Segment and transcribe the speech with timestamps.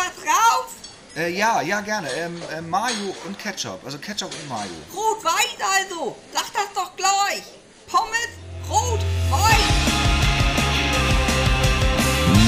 [0.00, 0.66] was drauf?
[1.16, 2.08] Äh, ja, ja, gerne.
[2.12, 3.80] Ähm, äh, Mayo und Ketchup.
[3.84, 4.70] Also Ketchup und Mayo.
[4.94, 6.16] Rot-Weiß also.
[6.32, 7.59] Sag das doch gleich.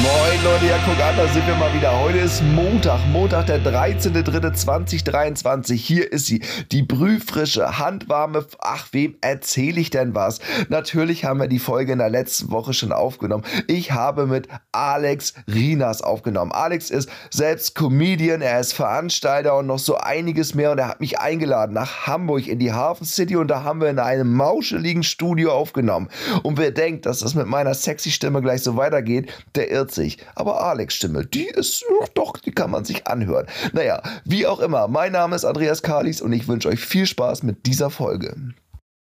[0.02, 1.96] Moin Leute, ja guck an, da sind wir mal wieder.
[2.00, 5.74] Heute ist Montag, Montag der 13.03.2023.
[5.74, 6.42] Hier ist sie,
[6.72, 10.40] die brühfrische, handwarme, ach wem erzähle ich denn was?
[10.68, 13.44] Natürlich haben wir die Folge in der letzten Woche schon aufgenommen.
[13.68, 16.50] Ich habe mit Alex Rinas aufgenommen.
[16.50, 21.00] Alex ist selbst Comedian, er ist Veranstalter und noch so einiges mehr und er hat
[21.00, 25.04] mich eingeladen nach Hamburg in die Hafen City und da haben wir in einem mauscheligen
[25.04, 26.08] Studio aufgenommen.
[26.42, 30.18] Und wer denkt, dass das mit meiner sexy Stimme gleich so weitergeht, der irrt sich.
[30.34, 33.46] Aber Alex Stimme, die ist doch, die kann man sich anhören.
[33.72, 37.42] Naja, wie auch immer, mein Name ist Andreas Kalis und ich wünsche euch viel Spaß
[37.42, 38.36] mit dieser Folge.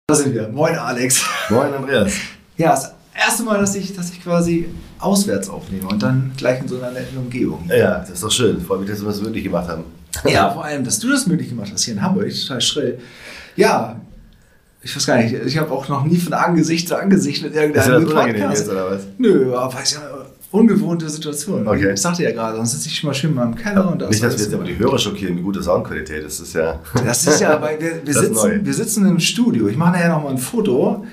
[0.08, 0.48] Da sind wir.
[0.48, 1.24] Moin Alex.
[1.48, 2.12] Moin Andreas.
[2.56, 4.68] Ja, das erste Mal, dass ich, dass ich quasi
[4.98, 7.64] auswärts aufnehme und dann gleich in so einer netten Umgebung.
[7.68, 8.60] Ja, das ist doch schön.
[8.60, 9.84] Freue mich, dass wir das möglich gemacht haben.
[10.26, 12.28] Ja, vor allem, dass du das möglich gemacht hast hier in Hamburg.
[12.30, 12.98] Total schrill.
[13.56, 14.00] Ja,
[14.82, 17.56] ich weiß gar nicht, ich habe auch noch nie von Angesicht zu Angesicht mit Ist
[17.56, 18.60] dir irgendeinem das unangenehm Podcast.
[18.60, 19.02] jetzt, oder was?
[19.18, 20.00] Nö, aber weiß ja,
[20.50, 21.66] ungewohnte Situation.
[21.66, 21.92] Okay.
[21.92, 24.08] Ich sagte ja gerade, sonst sitze ich schon mal schön mal im Keller und da
[24.08, 26.24] Nicht, dass wir jetzt aber die Hörer schockieren, die gute Soundqualität.
[26.24, 26.80] Das ist ja.
[27.04, 29.68] Das ist ja, weil wir, wir, Das sitzen, wir sitzen im Studio.
[29.68, 31.04] Ich mache nachher noch mal ein Foto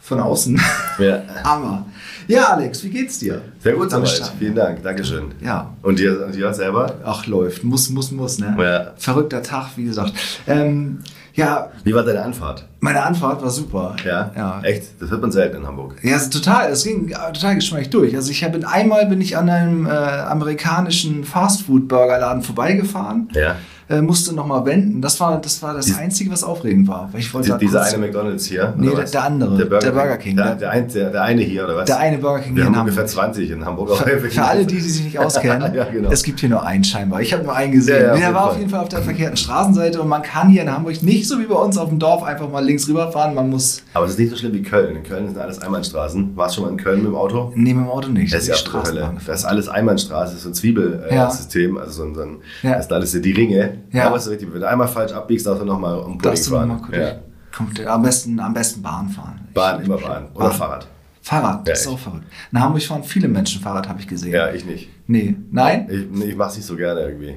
[0.00, 0.60] von außen.
[0.98, 1.22] ja.
[1.44, 1.86] Hammer.
[2.26, 3.42] Ja, Alex, wie geht's dir?
[3.62, 4.32] Sehr gut soweit.
[4.38, 4.82] Vielen Dank.
[4.82, 5.32] Dankeschön.
[5.42, 5.74] Ja.
[5.82, 6.94] Und dir, und dir selber?
[7.04, 7.64] Ach, läuft.
[7.64, 8.56] Muss, muss, muss, ne?
[8.58, 8.92] Ja.
[8.96, 10.14] Verrückter Tag, wie gesagt.
[10.46, 11.00] Ähm,
[11.34, 12.64] ja, Wie war deine Anfahrt?
[12.80, 13.96] meine Anfahrt war super.
[14.04, 14.30] Ja?
[14.36, 14.60] Ja.
[14.62, 15.00] Echt?
[15.00, 15.96] Das hört man selten in Hamburg.
[16.02, 16.70] Ja, also total.
[16.70, 18.14] Es ging äh, total geschmeidig durch.
[18.14, 23.56] Also ich habe einmal bin ich an einem äh, amerikanischen Fastfood-Burgerladen vorbeigefahren, Ja.
[23.88, 25.00] Äh, musste noch mal wenden.
[25.02, 27.08] Das war das war das Dies- Einzige, was aufregend war.
[27.12, 28.72] Weil ich wollte Die, dieser eine McDonalds hier?
[28.76, 29.56] Nee, der- der andere.
[29.56, 31.84] Der Burger, Der Burger King, Der, der- der, ein, der, eine hier, oder was?
[31.86, 33.34] der eine Burger King Wir hier haben in ungefähr Hamburg.
[33.34, 33.90] 20 in Hamburg.
[33.90, 36.10] auch Für, für alle, die, die sich nicht auskennen, Ja, genau.
[36.10, 37.20] es gibt hier nur einen scheinbar.
[37.20, 37.96] Ich habe nur einen gesehen.
[37.96, 38.58] Ja, ja, auf der war auf Fall.
[38.60, 41.44] jeden Fall auf der verkehrten Straßenseite und man kann hier in Hamburg nicht so wie
[41.44, 43.34] bei uns auf dem Dorf einfach mal links rüberfahren.
[43.34, 44.96] Man muss Aber es ist nicht so schlimm wie Köln.
[44.96, 46.36] In Köln sind alles Einbahnstraßen.
[46.36, 47.52] Warst du schon mal in Köln mit dem Auto?
[47.54, 48.32] neben dem Auto nicht.
[48.32, 48.60] Das ist ja die.
[48.60, 49.18] Straßenbahn.
[49.26, 52.20] Das ist alles Einbahnstraße, das ist so ein Zwiebelsystem, äh, System, also so ein, so
[52.22, 53.73] ein das sind alles die Ringe.
[53.92, 54.06] Ja.
[54.06, 56.46] Aber es ist richtig, wenn du einmal falsch abbiegst, darfst du nochmal um Pudding Darfst
[56.46, 56.80] du fahren.
[56.82, 57.12] kurz, ja.
[57.56, 59.40] kommt, am, besten, am besten Bahn fahren.
[59.54, 60.28] Bahn, immer Bahn.
[60.34, 60.52] Oder Bahn.
[60.56, 60.86] Fahrrad.
[61.22, 62.26] Fahrrad, das Ja, ist auch verrückt.
[62.52, 64.32] In Hamburg fahren viele Menschen Fahrrad, habe ich gesehen.
[64.32, 64.90] Ja, ich nicht.
[65.06, 65.86] Nee, nein?
[65.90, 67.34] Ich, nee, ich mach's nicht so gerne irgendwie.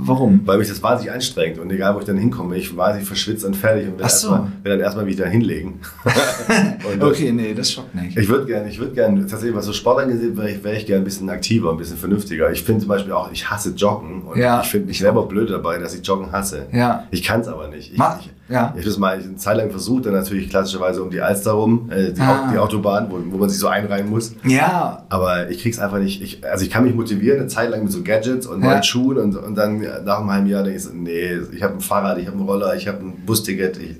[0.00, 0.40] Warum?
[0.46, 3.54] Weil mich das wahnsinnig anstrengt und egal wo ich dann hinkomme, ich wahnsinnig verschwitzt und
[3.56, 4.28] fertig und will, Ach so.
[4.28, 5.80] erstmal, will dann erstmal mich da hinlegen.
[7.00, 8.16] Okay, nee, das schockt nicht.
[8.16, 10.86] Ich würde gerne, ich würde gerne, tatsächlich, was so Sport angeht, wäre ich, wär ich
[10.86, 12.50] gerne ein bisschen aktiver, ein bisschen vernünftiger.
[12.52, 15.26] Ich finde zum Beispiel auch, ich hasse Joggen und Ja, ich finde mich ich selber
[15.26, 16.66] blöd dabei, dass ich Joggen hasse.
[16.72, 17.04] Ja.
[17.10, 17.92] Ich kann es aber nicht.
[17.92, 18.68] Ich, Ma- ich, ja.
[18.74, 21.90] ich habe das mal eine Zeit lang versucht, dann natürlich klassischerweise um die Alster rum,
[21.90, 22.50] äh, die, Ah.
[22.52, 24.34] Die Autobahn, wo, wo man sich so einreihen muss.
[24.44, 26.22] Ja, Aber ich krieg's einfach nicht.
[26.22, 28.70] Ich, also ich kann mich motivieren, eine Zeit lang mit so Gadgets und Ja.
[28.70, 31.74] neuen Schuhen und, und dann nach einem halben Jahr denke ich so, nee, ich habe
[31.74, 33.96] ein Fahrrad, ich habe einen Roller, ich habe ein Busticket, ich,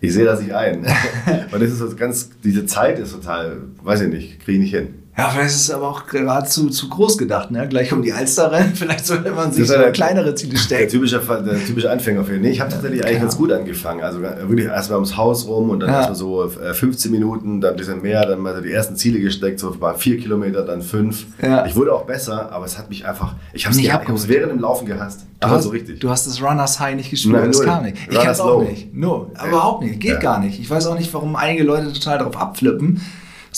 [0.00, 0.78] ich sehe das nicht ein.
[1.52, 4.74] und das ist so ganz, diese Zeit ist total, weiß ich nicht, kriege ich nicht
[4.74, 4.88] hin.
[5.18, 7.66] Ja, vielleicht ist es aber auch geradezu zu groß gedacht, ne?
[7.68, 8.74] Gleich um die Alster rennen.
[8.74, 10.90] Vielleicht sollte man sich so der- kleinere Ziele Der stecken.
[10.90, 13.22] typische, Fall- der typische Anfänger für ich habe tatsächlich eigentlich Ja.
[13.22, 14.02] ganz gut angefangen.
[14.02, 15.96] Also wirklich erstmal ums Haus rum und dann Ja.
[16.00, 19.58] erstmal so äh, 15 Minuten, dann ein bisschen mehr, dann mal die ersten Ziele gesteckt,
[19.58, 21.24] so mal vier Kilometer, dann fünf.
[21.40, 21.64] Ja.
[21.64, 23.74] Ich wurde auch besser, aber es hat mich einfach, ich habe
[24.14, 25.22] es während dem Laufen gehasst.
[25.40, 25.98] Du hast, so richtig.
[26.00, 27.96] du hast das Runners High nicht gespürt, Nein, das kam nicht.
[28.10, 28.62] Ich kann es auch Low.
[28.64, 28.94] nicht.
[28.94, 29.46] No, Ja.
[29.48, 29.98] überhaupt nicht.
[30.00, 30.60] Geht gar nicht.
[30.60, 33.00] Ich weiß auch nicht, warum einige Leute total darauf abflippen.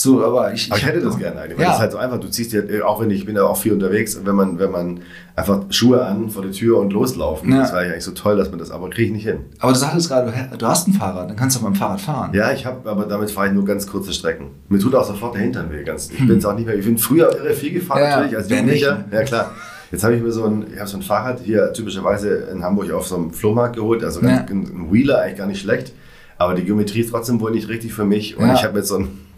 [0.01, 1.57] So, aber ich, Aber ich hätte das gerne eigentlich.
[1.57, 1.69] Weil Ja.
[1.71, 3.57] das ist halt so einfach, du ziehst dir, auch wenn ich, ich bin ja auch
[3.57, 5.01] viel unterwegs, wenn man, wenn man
[5.35, 7.51] einfach Schuhe an vor der Tür und loslaufen.
[7.51, 7.59] Ja.
[7.59, 9.39] Das war ja eigentlich so toll, dass man das, aber kriege ich nicht hin.
[9.59, 12.31] aber du sagtest gerade, du- hast ein Fahrrad, dann kannst du mit dem Fahrrad fahren.
[12.33, 14.51] Ja, ich habe, aber damit fahre ich nur ganz kurze Strecken.
[14.69, 15.83] Mir tut auch sofort der Hintern weh.
[15.83, 16.27] Ganz, ich Hm.
[16.27, 16.75] bin es auch nicht mehr.
[16.77, 18.95] Ich bin früher irre viel gefahren Ja, natürlich als Jugendlicher.
[18.99, 19.05] ne?
[19.11, 19.51] Ja klar.
[19.91, 23.05] Jetzt habe ich mir so ein, ich so ein Fahrrad hier typischerweise in Hamburg auf
[23.07, 24.01] so einem Flohmarkt geholt.
[24.03, 25.91] Also ganz, ein Wheeler eigentlich gar nicht schlecht.
[26.37, 28.37] Aber die Geometrie ist trotzdem wohl nicht richtig für mich.
[28.37, 29.28] Und ich habe jetzt so einen,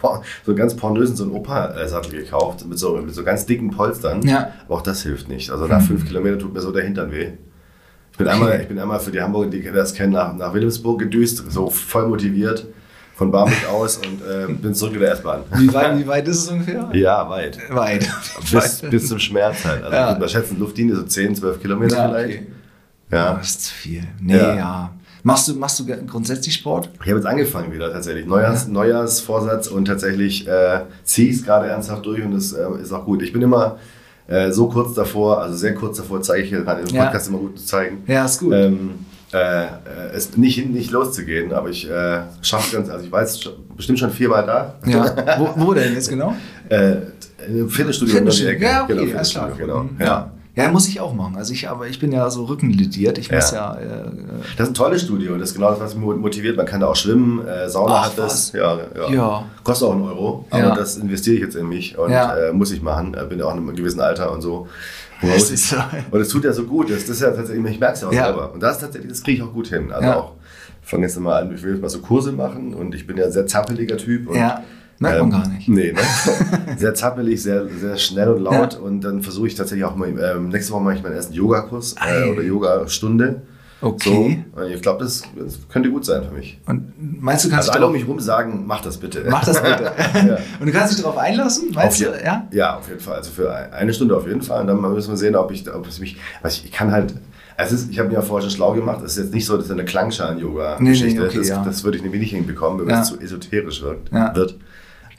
[0.44, 4.22] so ganz pornösen, so einen Opa-Sattel gekauft mit so, mit so ganz dicken Polstern.
[4.26, 4.52] Ja.
[4.66, 5.50] Aber auch das hilft nicht.
[5.50, 7.28] Also nach fünf Kilometern tut mir so der Hintern weh.
[8.12, 10.98] Ich bin, einmal, ich bin einmal für die Hamburger, die das kennen, nach, nach Wilhelmsburg
[10.98, 12.66] gedüst, so voll motiviert
[13.14, 15.40] von Barmbek aus und äh, bin zurück in der S-Bahn.
[15.54, 16.90] Wie, weit, wie weit ist es ungefähr?
[16.92, 17.58] Ja, weit.
[17.70, 18.08] Weit.
[18.50, 19.82] Bis, bis zum Schmerz halt.
[19.84, 20.18] Also Ja.
[20.18, 22.38] mal schätzen, Luftlinie so 10, 12 Kilometer Ja, vielleicht.
[22.40, 22.46] okay.
[23.10, 23.34] Ja.
[23.34, 24.02] Das ist zu viel.
[24.20, 24.56] Nee, ja.
[24.56, 24.90] Ja.
[25.24, 26.90] Machst du, machst du grundsätzlich Sport?
[27.02, 28.26] Ich habe jetzt angefangen wieder tatsächlich.
[28.26, 32.92] Neujahrs, Neujahrsvorsatz und tatsächlich äh, ziehe ich es gerade ernsthaft durch und das äh, ist
[32.92, 33.22] auch gut.
[33.22, 33.78] Ich bin immer
[34.26, 37.04] äh, so kurz davor, also sehr kurz davor, zeige ich hier gerade im Ja.
[37.04, 38.02] Podcast immer gut zu zeigen.
[38.08, 38.52] Ja, ist gut.
[38.52, 38.90] Ähm,
[39.32, 39.66] äh,
[40.12, 44.44] es nicht, nicht loszugehen, aber ich äh, schaffe ganz, also ich schon, bestimmt schon viermal
[44.44, 44.74] da.
[44.86, 45.38] ja.
[45.38, 46.34] Wo, wo denn jetzt genau?
[46.68, 46.96] Äh,
[47.68, 48.58] Fitnessstudio Fitnessstudio.
[48.58, 49.06] Ja, okay, genau.
[49.06, 49.88] Fitnessstudio, genau.
[49.98, 50.30] Ja.
[50.54, 50.70] Ja.
[50.70, 51.36] Muss ich auch machen.
[51.36, 53.16] Also ich, aber ich bin ja so rückenlidiert.
[53.16, 53.74] Ich muss Ja.
[53.74, 54.04] ja, äh,
[54.58, 55.38] Das ist ein tolles Studio.
[55.38, 56.58] Das ist genau das, was mich motiviert.
[56.58, 57.46] Man kann da auch schwimmen.
[57.46, 58.52] Äh, Sauna Ach, hat das.
[58.52, 59.10] Ja, ja.
[59.10, 59.44] Ja.
[59.64, 60.44] Kostet auch einen Euro.
[60.50, 60.74] Aber Ja.
[60.74, 62.36] das investiere ich jetzt in mich und Ja.
[62.36, 63.14] äh, muss ich machen.
[63.14, 64.68] Äh, bin ja auch in einem gewissen Alter und so.
[65.22, 65.76] Das muss ist so.
[66.10, 66.90] und es tut ja so gut.
[66.90, 68.52] Das, das ist ja tatsächlich, ich merke es ja auch selber.
[68.52, 69.90] Und das tatsächlich, das kriege ich auch gut hin.
[69.90, 70.32] Also auch,
[70.82, 73.16] ich fange jetzt mal an, ich will jetzt mal so Kurse machen und ich bin
[73.16, 74.28] ja ein sehr zappeliger Typ.
[74.28, 74.62] Und, ja,
[75.02, 75.68] merkt man gar nicht.
[75.68, 76.00] Nee, ne?
[76.78, 78.78] sehr zappelig, sehr, sehr schnell und laut.
[78.78, 81.94] Und dann versuche ich tatsächlich auch mal, ähm, nächste Woche mache ich meinen ersten Yogakurs
[82.00, 83.42] äh, oder Yoga-Stunde.
[83.84, 84.44] Okay.
[84.54, 84.60] So.
[84.62, 86.60] Und ich glaube, das, das könnte gut sein für mich.
[86.66, 89.24] Und meinst du, kannst Also du alle um mich rum sagen, mach das bitte.
[89.28, 89.90] mach das bitte.
[90.14, 90.38] Ja.
[90.60, 91.72] Und du kannst dich darauf einlassen?
[91.74, 92.46] Meinst du, ja?
[92.52, 93.16] Ja, auf jeden Fall.
[93.16, 94.60] Also für eine Stunde auf jeden Fall.
[94.60, 96.16] Und dann müssen wir sehen, ob ich, ob es mich.
[96.42, 97.14] Was ich, ich kann halt.
[97.56, 99.00] Es ist, ich habe mir ja vorher schon schlau gemacht.
[99.04, 101.62] Es ist jetzt nicht so, dass es eine Klangschalen-Yoga-Geschichte Nee, nee, okay, das, ja.
[101.64, 103.02] das würde ich nämlich nicht hinbekommen, wenn Ja.
[103.02, 104.34] es zu esoterisch wirkt, Ja.
[104.34, 104.56] wird.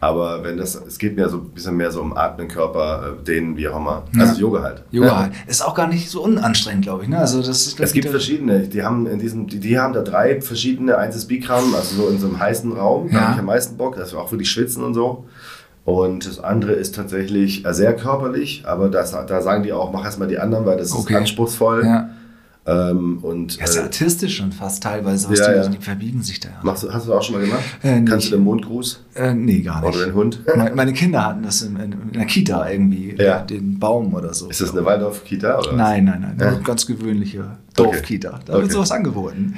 [0.04, 3.24] Aber wenn das, es geht mir so ein bisschen mehr so um Atmen, Körper, äh,
[3.24, 4.04] Dehnen, wie auch immer.
[4.20, 4.84] Also Yoga halt.
[4.92, 5.20] Yoga Ja.
[5.22, 5.32] halt.
[5.48, 7.10] Ist auch gar nicht so unanstrengend, glaube ich.
[7.10, 7.18] Ne?
[7.18, 10.42] Also das ist, Es gibt verschiedene, die haben in diesem, die, die haben da drei
[10.42, 13.22] verschiedene, eins ist Bikram, also so in so einem heißen Raum, da Ja.
[13.22, 15.24] habe ich am meisten Bock, dass wir auch wirklich schwitzen und so.
[15.86, 20.04] Und das andere ist tatsächlich äh, sehr körperlich, aber das, da sagen die auch, mach
[20.06, 21.14] erstmal die anderen, weil das Okay.
[21.14, 21.86] ist anspruchsvoll.
[21.86, 22.10] Ja.
[22.66, 25.68] Ähm, und Ja, ist ja äh, artistisch schon fast teilweise, was Ja, die, ja.
[25.68, 26.48] die verbiegen sich da.
[26.62, 27.62] machst du, hast du das auch schon mal gemacht?
[27.84, 28.02] Äh.
[28.04, 29.96] Kannst du den Mondgruß Äh, nee, gar nicht.
[29.98, 30.40] oder den Hund?
[30.56, 33.40] Me- Meine Kinder hatten das in, in, in der Kita irgendwie, Ja.
[33.42, 34.48] den Baum oder so.
[34.50, 35.60] Ist das eine Waldorf-Kita?
[35.76, 36.54] Nein, nein, nein, Ja.
[36.64, 38.40] ganz gewöhnliche Dorfkita.
[38.46, 38.74] Da wird Okay.
[38.74, 39.56] sowas angeboten.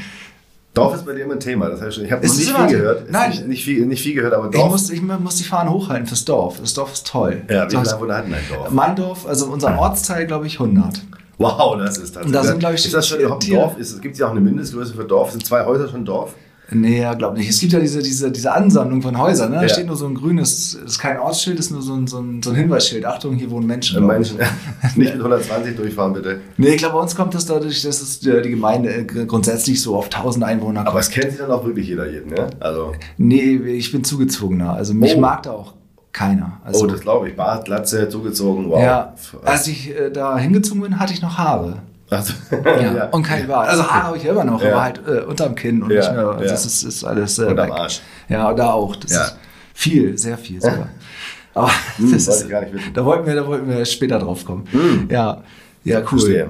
[0.73, 1.69] Dorf ist bei dir immer ein Thema.
[1.69, 3.11] Das heißt, ich habe noch nicht viel gehört.
[3.11, 3.29] Nein.
[3.29, 4.71] Nicht, nicht, viel, nicht viel gehört, aber Ich Dorf.
[4.71, 6.59] muss, ich muss die Fahnen hochhalten fürs Dorf.
[6.59, 7.43] Das Dorf ist toll.
[7.49, 8.71] ja, wie viele Einwohner hat denn ein Dorf?
[8.71, 11.01] mein Dorf, also unser Ortsteil, glaube ich, 100.
[11.37, 12.31] Wow, das ist tatsächlich.
[12.33, 13.75] Da sind, ich, ist das schon überhaupt ein Dorf?
[14.01, 15.31] Gibt es ja auch eine Mindestgröße für Dorf?
[15.31, 16.33] Sind zwei Häuser schon Dorf?
[16.71, 17.47] Nee, ja, glaube nicht.
[17.47, 19.51] Es gibt ja diese, diese, diese Ansammlung von Häusern.
[19.51, 19.57] Ne?
[19.57, 19.69] Da Ja.
[19.69, 22.49] steht nur so ein grünes, ist kein Ortsschild, ist nur so ein, so ein, so
[22.49, 23.05] ein Hinweisschild.
[23.05, 23.97] Achtung, hier wohnen Menschen.
[23.97, 24.95] Äh, glaub Menschen, ich.
[24.95, 26.39] nicht mit 120 durchfahren, bitte.
[26.57, 29.79] Nee, ich glaube, bei uns kommt das dadurch, dass es die die Gemeinde äh, grundsätzlich
[29.79, 30.87] so auf 1000 Einwohner kommt.
[30.87, 32.47] Aber es kennt sich dann auch wirklich jeder jeden, ne?
[32.59, 34.73] Also, Nee, ich bin zugezogener.
[34.73, 35.19] Also mich Oh.
[35.19, 35.73] mag da auch
[36.15, 36.53] keiner.
[36.63, 37.35] Also, oh, das glaube ich.
[37.35, 38.81] Bart, Glatze, zugezogen, wow.
[38.81, 39.13] Ja,
[39.43, 41.79] als ich äh, da hingezogen bin, hatte ich noch Haare.
[42.09, 42.33] Also,
[42.65, 43.05] Ja.
[43.09, 43.67] Und kein Bart.
[43.69, 44.71] Also Haare habe ich ja immer noch, Ja.
[44.71, 46.27] aber halt äh, unterm Kinn und Ja, nicht mehr.
[46.27, 46.49] Also ja.
[46.51, 47.37] Das ist, ist alles.
[47.39, 47.71] Äh, weg.
[47.71, 48.01] Arsch.
[48.29, 48.95] Ja, da auch.
[48.95, 49.23] Das Ja.
[49.25, 49.35] ist
[49.73, 50.87] viel, sehr viel sogar.
[51.53, 52.47] Aber Hm, das ist,
[52.93, 55.07] da wollten wir, da wollten wir später drauf kommen.
[55.09, 55.41] Ja,
[55.83, 56.05] ja, cool.
[56.19, 56.49] Verstehe.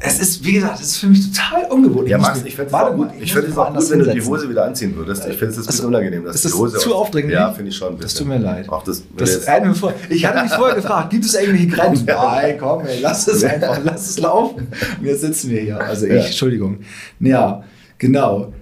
[0.00, 2.08] Es ist, wie gesagt, es ist für mich total ungewohnt.
[2.08, 3.84] Ja, Max, ich fände es warte auch gut, ich muss fänd mich es auch woanders
[3.84, 4.22] gut wenn du die.
[4.22, 5.26] Hose wieder anziehen würdest.
[5.26, 7.34] Ich finde es ein bisschen Also, unangenehm, dass ist die Hose zu aufdringlich?
[7.34, 7.98] Ja, finde ich schon.
[7.98, 8.68] Das tut mir leid.
[8.68, 9.46] Auch das, Das
[9.78, 12.06] vor, ich hatte mich vorher gefragt, gibt es irgendwelche Grenzen?
[12.06, 14.68] Nein, komm, ey, lass es einfach, lass es laufen.
[15.00, 15.80] Und jetzt sitzen wir hier.
[15.80, 16.26] Also ich.
[16.26, 16.80] Entschuldigung.
[17.20, 17.62] Ja,
[17.98, 18.52] genau.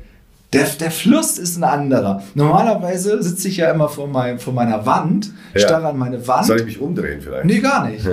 [0.55, 2.23] Der, der Fluss ist ein anderer.
[2.35, 5.61] Normalerweise sitze ich ja immer vor, meinem, vor meiner Wand, Ja.
[5.61, 6.47] starre an meine Wand.
[6.47, 7.45] Soll ich mich umdrehen vielleicht?
[7.45, 8.06] Nee, gar nicht.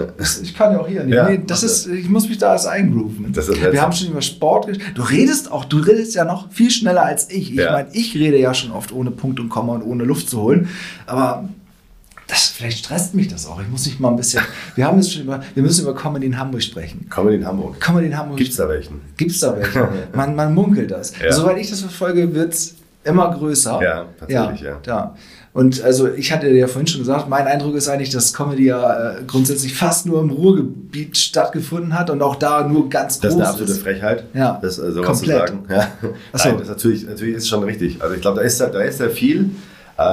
[0.44, 1.14] Ich kann ja auch hier nicht.
[1.16, 3.34] Ja, nee, das ist, ich muss mich da erst eingrooven.
[3.36, 4.92] Wir haben schon über Sport gesprochen.
[4.96, 7.52] Du redest auch, du redest ja noch viel schneller als ich.
[7.52, 10.42] Ich meine, ich rede ja schon oft ohne Punkt und Komma und ohne Luft zu
[10.42, 10.68] holen.
[11.06, 11.48] Aber
[12.32, 13.62] das, vielleicht stresst mich das auch.
[13.62, 14.42] Ich muss mich mal ein bisschen.
[14.76, 17.08] Wir haben es schon über, wir müssen über Comedy in Hamburg sprechen.
[17.10, 17.80] Comedy in Hamburg.
[17.82, 18.38] Comedy in Hamburg.
[18.38, 19.02] Gibt es da welchen?
[19.18, 19.90] Gibt's da welche?
[20.16, 21.12] Man, man munkelt das.
[21.22, 21.32] Ja.
[21.34, 23.82] Soweit ich das verfolge, wird es immer größer.
[23.84, 24.80] Ja, tatsächlich, ja.
[24.86, 25.16] ja.
[25.54, 29.18] Und also ich hatte ja vorhin schon gesagt, mein Eindruck ist eigentlich, dass Comedy ja
[29.18, 33.36] äh, grundsätzlich fast nur im Ruhrgebiet stattgefunden hat und auch da nur ganz Das ist
[33.36, 35.50] groß eine absolute Frechheit, Ja, das äh, sowas komplett.
[35.50, 35.66] zu sagen.
[35.70, 35.88] Ja.
[36.32, 36.48] Ach so.
[36.50, 38.02] Nein, das ist natürlich, natürlich ist schon richtig.
[38.02, 39.50] Also ich glaube, da ist, da da ist sehr viel.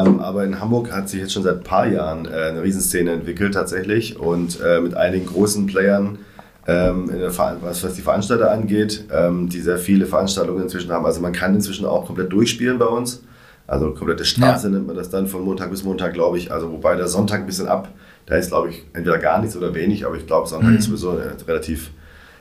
[0.07, 3.13] Ähm, aber in Hamburg hat sich jetzt schon seit ein paar Jahren äh, eine Riesenszene
[3.13, 6.19] entwickelt tatsächlich und äh, mit einigen großen Playern,
[6.67, 10.93] ähm, in der Ver was, was die Veranstalter angeht, ähm, die sehr viele Veranstaltungen inzwischen
[10.93, 11.07] haben.
[11.07, 13.23] Also man kann inzwischen auch komplett durchspielen bei uns.
[13.67, 14.73] Also komplette Straße Ja.
[14.75, 16.51] nennt man das dann von Montag bis Montag, glaube ich.
[16.53, 17.89] Also wobei der Sonntag ein bisschen ab,
[18.27, 21.11] da ist glaube ich entweder gar nichts oder wenig, aber ich glaube Sonntag ist sowieso
[21.11, 21.91] eine relativ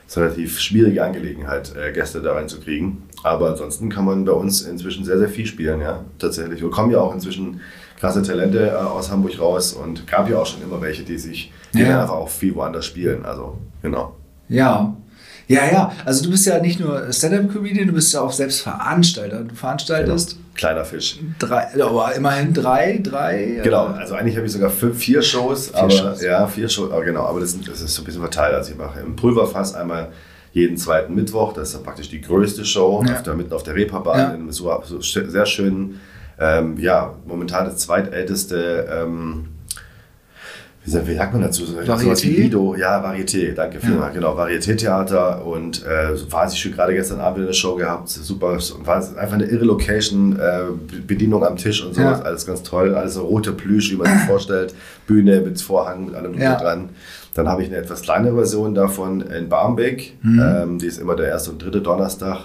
[0.08, 3.02] ist eine relativ schwierige Angelegenheit, äh, Gäste da reinzukriegen.
[3.22, 6.60] Aber ansonsten kann man bei uns inzwischen sehr, sehr viel spielen, ja, tatsächlich.
[6.62, 7.60] Wir kommen ja auch inzwischen
[8.00, 11.52] krasse Talente äh, aus Hamburg raus und gab ja auch schon immer welche, die sich,
[11.74, 12.02] die Ja.
[12.02, 13.24] einfach auch viel woanders spielen.
[13.24, 14.16] Also, genau.
[14.48, 14.96] Ja.
[15.48, 15.92] Ja, ja.
[16.04, 19.40] Also du bist ja nicht nur Stand-Up-Comedian, du bist ja auch selbst Veranstalter.
[19.44, 21.18] Du veranstaltest Kleiner Fisch.
[21.38, 23.60] drei, aber immerhin drei, drei.
[23.62, 26.20] Genau, äh, also eigentlich habe ich sogar fünf, vier Shows, aber Shows.
[26.22, 28.54] ja, vier Shows, aber genau, aber das, das ist so ein bisschen verteilt.
[28.54, 30.08] Also ich mache im Pulverfass einmal
[30.52, 33.14] jeden zweiten Mittwoch, das ist dann praktisch die größte Show, Ja.
[33.14, 34.26] auf der, mitten auf der Reeperbahn, Ja.
[34.30, 36.00] in einem so, so sehr schönen,
[36.40, 39.48] ähm, ja, momentan das zweitälteste, ähm,
[41.06, 41.64] wie sagt, man dazu?
[41.64, 42.26] Varieté?
[42.28, 42.74] Lido.
[42.76, 43.80] Ja, Varieté, danke Ja.
[43.86, 44.14] vielmals.
[44.14, 48.08] Genau, Varieté-Theater und äh, wahnsinnig gerade gestern Abend eine Show gehabt.
[48.08, 50.62] Super, war einfach eine irre Location, äh,
[51.06, 52.24] Bedienung am Tisch und sowas, Ja.
[52.24, 52.94] alles ganz toll.
[52.94, 54.74] Alles so rote Plüsch, wie man sich vorstellt.
[55.06, 56.56] Bühne mit Vorhang, mit allem Ja.
[56.56, 56.90] dran.
[57.34, 60.14] Dann habe ich eine etwas kleinere Version davon in Barmbek.
[60.22, 60.40] Mhm.
[60.42, 62.40] Ähm, die ist immer der erste und dritte Donnerstag.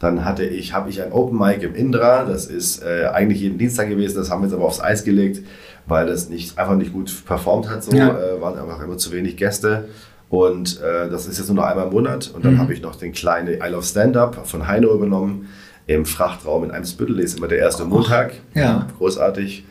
[0.00, 2.24] Dann hatte ich, habe ich ein Open Mic im Indra.
[2.24, 4.16] Das ist äh, eigentlich jeden Dienstag gewesen.
[4.16, 5.42] Das haben wir jetzt aber aufs Eis gelegt,
[5.86, 7.82] weil das nicht, einfach nicht gut performt hat.
[7.84, 8.08] So Ja.
[8.18, 9.88] äh, waren einfach immer zu wenig Gäste.
[10.28, 12.32] Und äh, das ist jetzt nur noch einmal im Monat.
[12.34, 12.58] Und dann Mhm.
[12.58, 15.48] habe ich noch den kleinen I Love Stand-Up von Heino übernommen.
[15.88, 17.14] Im Frachtraum in Eimsbüttel.
[17.14, 18.32] Der ist immer der erste Montag.
[18.54, 18.88] Ja.
[18.98, 19.64] Großartig.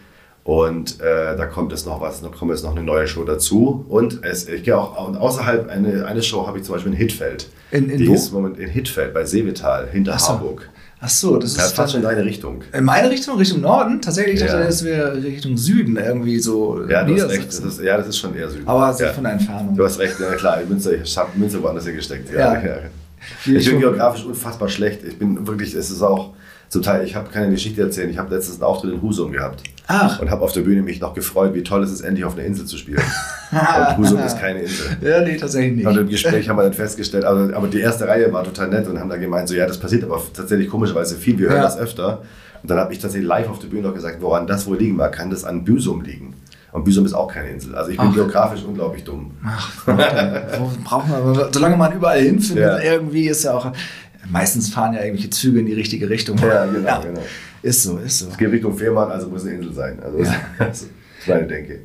[0.45, 3.83] Und äh, da kommt es noch was, da kommt jetzt noch eine neue Show dazu.
[3.89, 6.97] Und es, ich gehe auch und außerhalb eine, eine Show habe ich zum Beispiel in
[6.99, 7.49] Hittfeld.
[7.71, 8.13] In- in Die wo?
[8.13, 10.29] ist im Moment in Hittfeld bei Seevetal hinter so.
[10.29, 10.69] Harburg.
[11.01, 12.63] Ach so, das ist Das ist fast schon in deine Richtung.
[12.73, 14.01] in meine Richtung, Richtung Norden.
[14.01, 14.61] Tatsächlich dachte Ja.
[14.61, 17.47] ich, das wäre Richtung Süden, irgendwie so Ja, du hast recht.
[17.47, 18.67] Das ist, ja, das ist schon eher Süden.
[18.67, 19.11] Aber so ja.
[19.13, 19.75] von der Entfernung.
[19.75, 22.31] Du hast recht, ja klar, die Münze, ich habe Münze woanders hingesteckt.
[22.33, 22.53] Ja.
[22.55, 22.65] Ja.
[22.65, 22.77] Ja.
[23.57, 25.03] Ich bin geografisch unfassbar schlecht.
[25.03, 26.33] Ich bin wirklich, es ist auch
[26.75, 28.09] zum Teil, ich habe keine Geschichte erzählen.
[28.09, 29.63] Ich habe letztens einen Auftritt in Husum gehabt.
[29.87, 30.19] Ach.
[30.19, 32.43] Und habe auf der Bühne mich noch gefreut, wie toll es ist, endlich auf einer
[32.45, 33.01] Insel zu spielen.
[33.51, 34.85] Und Husum ist keine Insel.
[35.01, 35.87] Ja, nee, tatsächlich nicht.
[35.87, 38.87] Und im Gespräch haben wir dann festgestellt, also, aber die erste Reihe war total nett
[38.87, 41.63] und haben dann gemeint, so ja, das passiert aber tatsächlich komischerweise viel, wir hören Ja.
[41.63, 42.23] das öfter.
[42.61, 44.95] Und dann habe ich tatsächlich live auf der Bühne noch gesagt, woran das wohl liegen
[44.97, 46.33] mag, kann das an Büsum liegen.
[46.71, 47.73] Und Büsum ist auch keine Insel.
[47.75, 48.13] Also ich bin Ach.
[48.13, 49.31] geografisch unglaublich dumm.
[49.45, 49.85] Ach,
[50.83, 52.79] braucht man, solange man überall hinfindet, Ja.
[52.79, 53.71] irgendwie ist ja auch.
[54.29, 56.37] Meistens fahren ja irgendwelche Züge in die richtige Richtung.
[56.39, 57.21] Ja, genau, genau.
[57.61, 58.27] Ist so, ist so.
[58.29, 59.99] Es geht Richtung Fehmarn, also muss eine Insel sein.
[60.01, 60.35] Also Ja.
[60.59, 60.89] das ist
[61.27, 61.79] meine Denke.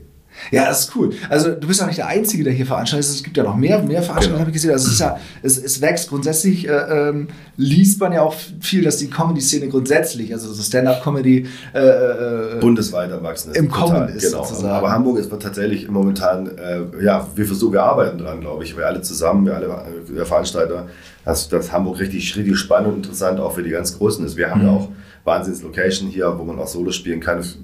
[0.51, 1.11] Ja, das ist cool.
[1.29, 3.09] Also du bist auch nicht der Einzige, der hier veranstaltet.
[3.11, 4.41] Es gibt ja noch mehr, mehr Veranstaltungen, Genau.
[4.41, 4.71] habe ich gesehen.
[4.71, 8.83] Also es ist ja, es, es wächst grundsätzlich, äh, ähm, liest man ja auch viel,
[8.83, 13.57] dass die Comedy-Szene grundsätzlich, also so Stand-up-Comedy, äh, äh, Bundesweit erwachsen ist.
[13.59, 14.45] Im Kommen ist genau.
[14.45, 14.75] sozusagen.
[14.75, 18.77] Aber Hamburg ist tatsächlich momentan, äh, ja, wir versuchen, wir arbeiten dran, glaube ich.
[18.77, 20.87] Wir alle zusammen, wir alle äh, Veranstalter,
[21.25, 24.37] dass, dass Hamburg richtig, richtig spannend und interessant auch für die ganz Großen ist.
[24.37, 24.67] Wir haben Mhm.
[24.67, 24.89] ja auch
[25.25, 27.39] Wahnsinns-Location hier, wo man auch Solos spielen kann.
[27.39, 27.59] Es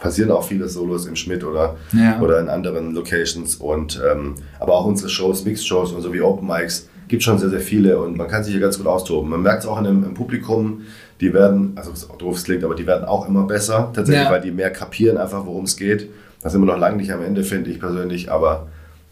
[0.00, 2.20] passieren auch viele Solos im Schmidt oder, Ja.
[2.20, 3.56] oder in anderen Locations.
[3.56, 7.50] Und, ähm, aber auch unsere Shows, Mixed-Shows und so wie Open Mics, gibt schon sehr,
[7.50, 9.28] sehr viele und man kann sich hier ganz gut austoben.
[9.30, 10.82] Man merkt es auch in dem, im Publikum,
[11.20, 14.24] die werden, also was auch doof es klingt, aber die werden auch immer besser, tatsächlich,
[14.24, 14.30] Ja.
[14.30, 16.08] weil die mehr kapieren einfach, worum es geht.
[16.42, 18.68] Das sind wir noch lange nicht am Ende, finde ich persönlich, aber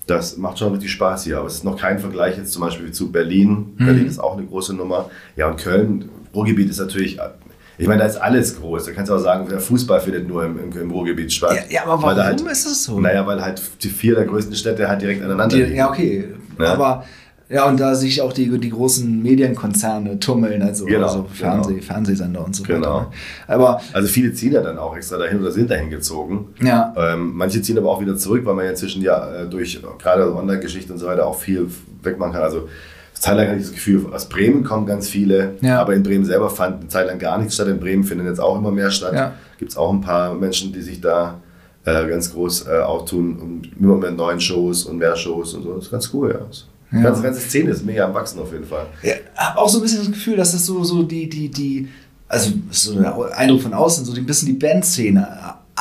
[0.07, 1.39] das macht schon richtig Spaß hier.
[1.39, 3.75] Aber es ist noch kein Vergleich jetzt zum Beispiel zu Berlin.
[3.77, 3.85] Mhm.
[3.87, 5.09] Berlin ist auch eine große Nummer.
[5.37, 7.19] Ja, und Köln, Ruhrgebiet ist natürlich,
[7.81, 8.85] ich meine, da ist alles groß.
[8.87, 11.57] Da kannst du auch sagen, der Fußball findet nur im, im, im Ruhrgebiet statt.
[11.57, 13.01] Ja, ja, aber warum halt, ist das so?
[13.01, 15.77] Naja, weil halt die vier der größten Städte halt direkt aneinander die, liegen.
[15.77, 16.29] ja, okay.
[16.59, 16.73] Ja.
[16.75, 17.05] Aber
[17.49, 21.83] ja, und da sich auch die, die großen Medienkonzerne tummeln, also, Genau, also Fernseh, genau.
[21.85, 22.95] Fernsehsender und so Genau.
[22.95, 23.11] weiter.
[23.49, 26.49] Aber Also viele ziehen ja dann auch extra dahin oder sind dahin gezogen.
[26.63, 29.81] ja, Ähm, manche ziehen aber auch wieder zurück, weil man ja inzwischen ja äh, durch
[29.99, 31.67] gerade Online-Geschichte und so weiter auch viel
[32.05, 32.43] wegmachen kann.
[32.43, 32.69] Also
[33.21, 35.81] zeitlang hatte ich das Gefühl, aus Bremen kommen ganz viele, Ja.
[35.81, 37.69] aber in Bremen selber fand eine Zeit lang gar nichts statt.
[37.69, 39.13] In Bremen finden jetzt auch immer mehr statt.
[39.15, 39.33] Ja.
[39.59, 41.41] Gibt es auch ein paar Menschen, die sich da
[41.85, 45.75] äh, ganz groß äh, auftun und immer mehr neuen Shows und mehr Shows und so.
[45.77, 46.47] Das ist ganz cool, ja.
[46.93, 47.03] Die Ja.
[47.03, 48.87] ganze, ganze Szene ist mega am Wachsen auf jeden Fall.
[49.03, 51.89] Ja, habe auch so ein bisschen das Gefühl, dass das so, so die, die, die,
[52.29, 55.27] also so der Eindruck von außen, so ein bisschen die Bandszene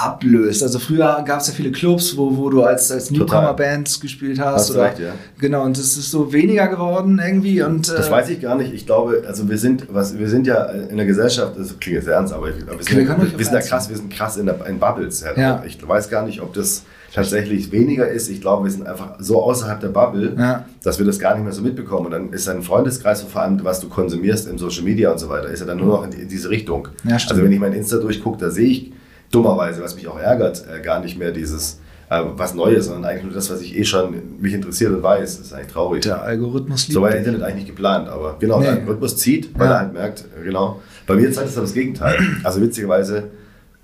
[0.01, 0.63] ablöst.
[0.63, 4.55] Also früher gab es ja viele Clubs, wo, wo du als, als Newcomer-Bands gespielt hast.
[4.55, 5.13] Hast oder, recht, ja.
[5.39, 7.61] Genau, und das ist so weniger geworden irgendwie.
[7.61, 8.73] Und, Das äh, weiß ich gar nicht.
[8.73, 12.07] Ich glaube, also wir sind, was, wir sind ja in der Gesellschaft, das klingt jetzt
[12.07, 14.45] ernst, aber ich, wir, Wir sind, wir, wir sind ja krass, wir sind krass in,
[14.45, 15.21] der, in Bubbles.
[15.21, 15.39] Ja.
[15.41, 15.63] Ja.
[15.65, 18.29] Ich weiß gar nicht, ob das tatsächlich weniger ist.
[18.29, 20.65] Ich glaube, wir sind einfach so außerhalb der Bubble, Ja.
[20.83, 22.05] dass wir das gar nicht mehr so mitbekommen.
[22.05, 25.27] Und dann ist ein Freundeskreis, vor allem was du konsumierst im Social Media und so
[25.29, 26.87] weiter, ist ja dann nur noch in, in diese Richtung.
[27.03, 28.91] Ja, also wenn ich mein Insta durchgucke, da sehe ich
[29.31, 33.25] dummerweise, was mich auch ärgert, äh, gar nicht mehr dieses äh, was Neues, sondern eigentlich
[33.25, 35.38] nur das, was ich eh schon mich interessiert und weiß.
[35.38, 36.01] Das ist eigentlich traurig.
[36.01, 37.15] der Algorithmus liebt So war.
[37.15, 38.65] Internet eigentlich nicht geplant, aber genau, Nee.
[38.65, 39.74] der Algorithmus zieht, weil Ja.
[39.74, 40.81] er halt merkt, äh, genau.
[41.05, 42.17] Bei mir zeigt es das Gegenteil.
[42.43, 43.25] Also witzigerweise,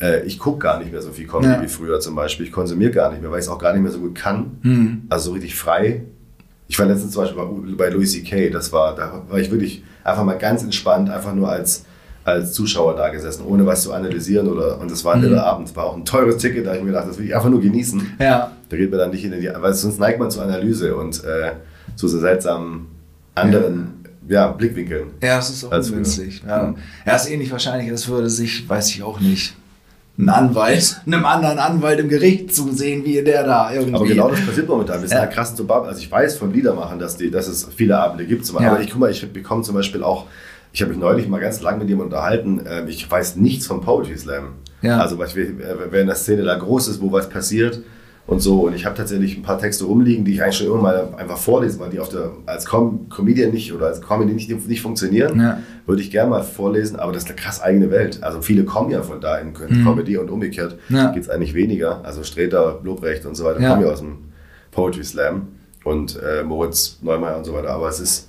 [0.01, 1.61] äh, ich gucke gar nicht mehr so viel Comedy Ja.
[1.61, 2.47] wie früher zum Beispiel.
[2.47, 4.57] Ich konsumiere gar nicht mehr, weil ich es auch gar nicht mehr so gut kann.
[4.63, 5.01] Hm.
[5.09, 6.03] Also so richtig frei.
[6.67, 7.43] Ich war letztens zum Beispiel
[7.77, 11.35] bei, bei Louis C.K., das war, da war ich wirklich einfach mal ganz entspannt, einfach
[11.35, 11.85] nur als,
[12.25, 14.47] als Zuschauer da gesessen, ohne was zu analysieren.
[14.49, 15.29] Oder, und das war ein Mhm.
[15.29, 17.35] netter Abend, war auch ein teures Ticket, da habe ich mir gedacht, das will ich
[17.35, 18.15] einfach nur genießen.
[18.19, 21.23] Ja, Da geht man dann nicht in die, weil sonst neigt man zur Analyse und
[21.23, 21.51] äh,
[21.95, 22.87] zu so seltsamen
[23.35, 24.47] anderen ja.
[24.47, 25.11] Blickwinkeln.
[25.21, 26.41] ja, es ist auch Als ungünstig.
[26.41, 26.49] früher.
[26.51, 26.75] Ja.
[27.05, 29.55] ja, ist ähnlich wahrscheinlich, das würde sich, weiß ich auch nicht,
[30.17, 33.93] ein Anwalt, einem anderen Anwalt im Gericht zusehen, wie der da irgendwie.
[33.95, 35.01] Aber genau das passiert momentan.
[35.01, 35.27] Wir sind Ja.
[35.27, 35.69] krass zu.
[35.69, 38.45] Also ich weiß von Liedermachern, dass, die, dass es viele Abende gibt.
[38.45, 38.71] Zum Ja.
[38.71, 40.25] Aber ich guck mal, ich bekomme zum Beispiel auch,
[40.75, 43.79] ich habe mich neulich mal ganz lang mit jemandem unterhalten, ähm, ich weiß nichts vom
[43.81, 44.49] Poetry Slam.
[44.81, 44.99] Ja.
[44.99, 47.81] Also was wir, äh, wenn in der Szene da groß ist, wo was passiert,
[48.27, 48.61] und so.
[48.61, 51.37] Und ich habe tatsächlich ein paar Texte rumliegen, die ich eigentlich schon immer mal einfach
[51.37, 55.39] vorlesen, weil die auf der, als Com Comedian nicht oder als Comedy nicht, nicht funktionieren.
[55.39, 55.59] Ja.
[55.85, 58.23] Würde ich gerne mal vorlesen, aber das ist eine krass eigene Welt.
[58.23, 60.95] Also viele kommen ja von da in Comedy und umgekehrt Mhm.
[60.95, 61.11] Ja.
[61.11, 62.03] geht es eigentlich weniger.
[62.03, 63.69] Also Streter, Lobrecht und so weiter Ja.
[63.69, 64.17] kommen ja aus dem
[64.71, 65.47] Poetry Slam
[65.83, 67.69] und äh, Moritz Neumeier und so weiter.
[67.69, 68.27] Aber es ist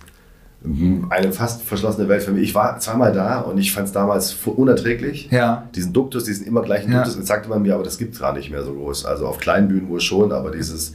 [1.11, 2.43] eine fast verschlossene Welt für mich.
[2.45, 5.29] Ich war zweimal da und ich fand es damals unerträglich.
[5.31, 5.69] Ja.
[5.75, 6.99] Diesen Duktus, diesen immer gleichen Ja.
[6.99, 9.05] Duktus, das sagte man mir, aber das gibt es gar nicht mehr so groß.
[9.07, 10.95] Also auf kleinen Bühnen wohl schon, aber dieses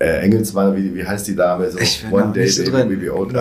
[0.00, 1.68] äh, Engelsmann, wie, wie heißt die Dame?
[1.70, 2.88] So, Ich bin da nicht so drin.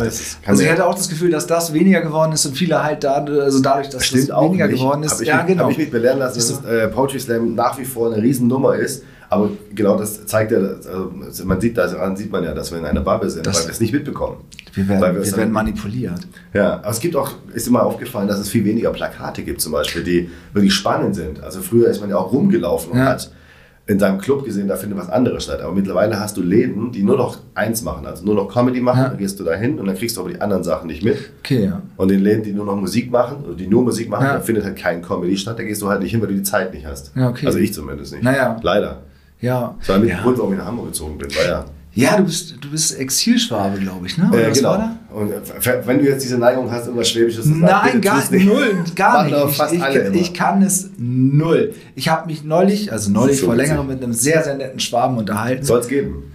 [0.07, 2.83] ist- kann Also ich hatte auch das Gefühl, dass das weniger geworden ist und viele
[2.83, 4.79] halt da, also dadurch, dass Stimmt das auch weniger nicht.
[4.79, 5.11] geworden ist.
[5.13, 5.63] Hab ich, ja, mich, genau.
[5.65, 9.03] Hab ich mich belehren lassen, dass äh, Poetry Slam nach wie vor eine Riesennummer ist.
[9.29, 11.11] Aber genau das zeigt ja, also
[11.45, 13.71] man sieht, daran sieht man ja, dass wir in einer Bubble sind, Das- weil wir
[13.73, 14.37] es nicht mitbekommen.
[14.73, 16.19] Wir werden, wir wir werden manipuliert.
[16.53, 19.71] Ja, aber es gibt auch, ist immer aufgefallen, dass es viel weniger Plakate gibt zum
[19.71, 21.41] Beispiel, die wirklich spannend sind.
[21.43, 23.05] Also früher ist man ja auch rumgelaufen und Ja.
[23.05, 23.31] hat
[23.89, 25.61] in seinem Club gesehen, da findet was anderes statt.
[25.61, 28.99] Aber mittlerweile hast du Läden, die nur noch eins machen, also nur noch Comedy machen,
[29.01, 29.07] Ja.
[29.09, 31.17] dann gehst du da hin und dann kriegst du aber die anderen Sachen nicht mit.
[31.39, 31.81] Okay, ja.
[31.95, 34.33] Und in Läden, die nur noch Musik machen, oder die nur Musik machen, Ja.
[34.33, 36.43] da findet halt kein Comedy statt, da gehst du halt nicht hin, weil du die
[36.43, 37.13] Zeit nicht hast.
[37.15, 37.45] Ja, okay.
[37.45, 38.23] Also ich zumindest nicht.
[38.25, 38.59] Naja.
[38.61, 39.03] Leider.
[39.39, 39.75] Ja.
[39.79, 40.21] Das war mit ja.
[40.21, 41.65] Grund, warum ich nach Hamburg gezogen bin, war ja.
[41.97, 44.29] Ja, du bist, du bist Exilschwabe, glaube ich, ne?
[44.31, 44.69] Oder Äh, was genau.
[44.69, 44.77] war
[45.09, 45.15] da?
[45.15, 48.45] Und äh, wenn du jetzt diese Neigung hast, irgendwas Schwäbisches zu sagen, Nein, gar nicht.
[48.45, 49.35] Null, gar nicht.
[49.49, 50.15] Ich, fast ich, alle immer.
[50.15, 51.73] ich kann es null.
[51.95, 55.63] Ich habe mich neulich, also neulich vor längerem mit einem sehr, sehr netten Schwaben unterhalten.
[55.65, 56.31] Soll es geben.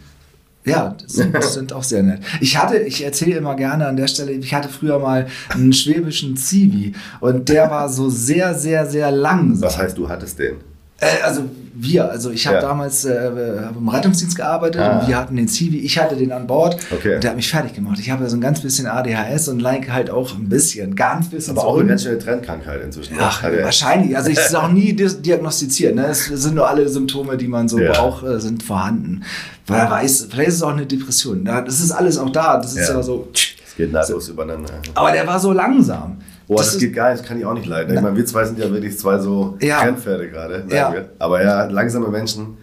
[0.65, 2.21] Ja, das sind, sind auch sehr nett.
[2.41, 6.37] Ich hatte, ich erzähle immer gerne an der Stelle, ich hatte früher mal einen schwäbischen
[6.37, 9.63] Zivi und der war so sehr, sehr, sehr langsam.
[9.69, 10.57] Was heißt, du hattest den?
[11.03, 11.43] Äh, also
[11.75, 12.63] wir, also ich habe Ja.
[12.63, 13.31] damals äh,
[13.65, 15.01] hab im Rettungsdienst gearbeitet Ah.
[15.01, 17.17] und wir hatten den Zivi, ich hatte den an Bord Okay.
[17.17, 17.99] und der hat mich fertig gemacht.
[17.99, 21.29] Ich habe ja so ein ganz bisschen ADHS und like halt auch ein bisschen, ganz
[21.31, 23.17] bisschen Aber so auch eine ganz schöne Trendkrankheit inzwischen.
[23.19, 24.17] Ach, Hat er- wahrscheinlich.
[24.17, 25.95] Also ich ist auch nie diagnostiziert.
[25.97, 26.07] Ne?
[26.07, 27.91] Es sind nur alle Symptome, die man so Ja.
[27.93, 29.23] braucht, äh, sind vorhanden.
[29.67, 31.45] Wer weiß, vielleicht ist es auch eine Depression.
[31.47, 32.59] Ja, Das ist alles auch da.
[32.59, 32.95] Das ist Ja.
[32.97, 33.29] ja, so.
[33.35, 34.71] Es geht nahtlos übereinander.
[34.95, 36.19] Aber der war so langsam.
[36.53, 37.95] Boah, das, Das geht gar nicht, das kann ich auch nicht leiden.
[37.95, 39.81] Ich meine, wir zwei sind ja wirklich zwei so Ja.
[39.81, 40.65] Trendpferde gerade.
[40.71, 40.93] Ja.
[40.93, 41.11] wir.
[41.19, 42.57] Aber ja, langsame Menschen,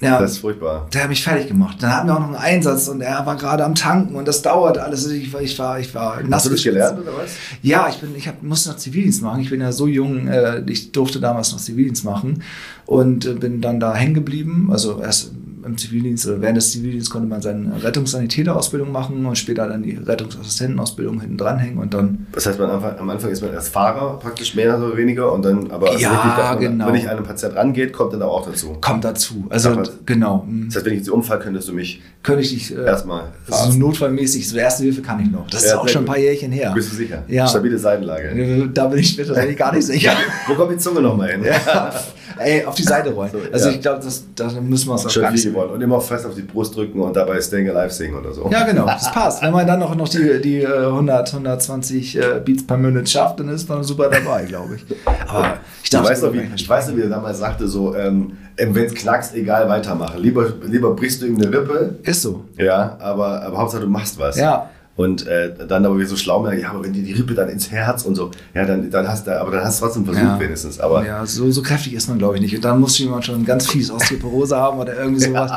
[0.00, 0.20] Ja.
[0.20, 0.88] das ist furchtbar.
[0.92, 1.76] Der hat mich fertig gemacht.
[1.80, 4.42] Dann hatten wir auch noch einen Einsatz und er war gerade am Tanken und das
[4.42, 5.06] dauerte alles.
[5.10, 7.30] Ich war, ich war, ich war nass Hast du das gelernt oder was?
[7.62, 9.40] Ja, ich bin, ich hab, musste noch Zivildienst machen.
[9.40, 12.42] Ich bin ja so jung, äh, ich durfte damals noch Zivildienst machen
[12.84, 14.68] und äh, bin dann da hängen geblieben.
[14.70, 15.32] Also erst
[15.66, 19.96] im Zivildienst oder während des Zivildienstes konnte man seine Rettungssanitäterausbildung machen und später dann die
[19.96, 24.54] Rettungsassistentenausbildung hinten dranhängen und dann Das heißt, man am Anfang, ist man erst Fahrer, praktisch
[24.54, 26.86] mehr oder weniger, und dann, aber also Ja, richtig, dass genau.
[26.88, 28.76] wenn ich an einen Patient rangeht, kommt dann auch dazu.
[28.80, 29.46] kommt dazu.
[29.50, 30.44] Also Aber- genau.
[30.46, 33.24] hm, Das heißt, wenn ich jetzt Unfall könntest du mich Könnte ich dich äh, erstmal
[33.46, 35.46] so notfallmäßig, so erste Hilfe kann ich noch.
[35.48, 36.72] Das ist Ja, auch sehr schon ein paar Jährchen her.
[36.74, 37.22] Bist du sicher?
[37.28, 37.46] Ja.
[37.46, 38.28] Stabile Seitenlage.
[38.30, 40.12] Äh, Da bin ich mir tatsächlich gar nicht sicher.
[40.48, 41.42] Wo kommt die Zunge nochmal hin?
[42.38, 43.30] Ey, auf die Seite rollen.
[43.30, 43.74] So, also ja.
[43.74, 45.72] ich glaube, das, da müssen wir es auch Schon gar nicht geworden.
[45.72, 48.48] Und immer fest auf die Brust drücken und dabei Staying Alive singen oder so.
[48.50, 49.42] Ja, genau, das passt.
[49.42, 53.40] Wenn man dann noch, noch die, die äh, 100, 120 äh, Beats per Minute schafft,
[53.40, 54.84] dann ist man super dabei, glaube ich.
[55.26, 57.68] Aber ich Ich darf weiß, noch, es wie, ich weiß noch, wie er damals sagte,
[57.68, 60.20] so, ähm, wenn es knackst, egal, weitermachen.
[60.20, 62.44] Lieber, lieber brichst du ihm eine Rippe, Ist so.
[62.56, 64.36] ja, aber, aber Hauptsache du machst was.
[64.36, 64.70] Ja.
[64.96, 67.50] Und äh, dann aber wie so schlau merken, ja, aber wenn dir die Rippe dann
[67.50, 70.24] ins Herz und so, ja, dann, dann hast du, aber dann hast du trotzdem versucht
[70.24, 70.40] Ja.
[70.40, 70.80] wenigstens.
[70.80, 72.54] Aber ja, so, so kräftig ist man, glaube ich, nicht.
[72.56, 75.52] Und dann muss jemand schon ganz fies Osteoporose haben oder irgendwie sowas.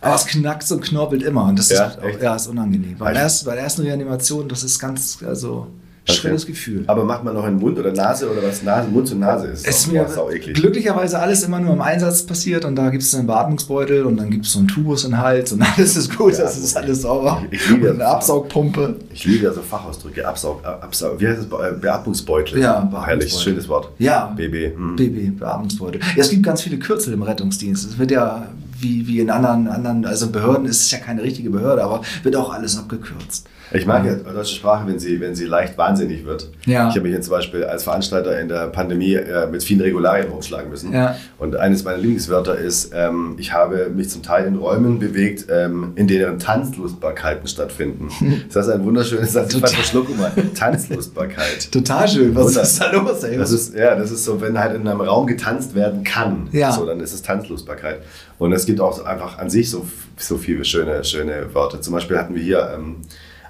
[0.00, 1.46] Aber es knackt und knorpelt immer.
[1.46, 2.22] Und das Ja, ist, echt?
[2.22, 2.96] ja, ist unangenehm.
[2.96, 5.66] Bei der, Also- ersten, bei der ersten Reanimation, das ist ganz, also,
[6.08, 6.18] Okay.
[6.20, 6.84] schrilles Gefühl.
[6.86, 8.62] Aber macht man noch in Mund oder Nase oder was?
[8.62, 9.66] Nase, Mund zu Nase ist.
[9.66, 10.06] Es ist mir
[10.54, 14.30] glücklicherweise alles immer nur im Einsatz passiert und da gibt es einen Beatmungsbeutel und dann
[14.30, 16.76] gibt es so einen Tubus in den Hals und alles ist gut, Ja, das ist
[16.76, 17.42] alles sauber.
[17.50, 18.12] Ich- ich liebe und eine das.
[18.14, 18.96] Absaugpumpe.
[19.12, 20.26] Ich liebe ja so Fachausdrücke.
[20.26, 21.46] Absaug, äh, Absaug, wie heißt es?
[21.48, 22.60] Be- Beatmungsbeutel.
[22.60, 23.42] Ja, Herrlich, Beatmungsbeutel.
[23.42, 23.88] schönes Wort.
[23.98, 24.26] Ja.
[24.36, 24.76] BB.
[24.76, 24.96] Hm.
[24.96, 26.00] BB, Beatmungsbeutel.
[26.14, 27.84] Ja, es gibt ganz viele Kürzel im Rettungsdienst.
[27.90, 28.46] Es wird ja,
[28.80, 32.36] wie, wie in anderen, anderen, also Behörden ist es ja keine richtige Behörde, aber wird
[32.36, 33.46] auch alles abgekürzt.
[33.72, 36.48] Ich mag ja deutsche Sprache, wenn sie, wenn sie leicht wahnsinnig wird.
[36.66, 36.88] Ja.
[36.88, 40.28] Ich habe mich jetzt zum Beispiel als Veranstalter in der Pandemie äh, mit vielen Regularien
[40.28, 40.92] rumschlagen müssen.
[40.92, 41.16] Ja.
[41.38, 45.92] Und eines meiner Lieblingswörter ist, ähm, ich habe mich zum Teil in Räumen bewegt, ähm,
[45.96, 48.08] in denen Tanzlustbarkeiten stattfinden.
[48.52, 49.52] Das ist ein wunderschönes Satz.
[49.54, 50.30] Ich fand verschluck mal.
[50.54, 51.68] Tanzlustbarkeit.
[51.72, 52.34] Total schön.
[52.34, 53.36] Was Wunder- ist da los, ey?
[53.36, 56.72] Das ist, ja, das ist so, wenn halt in einem Raum getanzt werden kann, Ja.
[56.72, 58.00] so, dann ist es Tanzlustbarkeit.
[58.38, 61.80] Und es gibt auch einfach an sich so, so viele schöne, schöne Worte.
[61.80, 62.96] Zum Beispiel hatten wir hier ähm,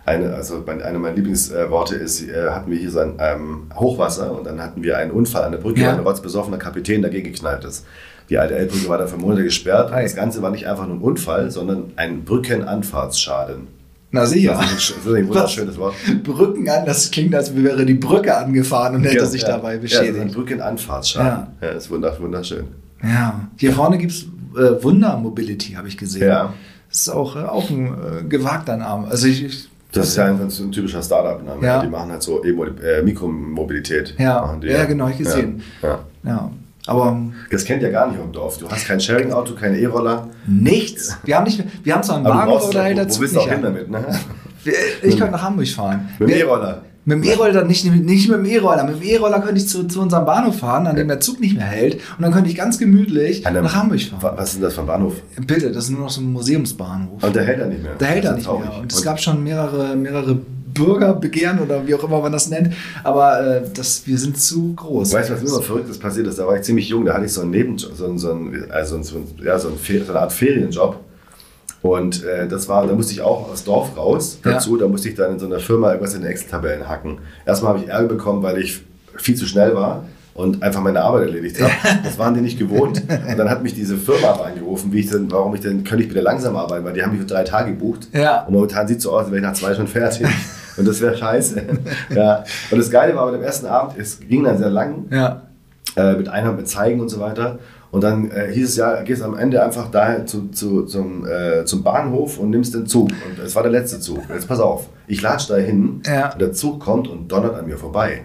[0.04, 4.30] eine, also mein, eine meiner Lieblingsworte ist, äh, hatten wir hier so ein ähm, Hochwasser
[4.36, 5.92] und dann hatten wir einen Unfall an der Brücke, Ja.
[5.94, 7.84] wo ein rotzbesoffener Kapitän dagegen geknallt ist.
[8.30, 9.90] Die alte Elbbrücke war da für Monate gesperrt.
[9.92, 13.68] Das Ganze war nicht einfach nur ein Unfall, sondern ein Brückenanfahrtsschaden.
[14.12, 14.52] Na sicher.
[14.52, 15.94] Das ist ein, das ist ein wunderschönes Wort.
[16.24, 19.48] Brücken an, das klingt, als wäre die Brücke angefahren und hätte Ja, sich ja.
[19.48, 20.34] dabei Ja, das ist ein beschädigt.
[20.34, 21.26] Brückenanfahrtsschaden.
[21.60, 21.68] Ja.
[21.72, 22.64] das ist wunder- wunderschön.
[23.02, 26.28] Ja, hier vorne gibt es äh, Wunder Mobility habe ich gesehen.
[26.28, 26.52] Ja.
[26.88, 29.08] Das ist auch, äh, auch ein äh, gewagter Name.
[29.08, 31.64] Also ich, ich Das ist ja einfach so ein typischer Startup-Name.
[31.64, 31.82] Ja.
[31.82, 34.14] Die machen halt so E- äh, Mikromobilität.
[34.18, 34.56] Ja.
[34.62, 35.62] Ja, genau, ich gesehen.
[35.82, 35.98] Ja.
[36.24, 36.50] ja.
[36.86, 38.58] aber ähm, Das kennt ja gar nicht im Dorf.
[38.58, 40.28] Du hast kein Sharing-Auto, keine E-Roller.
[40.46, 41.18] nichts.
[41.24, 43.20] Wir haben nicht, wir haben zwar einen Aber du Bahnhof, brauchst aber da hält wo,
[43.20, 44.04] willst du auch hin damit, ne?
[45.02, 46.08] Ich könnte nach Hamburg fahren.
[46.18, 46.82] Mit dem E-Roller.
[47.08, 48.82] Mit dem E-Roller nicht, nicht mit dem E-Roller.
[48.84, 51.56] Mit dem E-Roller könnte ich zu, zu unserem Bahnhof fahren, an dem der Zug nicht
[51.56, 51.94] mehr hält.
[51.94, 54.22] Und dann könnte ich ganz gemütlich einem- nach Hamburg fahren.
[54.22, 55.14] Wa- Was ist denn das für ein Bahnhof?
[55.46, 57.22] Bitte, das ist nur noch so ein Museumsbahnhof.
[57.22, 57.92] Und der hält er nicht mehr.
[57.96, 58.78] Da hält ist nicht mehr.
[58.82, 60.36] Und es gab schon mehrere, mehrere
[60.74, 62.74] Bürgerbegehren oder wie auch immer man das nennt.
[63.02, 65.12] Aber äh, das, wir sind zu groß.
[65.14, 66.38] Weißt du, was mir immer Verrücktes passiert ist?
[66.38, 68.70] Da war ich ziemlich jung, da hatte ich so einen Nebenjob, so, einen- so, einen-
[68.70, 70.96] also so, einen- ja, so, so eine Art Ferienjob.
[71.82, 74.52] Und äh, das war, da musste ich auch aus Dorf raus Ja.
[74.52, 77.18] dazu, da musste ich dann in so einer Firma irgendwas in den Excel-Tabellen hacken.
[77.44, 78.82] Erstmal habe ich Ärger bekommen, weil ich
[79.16, 81.72] viel zu schnell war und einfach meine Arbeit erledigt habe.
[82.04, 83.02] Das waren die nicht gewohnt.
[83.30, 86.02] Und dann hat mich diese Firma aber angerufen, wie ich denn, warum ich denn, könnte
[86.02, 88.08] ich bitte langsam arbeiten, weil die haben mich für drei Tage gebucht.
[88.12, 88.42] Ja.
[88.44, 90.26] Und momentan sieht es so aus, als wäre ich nach zwei schon fertig.
[90.76, 91.62] Und das wäre scheiße.
[92.14, 92.44] ja.
[92.70, 95.42] Und das Geile war bei dem ersten Abend, es ging dann sehr lang Ja.
[95.96, 97.58] äh, mit Einheit mit Zeigen und so weiter.
[97.96, 101.64] Und dann äh, hieß es ja, gehst am Ende einfach daher zu, zu, zum, äh,
[101.64, 103.08] zum Bahnhof und nimmst den Zug.
[103.08, 104.18] Und es war der letzte Zug.
[104.28, 106.30] Jetzt pass auf, ich latsch da hin Ja.
[106.34, 108.20] und der Zug kommt und donnert an mir vorbei.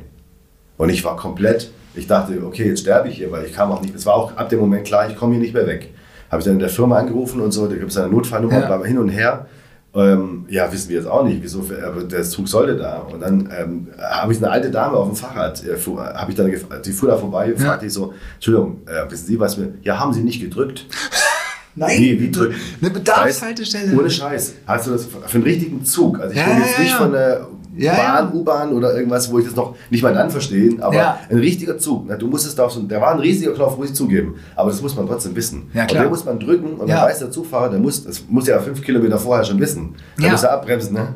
[0.75, 3.81] Und ich war komplett, ich dachte, okay, jetzt sterbe ich hier, weil ich kam auch
[3.81, 5.93] nicht, es war auch ab dem Moment klar, ich komme hier nicht mehr weg.
[6.29, 8.83] Habe ich dann in der Firma angerufen und so, da gibt es eine Notfallnummer, Ja.
[8.83, 9.45] hin und her.
[9.93, 12.99] Ähm, ja, wissen wir jetzt auch nicht, wieso, aber der Zug sollte da.
[12.99, 16.37] Und dann ähm, habe ich eine alte Dame auf dem Fahrrad, äh, fuhr- habe ich
[16.37, 16.49] dann,
[16.85, 17.57] die fuhr da vorbei, Ja.
[17.57, 20.85] fragte ich so, Entschuldigung, äh, wissen Sie, was wir, ja, haben Sie nicht gedrückt?
[21.75, 22.55] Nein, Wie, wie drücken?
[22.81, 23.97] eine Bedarfshaltestelle.
[23.97, 24.53] Ohne Scheiß.
[24.65, 26.19] Hast du das für einen richtigen Zug?
[26.19, 26.97] Also ich Ja, rede ja, jetzt ja, nicht ja.
[26.97, 28.33] von der Ja, Bahn, ja.
[28.33, 31.19] U-Bahn oder irgendwas, wo ich das noch nicht mal dann verstehe, aber Ja.
[31.29, 32.05] ein richtiger Zug.
[32.07, 34.69] Na, du musstest da auf so, der war ein riesiger Knopf, muss ich zugeben, aber
[34.71, 35.69] das muss man trotzdem wissen.
[35.73, 36.03] Ja, Und klar.
[36.03, 38.81] den muss man drücken und dann weiß der Zugfahrer, der muss, das muss ja fünf
[38.81, 39.95] Kilometer vorher schon wissen.
[40.19, 41.07] Dann muss er abbremsen, ne?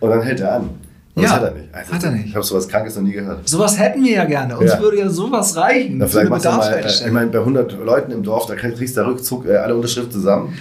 [0.00, 0.70] Und dann hält er an.
[1.14, 1.30] Und Ja.
[1.30, 1.68] das hat er nicht.
[1.74, 2.26] Also, Hat er nicht.
[2.28, 3.48] Ich habe sowas Krankes noch nie gehört.
[3.48, 4.56] Sowas hätten wir ja gerne.
[4.56, 4.80] Uns Ja.
[4.80, 5.98] würde ja sowas reichen.
[5.98, 8.96] Na, vielleicht machst du mal, äh, ich meine, bei 100 Leuten im Dorf, da kriegst
[8.96, 10.54] du da Rückzug äh, alle Unterschriften zusammen.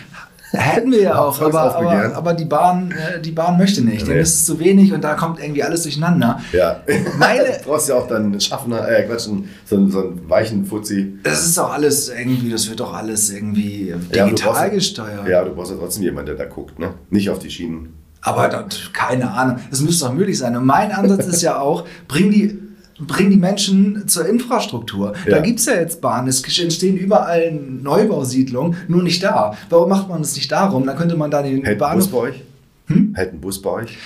[0.57, 4.03] Hätten wir ja auch, aber, aber, aber die, Bahn, äh, die Bahn möchte nicht.
[4.07, 4.13] Nee.
[4.13, 6.39] Denn es ist zu wenig und da kommt irgendwie alles durcheinander.
[6.53, 6.81] Ja.
[7.19, 9.31] Meine- du brauchst ja auch dann einen Schaffner, äh, Quatsch, so,
[9.75, 11.17] einen, so einen weichen Fuzzi.
[11.23, 15.27] Das ist doch alles irgendwie, das wird doch alles irgendwie Ja, digital brauchst ja- gesteuert.
[15.27, 16.93] Ja, du brauchst ja trotzdem jemanden, der da guckt, ne?
[17.09, 17.93] Nicht auf die Schienen.
[18.21, 20.55] Aber das, keine Ahnung, das müsste doch möglich sein.
[20.57, 22.59] Und mein Ansatz ist ja auch, bring die,
[22.99, 25.13] bring die Menschen zur Infrastruktur.
[25.25, 25.41] Da Ja.
[25.41, 29.53] gibt es ja jetzt Bahnen, es entstehen überall Neubausiedlungen, nur nicht da.
[29.69, 30.85] Warum macht man es nicht darum?
[30.85, 32.11] Dann könnte man da den Hält ein Bus Bahnhof...
[32.11, 32.43] bei euch?
[32.87, 33.13] Hm?
[33.15, 33.97] Hält ein Bus bei euch?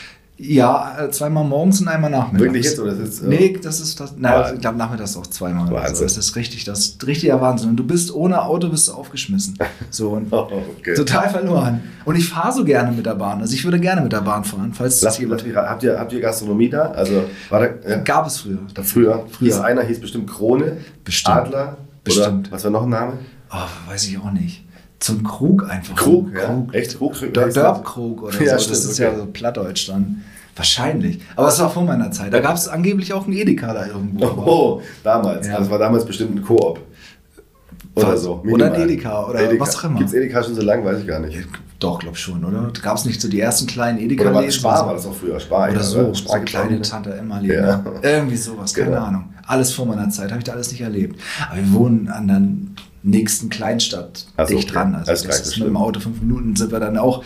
[0.43, 2.41] Ja, äh, zweimal morgens und einmal nachmittags.
[2.43, 2.79] Wirklich jetzt?
[2.79, 4.13] Oder ist jetzt, äh, Nee, das ist das.
[4.17, 4.55] Nein, Wahnsinn.
[4.55, 5.69] ich glaube nachmittags auch zweimal.
[5.71, 5.95] Wahnsinn.
[5.95, 6.03] So.
[6.03, 7.69] Das ist richtig, das ist richtiger Wahnsinn.
[7.69, 9.57] Und du bist ohne Auto bist du aufgeschmissen.
[9.91, 10.47] So und Oh,
[10.79, 10.93] okay.
[10.95, 11.81] total verloren.
[12.05, 13.41] Und ich fahre so gerne mit der Bahn.
[13.41, 16.13] Also ich würde gerne mit der Bahn fahren, falls es Lasst, jemand habt, ihr, habt
[16.13, 16.85] ihr Gastronomie da?
[16.91, 18.59] Also, da, ja, gab es früher.
[18.73, 19.47] da früher, Früher.
[19.47, 21.37] hieß einer, hieß bestimmt Krone, Bestimmt.
[21.37, 22.47] Adler, Bestimmt.
[22.47, 23.13] oder was war noch ein Name?
[23.51, 24.63] Oh, weiß ich auch nicht.
[24.99, 25.95] Zum Krug einfach.
[25.95, 26.45] Krug, ja.
[26.45, 26.73] Krug.
[26.73, 27.15] Echt Krug?
[27.33, 28.63] Der Dörbkrug oder Ja, so.
[28.65, 29.11] stimmt, das ist okay.
[29.11, 30.23] ja so Plattdeutsch dann.
[30.61, 31.19] Wahrscheinlich.
[31.35, 32.31] Aber es war vor meiner Zeit.
[32.31, 34.25] Da gab es angeblich auch einen Edeka da irgendwo.
[34.25, 35.47] Oh, damals.
[35.47, 35.53] Ja.
[35.53, 36.79] Also, das war damals bestimmt ein Koop.
[37.95, 38.33] Oder so.
[38.43, 38.73] Oder minimal.
[38.73, 39.97] ein Edeka oder was auch immer.
[39.97, 40.85] Gibt es Edeka schon so lange?
[40.85, 41.35] Weiß ich gar nicht.
[41.79, 42.71] Doch, glaub schon, oder?
[42.79, 45.15] Gab es nicht so die ersten kleinen edeka Oder war das Spar, war das auch
[45.15, 45.39] früher?
[45.39, 46.79] Spar, Oder so, so Spar auch kleine.
[46.83, 47.83] Tante Emma Ja.
[48.03, 49.01] Irgendwie sowas, keine Genau.
[49.01, 49.33] Ahnung.
[49.47, 51.19] Alles vor meiner Zeit, habe ich da alles nicht erlebt.
[51.49, 52.41] Aber wir wohnen an der
[53.01, 54.73] nächsten Kleinstadt Ach so, dicht okay.
[54.77, 54.93] dran.
[54.93, 55.77] Also Das das, ist so mit dem.
[55.77, 57.23] Auto fünf Minuten sind wir dann auch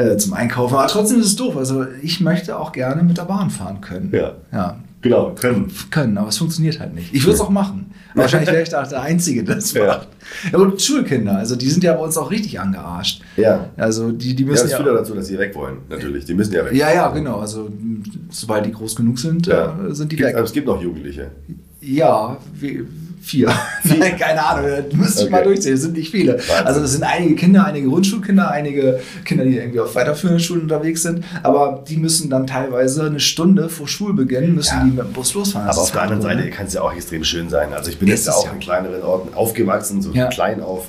[0.00, 0.74] äh, zum Einkaufen.
[0.76, 1.56] Aber trotzdem ist es doof.
[1.56, 4.10] Also ich möchte auch gerne mit der Bahn fahren können.
[4.12, 4.32] Ja.
[4.52, 4.76] ja.
[5.02, 5.72] Genau, können.
[5.90, 7.14] Können, aber es funktioniert halt nicht.
[7.14, 7.90] Ich würde es auch machen.
[8.14, 9.86] Wahrscheinlich wäre ich da auch der Einzige, der das Ja.
[9.86, 10.08] macht.
[10.52, 13.22] Ja, und Schulkinder, also die sind ja bei uns auch richtig angearscht.
[13.38, 13.70] Ja.
[13.78, 14.76] Also die, die Ja, müssen das ja.
[14.76, 16.26] führt ja dazu, dass sie weg wollen, natürlich.
[16.26, 16.74] Die müssen ja weg.
[16.74, 17.38] Ja, ja, genau.
[17.38, 17.70] Also
[18.28, 19.74] sobald die groß genug sind, Ja.
[19.88, 20.34] äh, sind die Gibt- weg.
[20.36, 21.30] Aber es gibt noch Jugendliche.
[21.80, 22.84] Ja, wie,
[23.20, 23.48] vier.
[23.84, 25.30] Nein, keine Ahnung, das müsste ich Okay.
[25.30, 25.74] mal durchzählen.
[25.76, 26.34] Es sind nicht viele.
[26.34, 26.66] Wahnsinn.
[26.66, 31.02] Also das sind einige Kinder, einige Grundschulkinder, einige Kinder, die irgendwie auf weiterführenden Schulen unterwegs
[31.02, 31.24] sind.
[31.42, 34.84] Aber die müssen dann teilweise eine Stunde vor Schulbeginn müssen Ja.
[34.84, 35.66] die mit dem Bus losfahren.
[35.66, 37.72] Das Aber auf der anderen Seite kann es ja auch extrem schön sein.
[37.72, 38.52] Also ich bin Ist jetzt auch ja.
[38.52, 40.26] in kleineren Orten aufgewachsen, so Ja.
[40.28, 40.86] klein auf.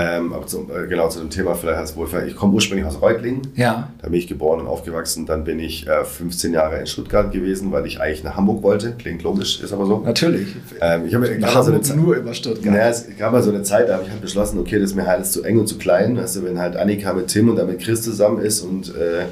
[0.00, 2.86] Ähm, aber zum, äh, genau zu dem Thema vielleicht hast du wohl, ich komme ursprünglich
[2.86, 3.42] aus Reutlingen.
[3.56, 3.90] Ja.
[4.00, 5.26] Da bin ich geboren und aufgewachsen.
[5.26, 8.92] Dann bin ich äh, 15 Jahre in Stuttgart gewesen, weil ich eigentlich nach Hamburg wollte.
[8.96, 9.98] Klingt logisch, ist aber so.
[10.04, 10.54] Natürlich.
[10.80, 12.72] Ähm, ich habe mir mal so eine Hamburg Zeit, nur über Stuttgart.
[12.72, 14.94] naja, es gab mal so eine Zeit, da habe ich halt beschlossen, okay, das ist
[14.96, 16.14] mir halt alles zu eng und zu klein.
[16.14, 19.24] Du, wenn halt Annika mit Tim und dann mit Chris zusammen ist und, äh,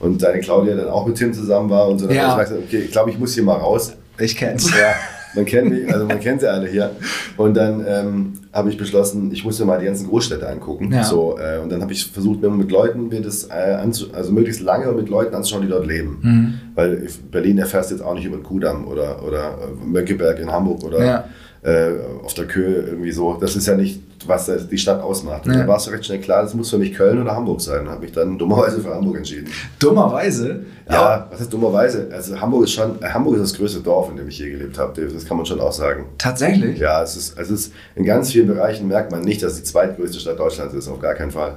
[0.00, 2.28] und deine Claudia dann auch mit Tim zusammen war und so, dann Ja.
[2.28, 3.92] habe ich gesagt, okay, ich glaube, ich muss hier mal raus.
[4.18, 4.70] Ich kenn's.
[4.70, 4.94] Ja.
[5.34, 6.90] man kennt mich, also man kennt sie alle hier.
[7.36, 10.92] Und dann ähm, habe ich beschlossen, ich muss mir mal die ganzen Großstädte angucken.
[10.92, 11.04] Ja.
[11.04, 14.60] So, äh, und dann habe ich versucht, mir mit Leuten mir das äh, also möglichst
[14.60, 16.18] lange mit Leuten anzuschauen, die dort leben.
[16.22, 16.54] Mhm.
[16.74, 20.50] Weil Berlin erfährst du jetzt auch nicht über den Kudamm oder, oder äh, Mönckeberg in
[20.50, 21.24] Hamburg oder Ja.
[21.64, 23.38] Äh, auf der Köhe irgendwie so.
[23.40, 25.46] Das ist ja nicht, was die Stadt ausmacht.
[25.46, 25.54] Ja.
[25.54, 27.88] dann war es recht schnell klar, das muss für mich Köln oder Hamburg sein.
[27.88, 29.48] Habe mich dann dummerweise für Hamburg entschieden.
[29.78, 30.60] Dummerweise.
[30.90, 32.08] Ja, was heißt dummerweise?
[32.12, 35.06] Also Hamburg ist schon, Hamburg ist das größte Dorf, in dem ich je gelebt habe.
[35.06, 36.04] Das kann man schon auch sagen.
[36.18, 36.78] Tatsächlich.
[36.78, 39.64] Ja, es ist, es ist in ganz vielen Bereichen merkt man nicht, dass es die
[39.64, 41.56] zweitgrößte Stadt Deutschlands ist, auf gar keinen Fall.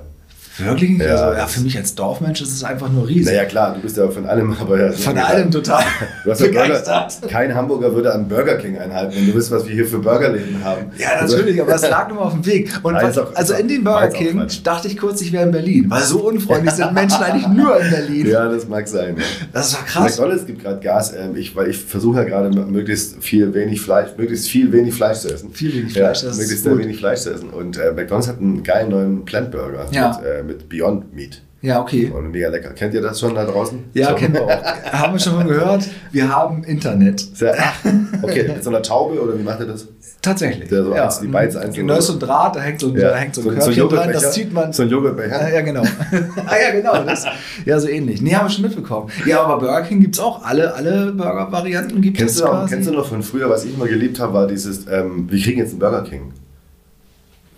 [0.59, 1.01] Wirklich nicht?
[1.05, 1.15] Ja.
[1.27, 3.25] also, ja, für mich als Dorfmensch ist es einfach nur riesig.
[3.27, 5.83] Naja, klar, du bist ja von allem, aber ja, Von allem total
[6.23, 9.65] Du hast ja Burger, kein Hamburger würde an Burger King einhalten, wenn du wisst, was
[9.67, 10.91] wir hier für Burgerläden haben.
[10.97, 12.71] Ja, natürlich, aber es lag nur mal auf dem Weg.
[12.83, 15.31] Und Nein, was, ist auch- also ist in den Burger King dachte ich kurz, ich
[15.31, 15.85] wäre in Berlin.
[15.89, 18.27] Weil so unfreundlich sind Menschen eigentlich nur in Berlin.
[18.27, 19.15] Ja, das mag sein.
[19.17, 19.23] Ja.
[19.53, 20.17] Das war krass.
[20.17, 24.09] McDonalds gibt gerade Gas, ähm, ich, weil ich versuche ja gerade möglichst viel wenig Fleisch,
[24.17, 25.51] möglichst viel wenig Fleisch zu essen.
[25.53, 26.73] Viel wenig ja, Fleisch, das ist möglichst gut.
[26.73, 27.49] sehr wenig Fleisch zu essen.
[27.49, 30.17] Und äh, McDonalds hat einen geilen neuen Plant Burger Ja.
[30.19, 31.41] mit, äh, mit Beyond Meat.
[31.59, 32.11] Ja, okay.
[32.15, 32.69] Und mega lecker.
[32.69, 33.85] Kennt ihr das schon da draußen?
[33.93, 34.15] Ja, So.
[34.15, 34.49] kennen wir auch.
[34.93, 35.87] haben wir schon mal gehört.
[36.11, 37.19] Wir haben Internet.
[37.19, 37.73] Sehr, ach,
[38.21, 39.87] okay, mit so einer Taube oder wie macht ihr das?
[40.21, 40.69] Tatsächlich.
[40.69, 43.15] Der so eins- die Bytes einzeln- Genau, so ein Draht, da hängt so, ein- da
[43.15, 44.13] hängt so ein Körbchen dran, Joghurtbecher.
[44.21, 44.71] das zieht man.
[44.71, 45.41] So ein Joghurtbecher.
[45.41, 45.81] Ja, ja, genau.
[46.45, 47.03] ah, ja, genau.
[47.03, 47.25] Das,
[47.65, 48.21] ja, so ähnlich.
[48.21, 49.09] Nee, haben wir schon mitbekommen.
[49.25, 50.43] Ja, aber Burger King gibt es auch.
[50.45, 53.73] Alle, alle Burger-Varianten gibt Kennst es du, noch, kennst du noch von früher, was ich
[53.73, 56.33] immer geliebt habe, war dieses, ähm, wir kriegen jetzt einen Burger King.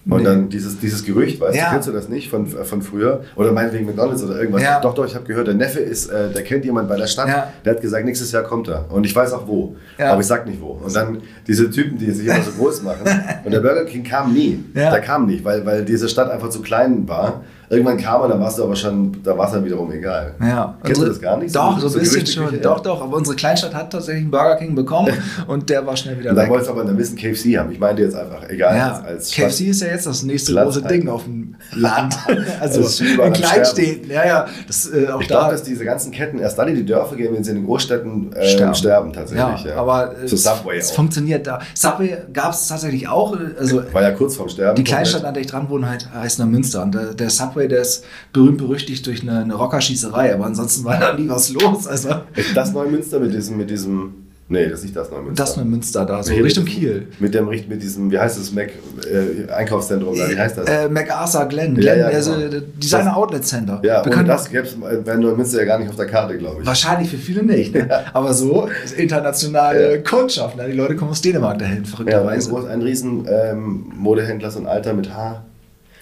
[0.10, 0.24] Und Nee.
[0.24, 1.66] dann dieses, dieses Gerücht, weißt Ja.
[1.66, 3.22] du, kennst du das nicht von, äh, von früher?
[3.36, 4.62] Oder meinetwegen McDonalds oder irgendwas.
[4.64, 4.80] Ja.
[4.82, 7.28] Doch, doch, ich habe gehört, der Neffe ist, äh, der kennt jemand bei der Stadt,
[7.28, 7.54] Ja.
[7.64, 8.86] der hat gesagt, nächstes Jahr kommt er.
[8.92, 9.76] Und ich weiß auch wo.
[9.98, 10.80] Aber ich sag nicht wo.
[10.84, 13.06] Und dann diese Typen, die sich immer so groß machen.
[13.46, 14.64] Und der Burger King kam nie.
[14.76, 17.44] Der kam nicht, weil, weil diese Stadt einfach zu klein war.
[17.70, 20.34] Irgendwann kam er, dann war es aber schon, da war es dann wiederum egal.
[20.42, 20.76] Ja.
[20.84, 21.56] Kennst du das gar nicht?
[21.56, 22.54] Doch, so ein bisschen schon.
[22.56, 22.60] ja.
[22.62, 23.02] Doch, doch.
[23.02, 25.14] Aber unsere Kleinstadt hat tatsächlich einen Burger King bekommen
[25.48, 26.50] und der war schnell wieder dann weg.
[26.50, 27.72] wolltest du aber dann wissen, KFC haben.
[27.72, 30.66] Ich meinte jetzt einfach, egal, Ja, als, als KFC ist ja jetzt das nächste Land-
[30.74, 32.16] große Ding auf dem Land.
[32.60, 34.10] Also in Kleinstädten.
[34.10, 34.46] Ja, ja.
[34.68, 35.36] Das, äh, auch Ich da.
[35.40, 37.66] glaube, dass diese ganzen Ketten erst dann in die Dörfer gehen, wenn sie in den
[37.66, 38.76] Großstädten äh, Sterben.
[38.76, 39.14] sterben.
[39.14, 39.66] tatsächlich.
[39.66, 40.96] ja, aber äh, so es, Subway es auch.
[40.96, 41.60] funktioniert da.
[41.76, 43.36] Subway gab es tatsächlich auch.
[43.36, 44.76] äh, Also War ja kurz vorm Sterben.
[44.76, 46.84] die Kleinstadt, an der ich dran wohne, halt, heißt Neumünster.
[46.84, 47.30] Und der, der
[47.60, 50.34] Subway, der ist berühmt-berüchtigt durch eine, eine Rockerschießerei.
[50.34, 51.88] Aber ansonsten war da nie was los.
[51.88, 54.14] Also Ist das Neumünster mit diesem, mit diesem.
[54.52, 55.44] Nee, das ist nicht das Neumünster.
[55.44, 57.08] das Neumünster da, so Nee, Richtung mit diesem- Kiel.
[57.20, 58.70] Mit dem mit diesem, wie heißt das, Mac
[59.08, 60.68] äh, Einkaufszentrum, wie heißt das?
[60.68, 62.64] Äh, MacArthur Glen, Ja, Glen ja, also genau.
[62.82, 63.80] Designer Outlet Center.
[63.84, 66.68] ja, und das gäbe es bei Neumünster ja gar nicht auf der Karte, glaube ich.
[66.68, 67.76] Wahrscheinlich für viele nicht.
[67.76, 67.88] Ne?
[68.12, 68.68] Aber so
[68.98, 70.02] internationale Ja.
[70.02, 70.58] Kundschaft.
[70.58, 70.66] Ne?
[70.68, 72.50] Die Leute kommen aus Dänemark dahin, Ja, verrückterweise.
[72.50, 75.44] groß, ein riesen ähm, Modehändler, so ein Alter mit Haar.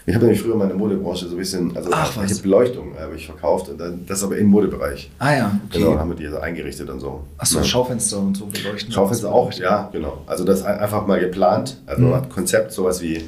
[0.09, 2.31] Ich habe nämlich früher meine Modebranche so ein bisschen, also Ach, ich was.
[2.31, 5.11] habe Beleuchtung habe ich verkauft und dann, das aber im Modebereich.
[5.19, 5.79] ah ja, okay.
[5.83, 7.25] Genau, haben wir die so eingerichtet und so.
[7.37, 7.63] Achso, Ja.
[7.65, 8.89] Schaufenster und so beleuchten.
[8.91, 10.21] Schaufenster auch, ja, genau.
[10.25, 12.13] Also das ein- einfach mal geplant, also Mhm.
[12.13, 13.21] ein Konzept, sowas wie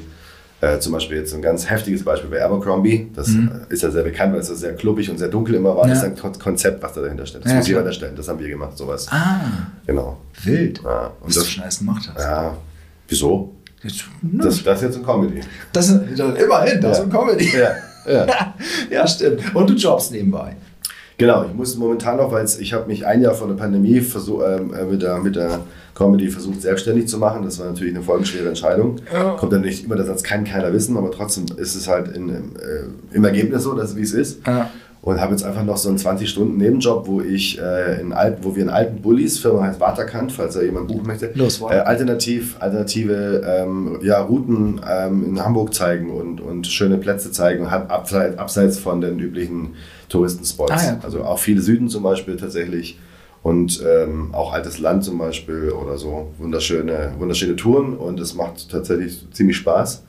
[0.62, 3.10] äh, zum Beispiel jetzt ein ganz heftiges Beispiel bei Abercrombie.
[3.16, 3.50] Das Mhm.
[3.70, 5.84] äh, ist ja sehr bekannt, weil es ja sehr klubbig und sehr dunkel immer war.
[5.84, 5.88] Ja.
[5.94, 7.42] Das ist ein Kon- Konzept, was da dahinter steht.
[7.44, 8.14] Das Ja, muss jeder erstellen.
[8.14, 9.06] Das haben wir gemacht, sowas.
[9.10, 9.40] Ah,
[9.86, 10.18] Genau.
[10.44, 10.82] wild.
[10.84, 12.22] Ja, und Was du das, schon alles gemacht hast.
[12.22, 12.56] ja,
[13.08, 13.54] wieso?
[14.22, 15.40] Das, das ist jetzt ein Comedy.
[15.72, 17.48] Das ist immerhin, das ist ein Comedy.
[17.56, 17.70] Ja,
[18.06, 18.54] ja.
[18.90, 19.54] ja, stimmt.
[19.54, 20.56] Und du jobbst nebenbei.
[21.20, 24.42] Genau, ich muss momentan noch, weil ich habe mich ein Jahr vor der Pandemie versuch,
[24.42, 25.60] ähm, äh, mit, der, mit der
[25.94, 27.42] Comedy versucht, selbstständig zu machen.
[27.44, 28.96] Das war natürlich eine folgenschwere Entscheidung.
[29.12, 29.36] Ja.
[29.36, 32.30] Kommt dann nicht immer, der Satz kann keiner wissen, aber trotzdem ist es halt in,
[32.30, 34.46] äh, im Ergebnis so, dass wie es ist.
[34.46, 34.70] Ja.
[35.02, 38.62] Und habe jetzt einfach noch so einen 20-Stunden-Nebenjob, wo ich äh, in alten, wo wir
[38.62, 43.42] in alten Bullies, Firma heißt Waterkant, falls da jemand buchen möchte, Los, äh, alternativ, alternative
[43.46, 48.78] ähm, ja, Routen ähm, in Hamburg zeigen und, und schöne Plätze zeigen, hab- abseits, abseits
[48.78, 49.70] von den üblichen
[50.10, 50.70] Touristenspots.
[50.72, 50.98] Ah, ja.
[51.02, 52.98] Also auch viele Süden zum Beispiel tatsächlich
[53.42, 56.28] und ähm, auch altes Land zum Beispiel oder so.
[56.36, 60.04] Wunderschöne, wunderschöne Touren und es macht tatsächlich ziemlich Spaß.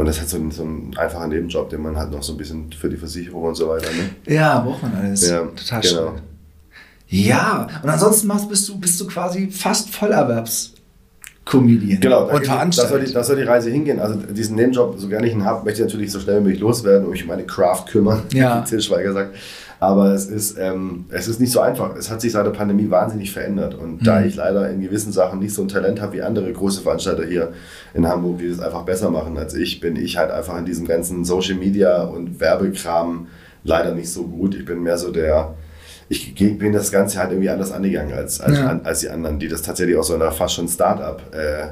[0.00, 2.32] Und das ist halt so ein, so ein einfacher Nebenjob, den man halt noch so
[2.32, 3.88] ein bisschen für die Versicherung und so weiter.
[3.92, 4.34] Ne?
[4.34, 5.28] Ja, braucht man alles.
[5.28, 6.12] Ja, Total genau.
[6.12, 6.20] schön.
[7.08, 12.48] Ja, und ansonsten machst, bist, du, bist du quasi fast Vollerwerbs-Comedian Genau, da und geht-
[12.48, 13.12] da soll, die, Veranstalter.
[13.12, 14.00] da soll die Reise hingehen.
[14.00, 16.60] Also diesen Nebenjob, so gerne ich ihn habe, möchte ich natürlich so schnell wie möglich
[16.60, 18.60] loswerden und mich um meine Craft kümmern, Ja.
[18.64, 19.34] wie Till Schweiger sagt.
[19.80, 21.96] Aber es ist, ähm, es ist nicht so einfach.
[21.96, 23.74] Es hat sich seit der Pandemie wahnsinnig verändert.
[23.74, 24.26] Und da Mhm.
[24.26, 27.52] ich leider in gewissen Sachen nicht so ein Talent habe wie andere große Veranstalter hier
[27.94, 30.86] in Hamburg, die das einfach besser machen als ich, bin ich halt einfach in diesem
[30.86, 33.28] ganzen Social Media und Werbekram
[33.64, 34.54] leider nicht so gut.
[34.54, 35.54] Ich bin mehr so der,
[36.10, 38.78] ich bin das Ganze halt irgendwie anders angegangen als, als, Ja.
[38.84, 41.68] als die anderen, die das tatsächlich aus so einer fast schon Start-up äh,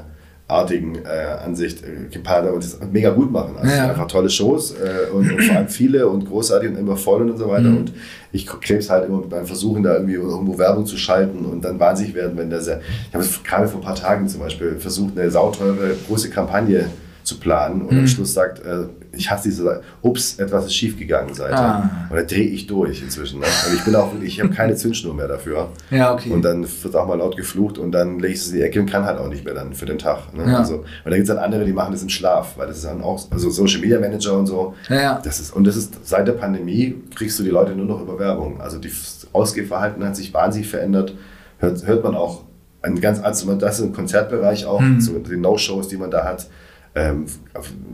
[0.49, 3.55] artigen äh, Ansicht äh, gepaart und das mega gut machen.
[3.59, 3.89] Also Ja.
[3.89, 7.37] einfach tolle Shows äh, und, und vor allem viele und großartig und immer voll und
[7.37, 7.69] so weiter.
[7.69, 7.77] Mhm.
[7.77, 7.93] Und
[8.31, 11.79] ich klebe es halt immer beim Versuchen, da irgendwie irgendwo Werbung zu schalten und dann
[11.79, 12.67] wahnsinnig werden, wenn das.
[12.67, 16.85] Ich habe es gerade vor ein paar Tagen zum Beispiel versucht, eine sauteure große Kampagne
[17.29, 18.07] zu planen und am Mhm.
[18.07, 21.57] Schluss sagt, äh, ich hasse diese, ups, etwas ist schiefgegangen Seite.
[21.57, 21.89] Ah.
[22.11, 23.39] Da drehe ich durch inzwischen.
[23.39, 23.45] Ne?
[23.67, 25.69] Und ich bin auch wirklich, ich habe keine Zündschnur mehr dafür.
[25.89, 26.29] Ja, okay.
[26.31, 28.79] Und dann wird auch mal laut geflucht und dann lege ich es in die Ecke
[28.79, 30.33] und kann halt auch nicht mehr dann für den Tag.
[30.35, 30.45] Ne?
[30.51, 30.59] Ja.
[30.59, 32.85] Also, und da gibt es dann andere, die machen das im Schlaf, weil das ist
[32.85, 34.75] dann auch, also Social Media Manager und so.
[34.89, 35.21] Ja, ja.
[35.23, 38.19] Das ist, und das ist seit der Pandemie kriegst du die Leute nur noch über
[38.19, 38.59] Werbung.
[38.61, 41.13] Also das Ausgehverhalten hat sich wahnsinnig verändert.
[41.57, 42.43] Hört, hört man auch
[42.81, 45.01] ein ganz, also das ist im Konzertbereich auch, Mhm.
[45.01, 46.47] so die No-Shows, die man da hat.
[46.95, 47.25] Ähm,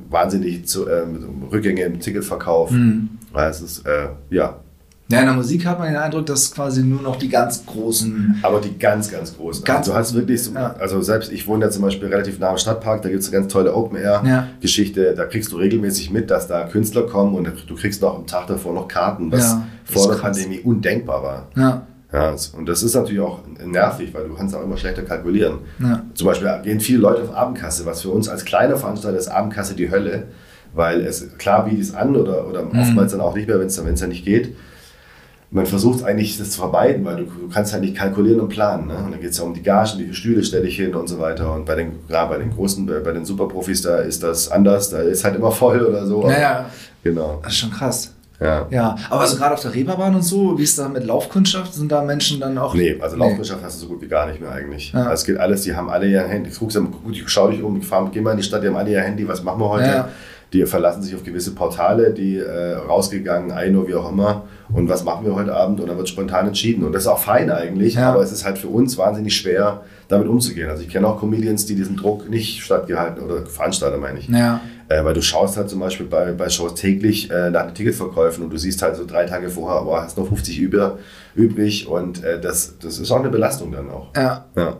[0.09, 2.71] wahnsinnig zu, ähm, Rückgänge im Ticketverkauf.
[2.71, 3.09] Mhm.
[3.31, 4.59] Weil es ist, äh, ja,
[5.07, 8.39] Ja, in der Musik hat man den Eindruck, dass quasi nur noch die ganz großen.
[8.41, 9.63] Aber die ganz, ganz großen.
[9.63, 10.73] Ganz also du hast wirklich, so, ja.
[10.79, 13.41] also selbst ich wohne ja zum Beispiel relativ nah am Stadtpark, da gibt es eine
[13.41, 15.13] ganz tolle Open-Air-Geschichte.
[15.15, 18.47] Da kriegst du regelmäßig mit, dass da Künstler kommen und du kriegst noch am Tag
[18.47, 20.37] davor noch Karten, was Ja, vor der krass.
[20.37, 21.47] Pandemie undenkbar war.
[21.55, 25.59] Ja, Ja, und das ist natürlich auch nervig, weil du kannst auch immer schlechter kalkulieren.
[25.79, 26.01] ja.
[26.13, 29.75] Zum Beispiel gehen viele Leute auf Abendkasse, was für uns als kleiner Veranstalter ist Abendkasse
[29.75, 30.23] die Hölle,
[30.73, 32.79] weil es klar bietet es an oder, oder Mhm.
[32.79, 34.55] oftmals dann auch nicht mehr, wenn es dann, nicht geht.
[35.51, 38.87] Man versucht eigentlich das zu vermeiden, weil du, du kannst halt nicht kalkulieren und planen.
[38.87, 38.95] Ne?
[38.95, 41.07] Und dann geht es ja um die Gagen, wie viele Stühle stelle ich hin und
[41.07, 41.53] so weiter.
[41.53, 44.99] Und bei den, klar, bei den großen, bei den Superprofis, da ist das anders, da
[44.99, 46.27] ist halt immer voll oder so.
[46.29, 46.65] Ja, ja.
[47.03, 47.39] Genau.
[47.43, 48.14] Das ist schon krass.
[48.39, 48.67] Ja.
[48.69, 51.73] Ja, aber so gerade auf der Reeperbahn und so, wie ist da mit Laufkundschaft?
[51.73, 52.73] Sind da Menschen dann auch.
[52.73, 54.91] Nee, also Laufwirtschaft hast du so gut wie gar nicht mehr eigentlich.
[54.91, 55.03] Ja.
[55.03, 56.49] Also es geht alles, die haben alle ihr Handy.
[56.49, 58.67] Ich guck's, gut, ich schau dich um, ich fahr, geh mal in die Stadt, die
[58.67, 59.85] haben alle ihr Handy, was machen wir heute?
[59.85, 60.09] Ja.
[60.53, 64.43] Die verlassen sich auf gewisse Portale, die äh, rausgegangen, Aino, wie auch immer.
[64.71, 65.81] Und was machen wir heute Abend?
[65.81, 66.85] Und dann wird spontan entschieden.
[66.85, 70.27] Und das ist auch fein eigentlich, aber es ist halt für uns wahnsinnig schwer, damit
[70.27, 70.69] umzugehen.
[70.69, 74.29] Also ich kenne auch Comedians, die diesen Druck nicht stattgehalten oder Veranstalter meine ich.
[74.29, 74.61] Ja.
[74.87, 78.43] Äh, weil du schaust halt zum Beispiel bei, bei Shows täglich äh, nach den Ticketverkäufen
[78.43, 80.99] und du siehst halt so drei Tage vorher, boah, hast noch 50 über,
[81.33, 84.09] übrig und äh, das, das ist auch eine Belastung dann auch.
[84.15, 84.45] Ja.
[84.55, 84.77] Ja.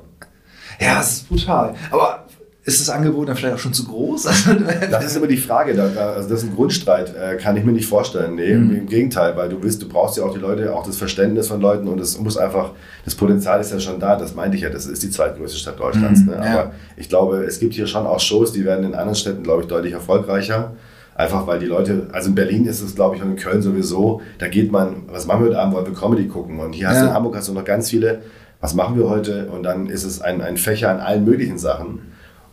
[0.79, 1.73] Ja, es ist brutal.
[1.89, 2.24] Aber
[2.65, 4.25] ist das Angebot dann vielleicht auch schon zu groß?
[4.47, 4.55] Also,
[4.91, 7.85] Das ist immer die Frage, also das ist ein Grundstreit, äh, kann ich mir nicht
[7.87, 8.35] vorstellen.
[8.35, 8.75] Nee, Mhm.
[8.75, 11.61] im Gegenteil, weil du willst, du brauchst ja auch die Leute, auch das Verständnis von
[11.61, 12.71] Leuten und es muss einfach,
[13.05, 15.79] das Potenzial ist ja schon da, das meinte ich ja, das ist die zweitgrößte Stadt
[15.79, 16.21] Deutschlands.
[16.21, 16.35] Mhm, ne?
[16.43, 16.59] ja.
[16.61, 19.61] Aber ich glaube, es gibt hier schon auch Shows, die werden in anderen Städten, glaube
[19.61, 20.73] ich, deutlich erfolgreicher.
[21.17, 24.21] Einfach weil die Leute, also in Berlin ist es, glaube ich, und in Köln sowieso,
[24.39, 26.59] da geht man, was machen wir heute Abend, wollen wir Comedy gucken?
[26.59, 27.09] Und hier hast du Ja.
[27.09, 28.23] in Hamburg hast du noch ganz viele,
[28.59, 29.47] was machen wir heute?
[29.49, 31.99] Und dann ist es ein, ein Fächer an allen möglichen Sachen.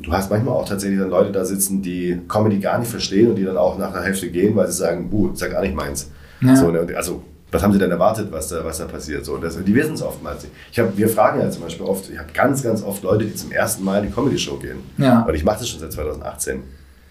[0.03, 3.37] Du hast manchmal auch tatsächlich dann Leute da sitzen, die Comedy gar nicht verstehen und
[3.37, 5.75] die dann auch nach der Hälfte gehen, weil sie sagen, uh, ist ja gar nicht
[5.75, 6.11] meins.
[6.41, 6.57] Ja.
[6.57, 9.25] So, ne, also, was haben sie denn erwartet, was da, was da passiert?
[9.25, 10.55] So, das, die wissen es oftmals nicht.
[10.73, 13.35] Ich hab, wir fragen ja zum Beispiel oft, ich habe ganz, ganz oft Leute, die
[13.35, 14.79] zum ersten Mal in die Comedy-Show gehen.
[14.99, 15.23] Ja.
[15.23, 16.63] Und ich mache das schon seit 2018.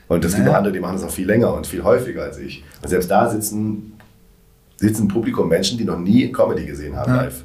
[0.08, 0.52] Und es gibt Naja.
[0.52, 2.64] noch andere, die machen das auch viel länger und viel häufiger als ich.
[2.82, 3.94] Und selbst da sitzen,
[4.78, 7.22] sitzen im Publikum Menschen, die noch nie Comedy gesehen haben Ja.
[7.22, 7.44] live.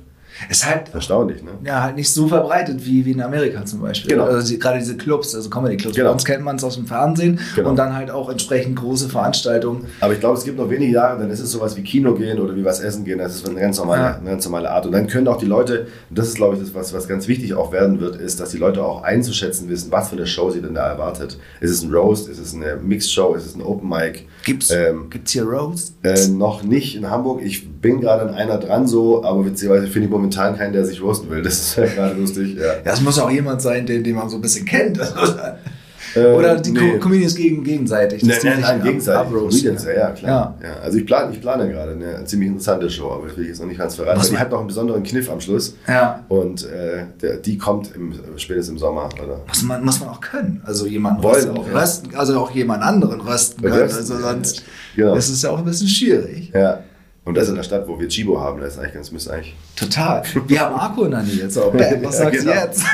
[0.50, 1.52] Ist halt Erstaunlich, ne?
[1.64, 4.10] ja, halt nicht so verbreitet wie, wie in Amerika zum Beispiel.
[4.10, 4.24] Genau.
[4.24, 5.96] Also die, gerade diese Clubs, also Comedy-Clubs.
[5.96, 6.08] Genau.
[6.08, 7.70] Bei uns kennt man es aus dem Fernsehen Genau.
[7.70, 9.86] und dann halt auch entsprechend große Veranstaltungen.
[10.00, 12.38] Aber ich glaube, es gibt noch wenige Jahre, dann ist es sowas wie Kino gehen
[12.38, 13.18] oder wie was essen gehen.
[13.18, 14.14] Das ist eine ganz normale, Ja.
[14.16, 14.86] eine ganz normale Art.
[14.86, 17.28] Und dann können auch die Leute, und das ist, glaube ich, das, was, was ganz
[17.28, 20.50] wichtig auch werden wird, ist, dass die Leute auch einzuschätzen wissen, was für eine Show
[20.50, 21.38] sie denn da erwartet.
[21.60, 22.28] Ist es ein Roast?
[22.28, 23.34] Ist es eine Mixed Show?
[23.34, 24.26] Ist es ein Open Mic?
[24.44, 25.94] Gibt's, Ähm, gibt's hier Roasts?
[26.02, 27.40] Äh, noch nicht in Hamburg.
[27.42, 31.00] Ich bin gerade an einer dran so, aber witzigerweise finde ich momentan keinen, der sich
[31.02, 31.42] roasten will.
[31.42, 32.56] Das ist ja gerade lustig.
[32.56, 32.64] Ja.
[32.84, 34.98] Ja, es muss auch jemand sein, den, den man so ein bisschen kennt.
[34.98, 35.04] Äh,
[36.34, 36.92] Oder die nee.
[36.92, 38.22] Co Comedians gegen, gegenseitig.
[38.26, 39.32] dass Nein, nein, nein, gegenseitig.
[39.32, 40.56] Comedians, ja, ja, klar.
[40.62, 40.68] Ja.
[40.68, 40.76] Ja.
[40.82, 43.60] Also ich plane, ich plane gerade eine ziemlich interessante Show, aber das will ich jetzt
[43.60, 44.18] noch nicht ganz verraten.
[44.18, 45.76] Was Die hat noch einen besonderen Kniff am Schluss.
[45.86, 46.24] Ja.
[46.28, 49.08] Und äh, der, die kommt im, spätestens im Sommer.
[49.22, 49.40] Oder?
[49.46, 50.62] Muss man, muss man auch können.
[50.64, 51.80] Also jemanden Wollen auch, ja.
[51.80, 53.82] rösten, also auch jemand anderen rösten können.
[53.82, 54.62] Also sonst
[54.94, 55.14] Genau.
[55.14, 56.50] ist es ja auch ein bisschen schwierig.
[56.54, 56.80] Ja.
[57.26, 59.56] Und das in der Stadt, wo wir Chibo haben, das ist eigentlich ganz, müsste eigentlich.
[59.74, 60.22] Total.
[60.46, 61.50] Wir haben Arco in der Nähe.
[61.50, 62.52] So, bam, was Ja, sagst genau.
[62.52, 62.84] du jetzt?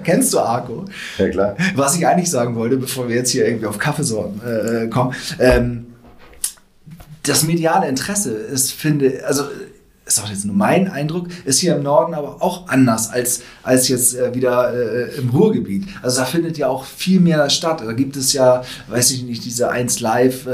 [0.04, 0.84] Kennst du Arco?
[1.16, 1.56] Ja, klar.
[1.74, 5.86] Was ich eigentlich sagen wollte, bevor wir jetzt hier irgendwie auf Kaffeesorten äh, kommen, ähm,
[7.22, 9.44] das mediale Interesse ist, finde, also
[10.16, 13.88] ist auch jetzt nur mein Eindruck, ist hier im Norden aber auch anders als, als
[13.88, 15.86] jetzt äh, wieder äh, im Ruhrgebiet.
[16.02, 17.82] Also da findet ja auch viel mehr statt.
[17.84, 20.50] Da gibt es ja, weiß ich nicht, diese 1 Live äh,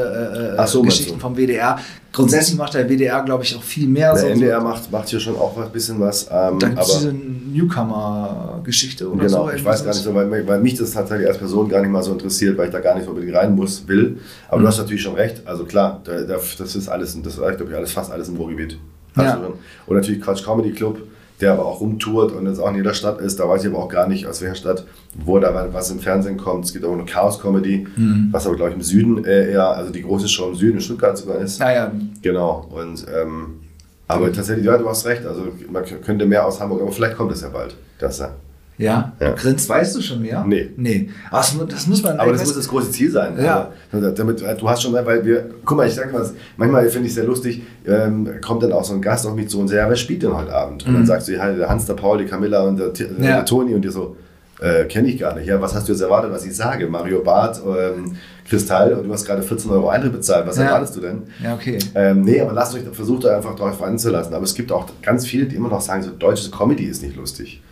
[0.56, 0.84] äh, so,
[1.18, 1.78] vom WDR.
[2.10, 4.12] Grundsätzlich macht der WDR, glaube ich, auch viel mehr.
[4.14, 6.26] Der so- NDR macht, macht hier schon auch ein bisschen was.
[6.30, 9.52] Ähm, da gibt es diese Newcomer-Geschichte oder Genau, so.
[9.54, 12.02] ich weiß gar nicht so, weil, weil mich das tatsächlich als Person gar nicht mal
[12.02, 14.18] so interessiert, weil ich da gar nicht so unbedingt rein muss, will.
[14.48, 14.62] Aber Mhm.
[14.62, 15.42] du hast natürlich schon recht.
[15.44, 18.36] Also klar, da, da, das ist alles, das war, glaube ich, alles, fast alles im
[18.36, 18.78] Ruhrgebiet.
[19.18, 19.40] Hast Ja.
[19.86, 20.98] Und natürlich Quatsch Comedy Club,
[21.40, 23.38] der aber auch rumtourt und jetzt auch in jeder Stadt ist.
[23.38, 24.84] Da weiß ich aber auch gar nicht, aus welcher Stadt,
[25.24, 26.64] wo da was im Fernsehen kommt.
[26.64, 28.28] Es gibt auch eine Chaos-Comedy, Mhm.
[28.32, 30.80] was aber, glaube ich, im Süden äh, eher, also die große Show im Süden, in
[30.80, 31.60] Stuttgart sogar ist.
[31.60, 31.92] Naja,
[32.22, 32.66] Genau.
[32.70, 33.60] Und, ähm,
[34.08, 35.24] aber tatsächlich, ja, du hast recht.
[35.26, 37.76] Also man könnte mehr aus Hamburg, aber vielleicht kommt es ja bald.
[37.98, 38.30] Das, ja.
[38.78, 39.12] Ja.
[39.20, 39.32] Ja.
[39.32, 40.44] Grinst, weißt du schon mehr?
[40.46, 40.70] Nee.
[40.76, 41.10] Nee.
[41.30, 42.18] Aber das, mu- das muss man.
[42.18, 43.34] Aber das muss das große Ziel sein.
[43.42, 43.72] Ja.
[43.92, 46.24] Aber damit, du hast schon, weil wir, guck mal, ich sag mal,
[46.56, 49.48] manchmal finde ich es sehr lustig, ähm, kommt dann auch so ein Gast auf mich
[49.48, 50.86] zu und sagt, ja, wer spielt denn heute Abend?
[50.86, 53.22] Und dann sagst du, ja, der Hans, der Paul, die Camilla und der, äh, Mhm.
[53.24, 53.36] Ja.
[53.36, 54.16] der Toni und dir so,
[54.60, 55.46] äh, kenne ich gar nicht.
[55.46, 56.88] Ja, was hast du jetzt erwartet, was ich sage?
[56.88, 58.16] Mario Barth, ähm,
[58.48, 60.46] Kristall und du hast gerade 14 Euro Eintritt bezahlt.
[60.46, 60.64] Was Ja.
[60.64, 61.22] erwartest du denn?
[61.42, 61.78] Ja, okay.
[61.94, 64.32] Ähm, nee, aber lasst euch, versucht euch einfach darauf einzulassen.
[64.34, 67.14] Aber es gibt auch ganz viele, die immer noch sagen, so deutsche Comedy ist nicht
[67.16, 67.62] lustig.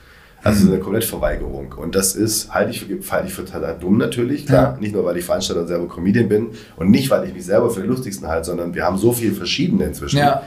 [0.46, 0.72] Also Mhm.
[0.72, 1.74] eine Komplettverweigerung.
[1.76, 4.74] Und das ist, halte ich für, halte ich für total dumm natürlich, klar.
[4.74, 4.80] Ja.
[4.80, 7.70] Nicht nur, weil ich Veranstalter und selber Comedian bin und nicht, weil ich mich selber
[7.70, 10.18] für den lustigsten halte, sondern wir haben so viele verschiedene inzwischen.
[10.18, 10.42] Ja.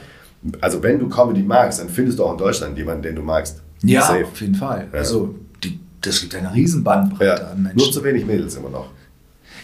[0.62, 3.62] Also wenn du Comedy magst, dann findest du auch in Deutschland jemanden, den du magst.
[3.84, 4.26] Ja, Safe.
[4.26, 4.88] auf jeden Fall.
[4.92, 5.00] Ja.
[5.00, 7.78] Also, die, das gibt eine riesen Bandbreite an Menschen.
[7.78, 8.90] Nur zu wenig Mädels immer noch.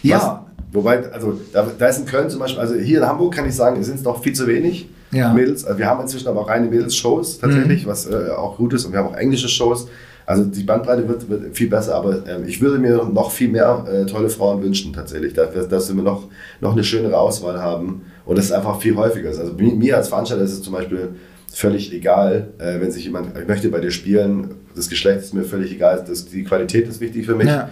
[0.02, 3.34] ja, Was, wobei, also da, da ist in Köln zum Beispiel, also hier in Hamburg
[3.34, 4.88] kann ich sagen, sind es noch viel zu wenig.
[5.12, 5.64] Mädels.
[5.64, 8.84] Also wir haben inzwischen aber auch reine Mädels-Shows tatsächlich, was äh, auch gut ist.
[8.84, 9.88] Und wir haben auch englische Shows.
[10.26, 13.86] Also die Bandbreite wird, wird viel besser, aber ähm, ich würde mir noch viel mehr
[13.90, 16.24] äh, tolle Frauen wünschen tatsächlich, dass, dass wir noch,
[16.60, 19.38] noch eine schönere Auswahl haben und das ist einfach viel häufiger ist.
[19.38, 21.10] Also mir, mir als Veranstalter ist es zum Beispiel
[21.52, 25.44] völlig egal, äh, wenn sich jemand, ich möchte bei dir spielen, das Geschlecht ist mir
[25.44, 27.46] völlig egal, das, die Qualität ist wichtig für mich.
[27.46, 27.68] Ja.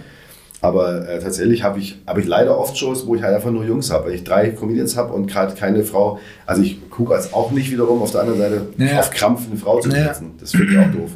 [0.61, 3.65] Aber äh, tatsächlich habe ich, hab ich leider oft Shows, wo ich halt einfach nur
[3.65, 4.07] Jungs habe.
[4.07, 7.69] Wenn ich drei Comedians habe und gerade keine Frau, also ich gucke als auch nicht
[7.69, 8.99] wiederum auf der anderen Seite Ja.
[9.01, 10.05] auf Krampf eine Frau zu Ja.
[10.07, 10.31] setzen.
[10.39, 11.11] Das finde ich auch doof.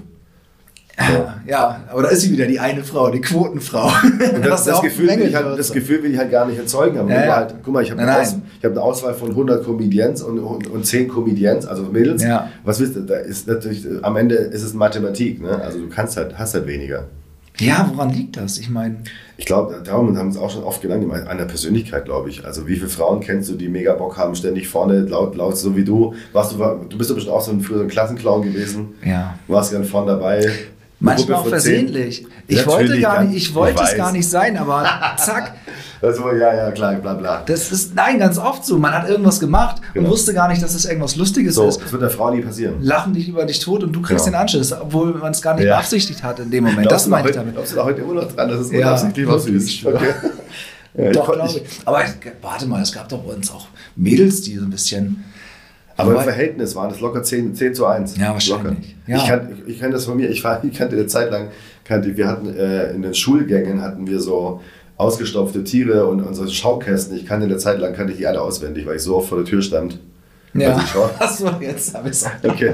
[1.47, 3.91] Ja, aber da ist sie wieder, die eine Frau, die Quotenfrau.
[4.35, 5.71] Und das, das, Gefühl, will ich halt, das.
[5.71, 6.97] Gefühl will ich halt gar nicht erzeugen.
[6.97, 7.35] Aber Ja, du ja.
[7.35, 10.67] halt, guck mal, ich habe eine, Aus, hab eine Auswahl von 100 Comedians und, und,
[10.67, 12.23] und 10 Comedians, also Mädels.
[12.23, 12.49] Ja.
[12.63, 15.41] Was wisst ihr, da ist natürlich, am Ende ist es Mathematik.
[15.41, 15.61] Ne?
[15.61, 17.05] Also du kannst halt, hast halt weniger.
[17.59, 18.57] Ja, woran liegt das?
[18.57, 18.97] Ich meine,
[19.35, 22.45] Ich glaube, darum haben wir uns auch schon oft gemacht, an der Persönlichkeit, glaube ich.
[22.45, 25.75] Also wie viele Frauen kennst du, die mega Bock haben, ständig vorne, laut, laut, so
[25.75, 26.13] wie du.
[26.31, 28.89] Warst du, du bist doch bestimmt auch so ein, früher so ein Klassenclown gewesen.
[29.03, 29.37] ja.
[29.47, 30.49] Warst gern vorne dabei.
[31.01, 32.25] Manchmal auch versehentlich.
[32.47, 34.83] Ich Natürlich, wollte gar nicht, ich wollte es gar nicht sein, aber
[35.17, 35.53] zack,
[36.01, 37.41] Also, ja, ja, klar, bla bla.
[37.45, 38.77] das ist, nein, ganz oft so.
[38.77, 40.05] Man hat irgendwas gemacht Genau.
[40.07, 41.81] und wusste gar nicht, dass es irgendwas Lustiges So, ist.
[41.81, 42.75] das wird der Frau nie passieren.
[42.81, 44.37] Lachen dich über dich tot und du kriegst Genau.
[44.37, 45.75] den Anschluss, obwohl man es gar nicht Ja.
[45.77, 46.87] beabsichtigt hat in dem Moment.
[46.87, 47.53] Glaubst das meine ich heute- damit.
[47.55, 49.65] Glaubst du da heute immer noch dran, dass es Ja, unabsichtlich was ist?
[49.67, 49.95] ich schwöre.
[49.95, 50.13] Okay.
[50.97, 51.61] Ja, Doch, glaube ich.
[51.85, 52.01] Aber
[52.41, 55.23] warte mal, es gab doch bei uns auch Mädels, die so ein bisschen.
[55.99, 58.17] Aber im Wobei- Verhältnis waren es locker 10, 10 zu 1.
[58.17, 58.95] Ja, wahrscheinlich.
[59.07, 59.17] Ja.
[59.17, 60.29] Ich, kann, ich, kenne das von mir.
[60.29, 61.49] Ich, war, ich kannte eine Zeit lang,
[61.83, 64.61] kannte, wir hatten äh, in den Schulgängen hatten wir so
[64.97, 67.15] ausgestopfte Tiere und unsere Schaukästen.
[67.15, 69.37] Ich kannte eine Zeit lang, kannte ich die alle auswendig, weil ich so oft vor
[69.37, 69.99] der Tür stand.
[70.53, 72.73] Ja, Also Achso, jetzt habe ich es auch Okay.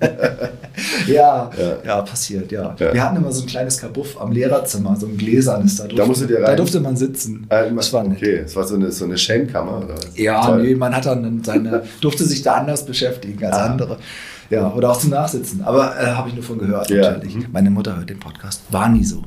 [1.06, 1.76] ja, Ja.
[1.84, 2.74] ja, passiert, ja.
[2.78, 2.92] Ja.
[2.92, 5.76] Wir hatten immer so ein kleines Kabuff am Lehrerzimmer, so ein gläsernes.
[5.76, 6.56] Da, durfte, musstet ihr da rein?
[6.56, 7.46] durfte man sitzen.
[7.48, 8.18] Äh, das war nett.
[8.18, 10.08] okay, es war so eine, so eine Shame-Kammer oder was?
[10.16, 10.62] Ja, Toll.
[10.62, 13.66] nee, man hat dann seine, durfte sich da anders beschäftigen als Ah.
[13.66, 13.98] andere.
[14.50, 15.62] Ja, oder auch zum Nachsitzen.
[15.64, 17.36] Aber äh, habe ich nur von gehört, Ja, natürlich.
[17.36, 17.46] mhm.
[17.52, 18.62] Meine Mutter hört den Podcast.
[18.70, 19.22] War nie so.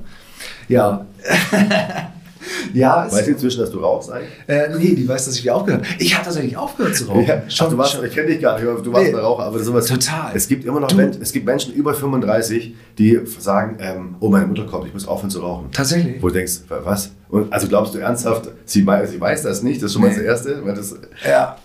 [0.68, 1.06] Ja.
[2.74, 4.30] ja, Weißt du inzwischen, dass du rauchst eigentlich?
[4.48, 5.96] äh, nee, die weiß, dass ich wieder aufgehört habe.
[6.04, 7.26] Ich habe tatsächlich aufgehört zu rauchen.
[7.26, 9.14] Ja, Ach, du warst, ich kenne dich gar nicht, du warst Nee.
[9.14, 9.44] ein Raucher.
[9.44, 10.32] Aber sowas, Total.
[10.36, 14.48] Es gibt immer noch Du- es gibt Menschen über 35, die sagen, ähm, oh, meine
[14.48, 15.70] Mutter kommt, ich muss aufhören zu rauchen.
[15.72, 16.22] Tatsächlich.
[16.22, 17.12] Wo du denkst, wa- was?
[17.30, 19.82] Und also glaubst du ernsthaft, sie, sie weiß das nicht?
[19.82, 20.16] Das ist schon mal Nee.
[20.16, 20.64] das Erste.
[20.66, 20.96] Das,
[21.28, 21.58] Ja.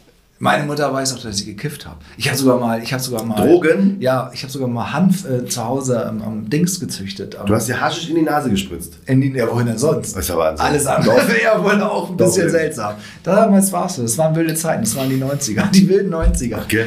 [0.43, 1.99] Meine Mutter weiß auch, dass ich gekifft habe.
[2.17, 3.99] Ich habe sogar mal, ich habe sogar mal Drogen?
[4.01, 7.37] Ja, ich habe sogar mal Hanf äh, zu Hause am, am Dings gezüchtet.
[7.37, 8.99] Am, du hast dir Haschisch in die Nase gespritzt.
[9.07, 10.17] in die, ja, wohin denn sonst?
[10.17, 10.67] Das ist ja Wahnsinn.
[10.67, 12.51] Alles andere wäre ja wohl auch ein Doch, bisschen ja.
[12.51, 12.95] seltsam.
[13.23, 14.03] Damals war es so.
[14.03, 14.83] Das waren wilde Zeiten.
[14.83, 15.71] Das waren die 90er.
[15.71, 16.61] Die wilden 90er.
[16.65, 16.87] Okay.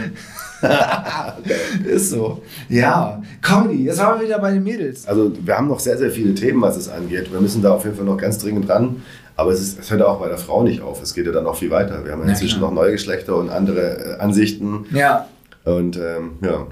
[1.86, 2.44] Ist so.
[2.68, 3.22] Ja.
[3.42, 3.86] Comedy.
[3.86, 5.08] Jetzt waren wir wieder bei den Mädels.
[5.08, 7.32] Also wir haben noch sehr, sehr viele Themen, was es angeht.
[7.32, 8.98] Wir müssen da auf jeden Fall noch ganz dringend ran.
[9.38, 11.02] Aber es, ist, es hört auch bei der Frau nicht auf.
[11.04, 12.06] Es geht ja dann noch viel weiter.
[12.06, 12.72] Wir haben ja inzwischen klar.
[12.72, 14.86] noch neue Geschlechter und andere äh, Ansichten.
[14.92, 15.28] Ja.
[15.66, 16.68] Und ähm, ja.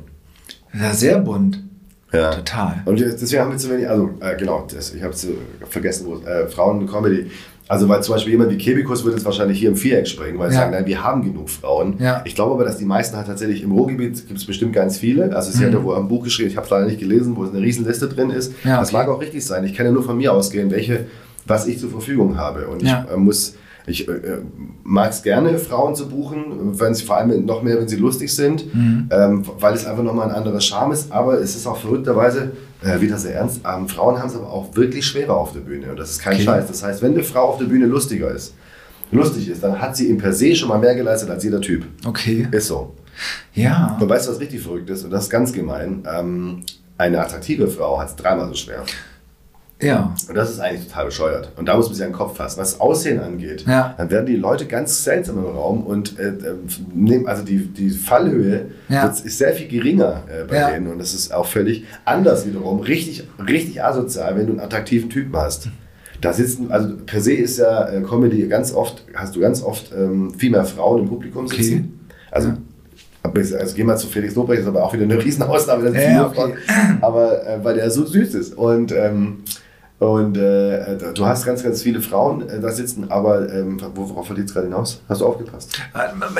[0.79, 1.61] Ja, sehr bunt.
[2.11, 2.31] ja.
[2.33, 2.81] Total.
[2.85, 5.27] Und deswegen haben wir zu wenig, also äh, genau, das, ich habe es
[5.69, 7.29] vergessen, wo, äh, Frauen-Comedy.
[7.67, 10.49] Also weil zum Beispiel jemand wie Kebikus würde jetzt wahrscheinlich hier im Viereck springen, weil
[10.49, 10.61] sie Ja.
[10.63, 11.95] sagen, nein, wir haben genug Frauen.
[11.97, 12.21] Ja.
[12.25, 15.33] Ich glaube aber, dass die meisten halt tatsächlich im Ruhrgebiet gibt es bestimmt ganz viele.
[15.35, 15.67] Also sie Mhm.
[15.67, 17.61] hat ja wohl ein Buch geschrieben, ich habe es leider nicht gelesen, wo es eine
[17.61, 18.53] Riesenliste drin ist.
[18.65, 18.97] Ja, Das okay.
[18.97, 19.63] mag auch richtig sein.
[19.63, 21.05] Ich kann ja nur von mir ausgehen, welche,
[21.45, 22.67] was ich zur Verfügung habe.
[22.67, 23.05] Und Ja.
[23.07, 24.13] ich äh, muss, ich äh,
[24.83, 28.33] mag es gerne, Frauen zu buchen, wenn sie vor allem noch mehr, wenn sie lustig
[28.33, 29.09] sind, Mhm.
[29.11, 31.11] ähm, weil es einfach nochmal ein anderer Charme ist.
[31.11, 32.51] Aber es ist auch verrückterweise,
[32.83, 35.89] äh, wieder sehr ernst, ähm, Frauen haben es aber auch wirklich schwerer auf der Bühne.
[35.91, 36.43] Und das ist kein Okay.
[36.43, 36.67] Scheiß.
[36.67, 38.53] Das heißt, wenn eine Frau auf der Bühne lustiger ist,
[39.11, 41.85] lustig ist, dann hat sie im per se schon mal mehr geleistet als jeder Typ.
[42.05, 42.47] Okay.
[42.51, 42.93] Ist so.
[43.53, 43.97] Ja.
[43.99, 45.03] Und weißt du, was richtig verrückt ist?
[45.03, 46.03] Und das ist ganz gemein.
[46.11, 46.61] Ähm,
[46.97, 48.83] eine attraktive Frau hat es dreimal so schwer.
[49.83, 50.15] Ja.
[50.27, 51.51] Und das ist eigentlich total bescheuert.
[51.57, 52.59] Und da muss man sich an den Kopf fassen.
[52.59, 53.93] Was Aussehen angeht, Ja.
[53.97, 56.33] dann werden die Leute ganz seltsam im Raum und äh, äh,
[56.93, 59.07] nehmen, also die, die Fallhöhe Ja.
[59.07, 60.71] ist sehr viel geringer äh, bei Ja.
[60.71, 60.87] denen.
[60.87, 62.79] Und das ist auch völlig anders wiederum.
[62.81, 65.67] Richtig, richtig asozial, wenn du einen attraktiven Typen hast.
[66.21, 69.91] Da sitzen, also per se ist ja äh, Comedy ganz oft, hast du ganz oft
[69.97, 71.61] ähm, viel mehr Frauen im Publikum Okay.
[71.61, 71.99] sitzen.
[72.31, 72.53] Also,
[73.21, 75.91] aber ich- also gehen wir zu Felix Lobrecht, ist aber auch wieder eine Riesenausnahme.
[76.01, 76.53] Ja, okay.
[77.01, 78.57] Aber äh, weil der so süß ist.
[78.57, 79.43] Und ähm,
[80.03, 84.47] und äh, du hast ganz, ganz viele Frauen äh, da sitzen, aber ähm, worauf verliert
[84.47, 85.01] es gerade hinaus?
[85.09, 85.71] Hast du aufgepasst?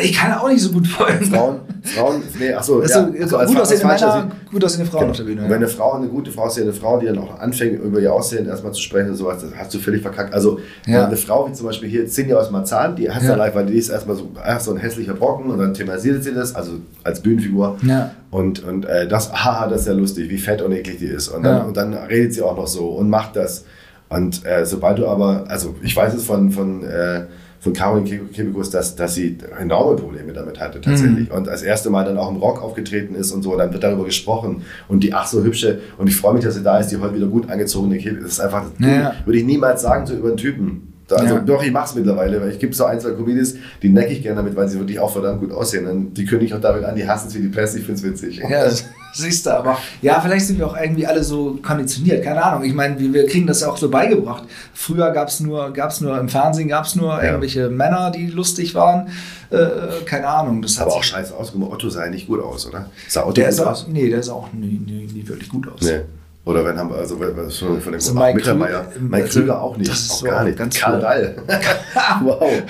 [0.01, 1.25] Ich kann auch nicht so gut folgen.
[1.25, 5.11] Frauen, Frauen, nee, achso, Also, ja, gut achso, als- aussehende Männer, gut aussehende Frauen Genau.
[5.11, 5.41] auf der Bühne.
[5.43, 8.13] Und wenn eine Frau, eine gute Frau aussehende Frau, die dann auch anfängt, über ihr
[8.13, 10.33] Aussehen erstmal zu sprechen und sowas, das hast du völlig verkackt.
[10.33, 11.03] Also Ja.
[11.03, 13.31] äh, eine Frau wie zum Beispiel hier Cindy aus Marzahn, die hast du Ja.
[13.31, 13.37] ja.
[13.37, 16.33] live, weil die ist erstmal so, erst so ein hässlicher Brocken und dann thematisiert sie
[16.33, 17.77] das, also als Bühnenfigur.
[17.83, 18.11] Ja.
[18.33, 21.27] Und, und äh, das, haha, das ist ja lustig, wie fett und eklig die ist.
[21.27, 21.63] Und dann, Ja.
[21.63, 23.65] und dann redet sie auch noch so und macht das.
[24.09, 27.25] Und äh, sobald du aber, also ich weiß es von, von, äh,
[27.59, 31.29] von Caroline Ke- Kebekus, dass, dass sie enorme Probleme damit hatte tatsächlich.
[31.29, 31.35] Mhm.
[31.35, 34.03] Und das erste Mal dann auch im Rock aufgetreten ist und so, dann wird darüber
[34.05, 34.63] gesprochen.
[34.87, 37.15] Und die ach so hübsche, und ich freue mich, dass sie da ist, die heute
[37.15, 38.17] wieder gut angezogene Kebe.
[38.21, 39.13] Das ist einfach, Ja.
[39.25, 40.92] würde ich niemals sagen so über einen Typen.
[41.13, 41.41] Da, also Ja.
[41.41, 44.21] doch, ich mache es mittlerweile, weil ich gibt so ein, zwei Comedies, die necke ich
[44.23, 45.87] gerne damit, weil sie wirklich auch verdammt gut aussehen.
[45.87, 47.99] Und die kündige ich auch damit an, die hassen es wie die Pest, ich finde
[47.99, 48.41] es witzig.
[48.49, 48.65] Ja,
[49.13, 52.63] siehst du, aber ja, vielleicht sind wir auch irgendwie alle so konditioniert, keine Ahnung.
[52.63, 54.43] Ich meine, wir, wir kriegen das ja auch so beigebracht.
[54.73, 58.73] Früher gab es nur, gab's nur im Fernsehen gab es nur irgendwelche Männer, die lustig
[58.73, 59.09] waren.
[59.51, 59.57] Äh,
[60.05, 60.61] keine Ahnung.
[60.63, 61.71] Das hat Aber auch scheiße ausgemacht.
[61.73, 62.89] Otto sah nicht gut aus, oder?
[63.07, 63.87] Sah Otto Der gut auch, aus?
[63.87, 65.81] nee, der ist auch nie, nie, nie wirklich gut aus.
[65.81, 65.99] Nee.
[66.45, 68.85] Oder wenn haben wir, also was von von dem So Ach, Mike Mittermeier.
[68.99, 69.89] Mike also, Krüger auch nicht.
[69.89, 70.57] das auch gar nicht.
[70.57, 70.99] ganz Karl.
[70.99, 71.35] Dall.
[72.21, 72.63] wow.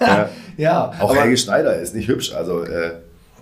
[0.00, 0.28] Ja.
[0.56, 2.92] Ja, Auch Helge Schneider ist nicht hübsch, also, äh,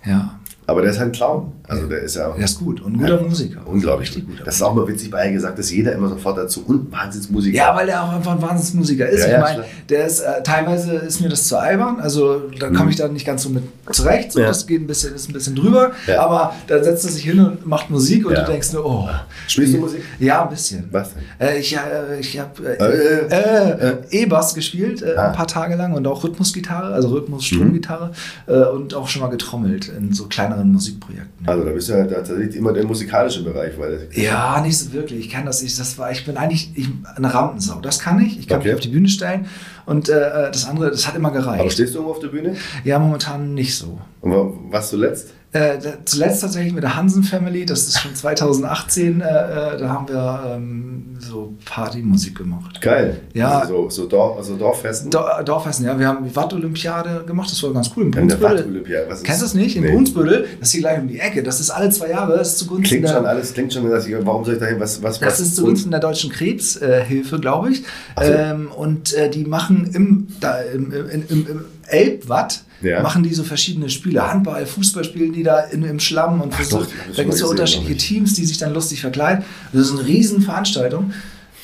[0.07, 1.53] ja, aber der ist halt ein Clown.
[1.71, 3.61] Also der ist ja der ist gut und ein guter Ja, Musiker.
[3.67, 4.09] unglaublich.
[4.11, 6.91] Richtig guter Das ist auch mal witzig bei gesagt, dass jeder immer sofort dazu und
[6.93, 7.57] Wahnsinnsmusiker.
[7.57, 9.21] Ja, weil der auch einfach ein Wahnsinnsmusiker ist.
[9.21, 12.71] Ja, ich ja, meine, der ist äh, teilweise ist mir das zu albern, also da
[12.71, 13.63] komme ich da nicht ganz so mit
[13.93, 14.33] zurecht.
[14.33, 14.45] So, Mhm.
[14.45, 17.67] Das geht ein bisschen, ist ein bisschen drüber, aber da setzt er sich hin und
[17.67, 19.09] macht Musik und du denkst nur, oh.
[19.47, 20.03] Spielst du Musik?
[20.19, 20.89] Ja, ein bisschen.
[20.91, 21.23] Was denn?
[21.39, 25.29] Äh, ich äh, ich habe äh, Äh, äh, E-Bass gespielt, Ah.
[25.29, 28.11] ein paar Tage lang und auch Rhythmusgitarre, also Rhythmus-Stromgitarre
[28.47, 31.49] äh, und auch schon mal getrommelt in so kleineren Musikprojekten.
[31.49, 35.21] Also da bist du ja tatsächlich immer der musikalische Bereich, weil Ja, nicht so wirklich.
[35.21, 35.79] Ich kann das nicht.
[35.79, 37.81] Das war, ich bin eigentlich ich, eine Rampensau.
[37.81, 38.39] Das kann ich.
[38.39, 38.69] Ich kann Okay.
[38.69, 39.47] mich auf die Bühne stellen.
[39.87, 41.61] Und äh, das andere, das hat immer gereicht.
[41.61, 42.57] Aber stehst du irgendwo auf der Bühne?
[42.85, 43.99] ja, momentan nicht so.
[44.21, 45.35] Und wa- was zuletzt?
[45.53, 49.89] Äh, da- zuletzt tatsächlich mit der Hansen Family, das ist schon 2018, äh, äh, da
[49.89, 52.81] haben wir ähm, so Partymusik gemacht.
[52.81, 53.21] Geil.
[53.35, 53.59] Ja.
[53.59, 55.11] Also so, so, Dorf, also Dorffesten?
[55.11, 58.05] Do Dorfessen, ja, wir haben die Watt-Olympiade gemacht, das war ganz cool.
[58.05, 58.77] Im In der Brunsbüttel.
[59.11, 59.75] Ist- Kennst du das nicht?
[59.77, 59.91] In Nee.
[59.93, 61.43] Brunsbüttel, das ist hier gleich um die Ecke.
[61.43, 64.07] Das ist alle zwei Jahre, das ist zugunsten Klingt der, schon alles, klingt schon, dass
[64.07, 65.41] ich, warum soll ich dahin, was, was, Das was?
[65.41, 67.83] ist zugunsten der Deutschen Krebshilfe, glaube ich.
[68.17, 68.23] So.
[68.33, 73.03] Ähm, und äh, die machen im, da, im, im, im, im Elbwatt Ja.
[73.03, 74.27] machen die so verschiedene Spiele.
[74.27, 77.41] Handball, Fußball spielen die da in, im Schlamm und Ach doch, das Da gibt es
[77.41, 77.97] so unterschiedliche.
[77.97, 79.45] Teams, die sich dann lustig verkleiden.
[79.73, 81.13] Das ist eine Riesenveranstaltung.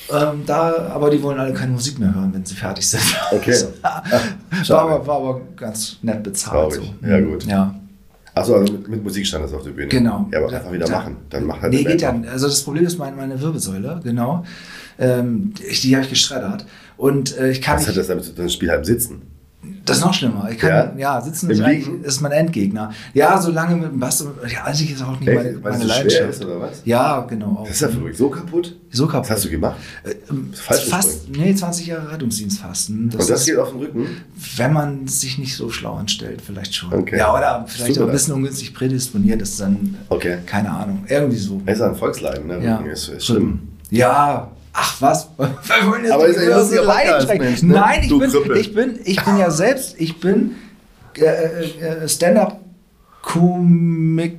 [0.09, 3.01] Ähm, da, aber die wollen alle keine Musik mehr hören, wenn sie fertig sind.
[3.31, 3.53] Okay.
[3.53, 3.67] So.
[3.81, 4.69] schade.
[4.69, 6.73] war, aber, war aber ganz nett bezahlt.
[6.73, 6.81] So.
[7.05, 7.45] Ja, gut.
[7.45, 7.75] Ja.
[8.33, 9.87] Achso, also mit, mit Musik stand das auf der Bühne.
[9.89, 10.29] Genau.
[10.31, 11.17] Ja, aber Da- einfach wieder da- machen.
[11.29, 12.15] Dann mach halt Nee, geht ja.
[12.31, 14.45] Also das Problem ist meine, meine Wirbelsäule, genau.
[14.99, 16.65] Ähm, ich, die habe ich geschreddert.
[16.95, 18.45] Und äh, ich kann Was hat das damit zu tun?
[18.45, 19.23] Das Spiel halb sitzen.
[19.85, 20.49] Das ist noch schlimmer.
[20.51, 20.93] Ich kann, Ja?
[20.97, 22.03] ja, sitzen ist, Liegen?
[22.03, 22.91] ist mein Endgegner.
[23.13, 24.25] Ja, so lange mit dem Bass.
[24.51, 25.63] Ja, eigentlich ist auch nicht meine, Echt?
[25.63, 26.29] Meine es schwer Leidenschaft.
[26.29, 26.81] ist, oder was?
[26.85, 27.63] Ja, genau.
[27.65, 28.17] Das ist ja verrückt.
[28.17, 28.75] So kaputt?
[28.89, 29.29] so kaputt.
[29.29, 29.75] Was hast du gemacht?
[30.03, 33.03] Äh, ähm, falsch fast, nee, 20 Jahre Rettungsdienst fasten.
[33.05, 34.07] Und das ist, geht auf den Rücken?
[34.57, 36.93] wenn man sich nicht so schlau anstellt, vielleicht schon.
[36.93, 37.17] Okay.
[37.17, 38.05] Ja, oder vielleicht Super.
[38.05, 40.37] auch ein bisschen ungünstig prädisponiert ist dann, Okay.
[40.45, 41.61] keine Ahnung, irgendwie so.
[41.65, 42.63] Das ist ein Volksleiden, ne?
[42.63, 42.77] Ja.
[42.81, 43.59] Ist, ist schlimm.
[43.89, 44.51] Ja.
[44.79, 45.27] Ach was?
[45.37, 45.47] Wir
[45.89, 47.73] wollen jetzt Aber ist lustiger so Podcast, ne?
[47.73, 50.51] Nein, ich bin, ich bin, ich bin ja selbst, ich bin
[51.17, 51.23] äh,
[52.03, 54.37] äh, Stand-up-Komik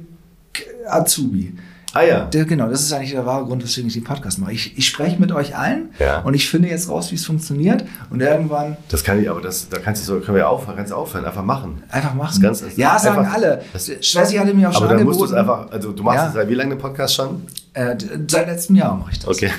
[0.88, 1.54] Azubi.
[1.94, 2.24] Ah ja.
[2.26, 4.52] Der, genau, das ist eigentlich der wahre Grund, weswegen ich den Podcast mache.
[4.52, 6.20] Ich, ich spreche mit euch allen Ja.
[6.20, 9.68] und ich finde jetzt raus, wie es funktioniert und irgendwann Das kann ich, aber das,
[9.70, 11.82] da kannst du so, können wir ja aufhören, du aufhören, einfach machen.
[11.88, 12.44] einfach machen.
[12.44, 13.62] Ist ja, sagen einfach- alle.
[14.02, 15.50] Schwessi hatte mir auch schon Aber dann musst du angeboten.
[15.50, 16.28] es einfach, also du machst Ja.
[16.28, 17.42] es seit wie lange den Podcast schon?
[17.72, 17.96] äh,
[18.28, 19.28] seit letztem Jahr mache ich das.
[19.28, 19.50] Okay.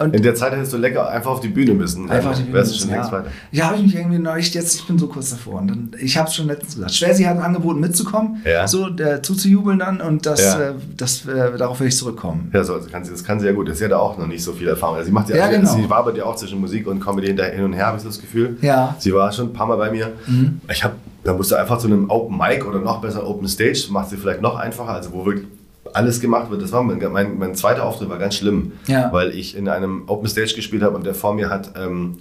[0.00, 2.08] Und In der Zeit hättest du lecker einfach auf die Bühne müssen.
[2.10, 3.12] Einfach die Dann wärst du Bühne, schon ja.
[3.12, 3.30] weiter.
[3.52, 5.60] Ja, habe ich mich irgendwie neulich jetzt, ich bin so kurz davor.
[5.60, 6.94] Und dann, ich habe es schon letztens gesagt.
[6.94, 8.66] Schwersi hat angeboten, mitzukommen, Ja.
[8.66, 10.60] so der, zuzujubeln dann und das, Ja.
[10.70, 12.50] äh, das, äh, darauf will ich zurückkommen.
[12.54, 13.68] Ja, so, also kann sie, das kann sie ja gut.
[13.76, 14.96] Sie hat ja auch noch nicht so viel Erfahrung.
[14.96, 15.70] Also sie macht ja, Ja, genau.
[15.74, 18.18] sie war bei dir auch zwischen Musik und Comedy hin und her, habe ich das
[18.20, 18.56] Gefühl.
[18.62, 18.96] Ja.
[18.98, 20.12] Sie war schon ein paar Mal bei mir.
[20.72, 20.94] Ich habe,
[21.24, 24.16] da musst du einfach zu einem Open Mic oder noch besser Open Stage, macht sie
[24.16, 25.46] vielleicht noch einfacher, also wo wirklich
[25.94, 26.62] alles gemacht wird.
[26.62, 29.12] Das war mein, mein, mein zweiter Auftritt war ganz schlimm, Ja.
[29.12, 32.16] weil ich in einem Open Stage gespielt habe und der vor mir hat ähm,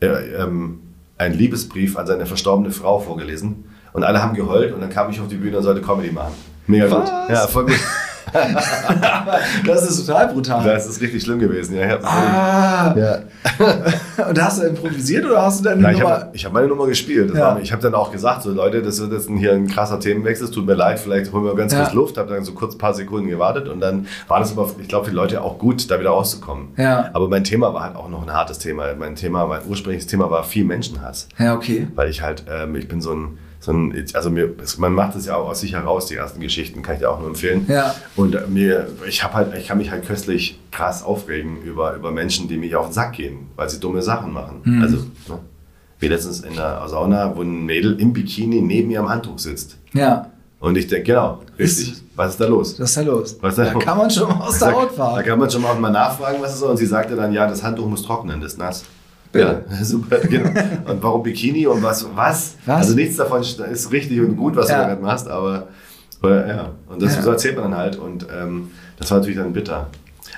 [0.00, 0.80] äh, ähm,
[1.18, 5.20] einen Liebesbrief an seine verstorbene Frau vorgelesen und alle haben geheult und dann kam ich
[5.20, 6.32] auf die Bühne und sollte Comedy machen.
[6.66, 6.98] Mega gut.
[7.02, 7.10] Was?
[7.28, 7.78] Ja, voll gut.
[9.66, 10.64] Das ist total brutal.
[10.64, 11.76] Das ist richtig schlimm gewesen.
[11.76, 13.18] Ja, Ah, ja.
[14.28, 16.12] und hast du improvisiert oder hast du deine Nein, ich Nummer?
[16.14, 17.30] habe ich hab meine Nummer gespielt.
[17.30, 17.44] Das Ja.
[17.54, 19.98] war, ich habe dann auch gesagt, so Leute, das wird jetzt ein- hier ein krasser
[20.00, 21.80] Themenwechsel, es tut mir leid, vielleicht holen wir ganz Ja.
[21.82, 24.70] kurz Luft, habe dann so kurz ein paar Sekunden gewartet und dann war das aber,
[24.80, 26.68] ich glaube, für die Leute auch gut, da wieder rauszukommen.
[26.76, 27.10] Ja.
[27.12, 28.84] Aber mein Thema war halt auch noch ein hartes Thema.
[28.98, 31.28] Mein Thema, mein ursprüngliches Thema war viel Menschenhass.
[31.38, 31.88] Ja, okay.
[31.94, 35.26] Weil ich halt, ähm, ich bin so ein, so ein also mir, man macht es
[35.26, 37.66] ja auch aus sich heraus, die ersten Geschichten, kann ich dir auch nur empfehlen.
[37.68, 37.94] Ja.
[38.16, 42.48] Und mir, ich habe halt, ich kann mich halt köstlich krass aufregen über, über Menschen,
[42.48, 44.62] die mich auf den Sack gehen, weil sie dumme Sachen machen.
[44.64, 44.82] Mhm.
[44.82, 44.96] Also,
[45.28, 45.38] ne?
[45.98, 49.76] wie letztens in der Sauna, wo ein Mädel im Bikini neben ihrem Handtuch sitzt.
[49.92, 52.80] Ja, Und ich denke, genau, richtig, was ist da los?
[52.80, 53.36] was ist da los?
[53.42, 53.84] Was ist da da los?
[53.84, 55.24] kann man schon mal aus der Da, Haut da fahren.
[55.24, 56.62] kann man schon mal, mal nachfragen, was ist.
[56.62, 58.84] Und sie sagte dann, ja, das Handtuch muss trocknen, das ist nass.
[59.32, 59.64] Bitte.
[59.70, 60.50] Ja, super, genau.
[60.90, 62.04] Und warum Bikini und was?
[62.14, 62.54] Was?
[62.66, 62.76] Was?
[62.78, 64.76] Also nichts davon ist richtig und gut, was Ja.
[64.76, 65.68] du da gerade machst, aber
[66.22, 66.70] ja.
[66.88, 67.22] Und das Ja.
[67.22, 69.86] so erzählt man dann halt und ähm, das war natürlich dann bitter.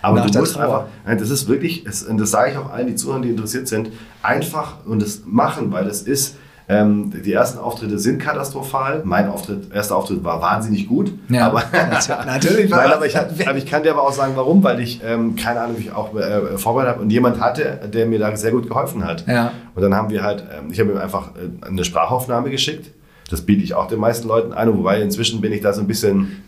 [0.01, 0.65] Aber Nach du musst Trauer.
[0.65, 3.69] einfach, nein, das ist wirklich, und das sage ich auch allen, die zuhören, die interessiert
[3.69, 3.91] sind,
[4.23, 6.37] einfach und das machen, weil das ist,
[6.73, 9.03] ähm, die ersten Auftritte sind katastrophal.
[9.05, 11.63] Mein Auftritt, erster Auftritt war wahnsinnig gut, Ja, aber
[12.27, 15.01] natürlich war Nein, aber ich, aber ich kann dir aber auch sagen, warum, weil ich
[15.05, 18.35] ähm, keine Ahnung, wie ich auch äh, vorbereitet habe und jemand hatte, der mir da
[18.37, 19.27] sehr gut geholfen hat.
[19.27, 19.53] Ja.
[19.75, 22.91] Und dann haben wir halt, ähm, ich habe ihm einfach äh, eine Sprachaufnahme geschickt.
[23.31, 25.87] Das biete ich auch den meisten Leuten an, wobei inzwischen bin ich da so ein
[25.87, 26.43] bisschen.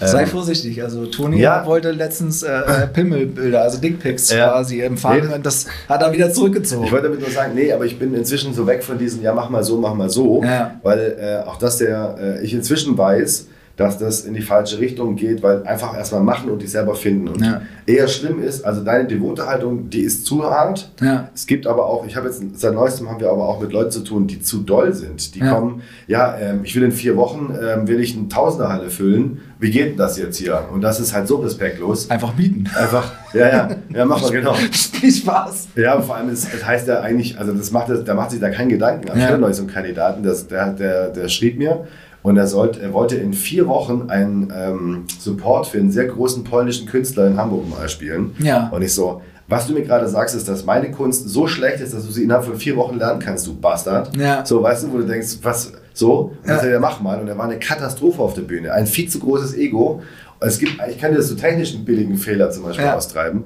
[0.00, 0.82] Sei ähm, vorsichtig.
[0.82, 1.64] Also Toni Ja.
[1.66, 4.50] wollte letztens äh, äh, Pimmelbilder, also Dickpics Ja.
[4.50, 5.34] quasi empfangen Nee.
[5.34, 6.84] und das hat er wieder zurückgezogen.
[6.84, 9.32] Ich wollte damit nur sagen, nee, aber ich bin inzwischen so weg von diesem, ja,
[9.34, 10.72] mach mal so, mach mal so, Ja.
[10.82, 15.16] weil äh, auch das der, äh, ich inzwischen weiß, dass das in die falsche Richtung
[15.16, 17.28] geht, weil einfach erstmal machen und dich selber finden.
[17.28, 17.62] Und Ja.
[17.86, 20.90] eher schlimm ist, also deine devote Haltung, die ist zu hart.
[21.00, 21.30] Ja.
[21.34, 23.90] Es gibt aber auch, ich habe jetzt seit neuestem haben wir aber auch mit Leuten
[23.90, 25.34] zu tun, die zu doll sind.
[25.34, 25.54] Die Ja.
[25.54, 29.40] kommen, ja, ähm, ich will in vier Wochen, ähm, will ich eine Tausenderhalle füllen.
[29.62, 30.68] Wie geht denn das jetzt hier?
[30.72, 32.10] Und das ist halt so respektlos.
[32.10, 32.68] Einfach mieten.
[32.76, 34.54] Einfach, ja, ja, ja, mach mal genau.
[34.72, 35.68] Viel Spaß.
[35.76, 38.50] Ja, vor allem, es es heißt ja eigentlich, also das macht, da macht sich da
[38.50, 39.08] keinen Gedanken.
[39.08, 39.52] Aber Ja.
[39.52, 41.86] So einen Kandidaten, das, der, der, der schrieb mir
[42.24, 46.42] und er, sollte, er wollte in vier Wochen einen ähm, Support für einen sehr großen
[46.42, 48.34] polnischen Künstler in Hamburg mal spielen.
[48.40, 48.68] Ja.
[48.70, 51.94] Und ich so, was du mir gerade sagst, ist, dass meine Kunst so schlecht ist,
[51.94, 54.16] dass du sie innerhalb von vier Wochen lernen kannst, du Bastard.
[54.16, 54.44] Ja.
[54.44, 56.56] So, weißt du, wo du denkst, was, so, Ja.
[56.56, 56.78] was ja.
[56.80, 57.20] mach mal.
[57.20, 60.02] Und er war eine Katastrophe auf der Bühne, ein viel zu großes Ego.
[60.40, 62.96] Es gibt, ich kann dir das so technischen billigen Fehler zum Beispiel Ja.
[62.96, 63.44] austreiben.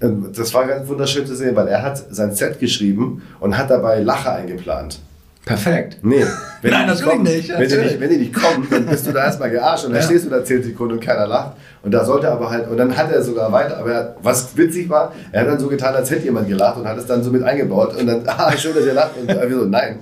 [0.00, 3.70] Ähm, Das war ganz wunderschön zu sehen, weil er hat sein Set geschrieben und hat
[3.70, 4.98] dabei Lacher eingeplant.
[5.44, 5.98] Perfekt.
[6.02, 6.24] Nee,
[6.62, 9.12] wenn Nein, natürlich kommen, nicht, Wenn die nicht, wenn die nicht kommen, dann bist du
[9.12, 10.06] da erstmal gearscht und dann Ja.
[10.06, 11.56] stehst du da 10 Sekunden und keiner lacht.
[11.82, 14.88] Und da sollte aber halt, und dann hat er sogar weiter, aber er, was witzig
[14.88, 17.30] war, er hat dann so getan, als hätte jemand gelacht und hat es dann so
[17.32, 19.16] mit eingebaut und dann, ah, schön, dass ihr lacht.
[19.20, 19.98] Und wir so, nein.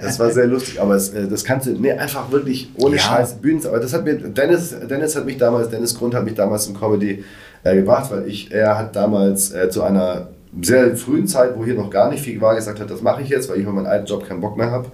[0.00, 3.02] Das war sehr lustig, aber es, äh, das kannst du, nee, einfach wirklich ohne Ja.
[3.02, 3.66] Scheiß Bühnen.
[3.66, 6.78] Aber das hat mir, Dennis, Dennis hat mich damals, Dennis Grund hat mich damals im
[6.78, 7.24] Comedy
[7.64, 10.28] äh, gebracht, weil ich, er hat damals äh, zu einer
[10.62, 13.28] sehr frühen Zeit, wo hier noch gar nicht viel war, gesagt hat, das mache ich
[13.28, 14.90] jetzt, weil ich mit meinem alten Job keinen Bock mehr habe.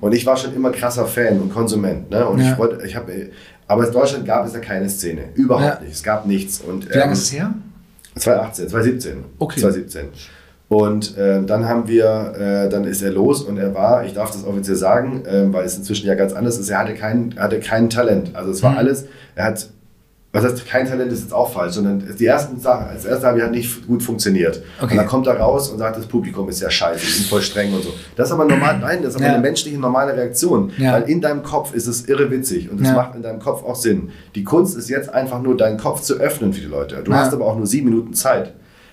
[0.00, 2.10] Und ich war schon immer krasser Fan und Konsument.
[2.10, 2.26] Ne?
[2.26, 2.52] Und Ja.
[2.52, 3.12] ich wollte, ich habe,
[3.66, 5.22] aber in Deutschland gab es ja keine Szene.
[5.34, 5.80] Überhaupt Ja.
[5.80, 5.92] nicht.
[5.92, 6.60] Es gab nichts.
[6.60, 7.54] Und, Wie lange ähm, ist es her?
[8.16, 9.24] 2018, 2017.
[9.38, 9.60] Okay.
[9.60, 10.08] 2017.
[10.68, 14.32] Und äh, dann haben wir, äh, dann ist er los und er war, ich darf
[14.32, 17.60] das offiziell sagen, äh, weil es inzwischen ja ganz anders ist, er hatte kein, hatte
[17.60, 18.34] kein Talent.
[18.34, 18.78] Also es war Mhm.
[18.78, 19.04] alles,
[19.36, 19.68] er hat,
[20.36, 23.38] was heißt kein Talent ist jetzt auch falsch, sondern die ersten Sachen, als erste habe
[23.38, 24.62] ich halt nicht gut funktioniert.
[24.80, 24.92] Okay.
[24.92, 27.42] Und dann kommt er raus und sagt, das Publikum ist ja scheiße, die sind voll
[27.42, 27.90] streng und so.
[28.16, 29.32] Das ist aber normal, nein, das ist aber Ja.
[29.32, 30.70] eine menschliche normale Reaktion.
[30.78, 30.92] Ja.
[30.92, 32.94] Weil in deinem Kopf ist es irre witzig und es Ja.
[32.94, 34.10] macht in deinem Kopf auch Sinn.
[34.34, 36.96] Die Kunst ist jetzt einfach nur, deinen Kopf zu öffnen für die Leute.
[37.04, 38.52] Du hast aber auch nur sieben Minuten Zeit.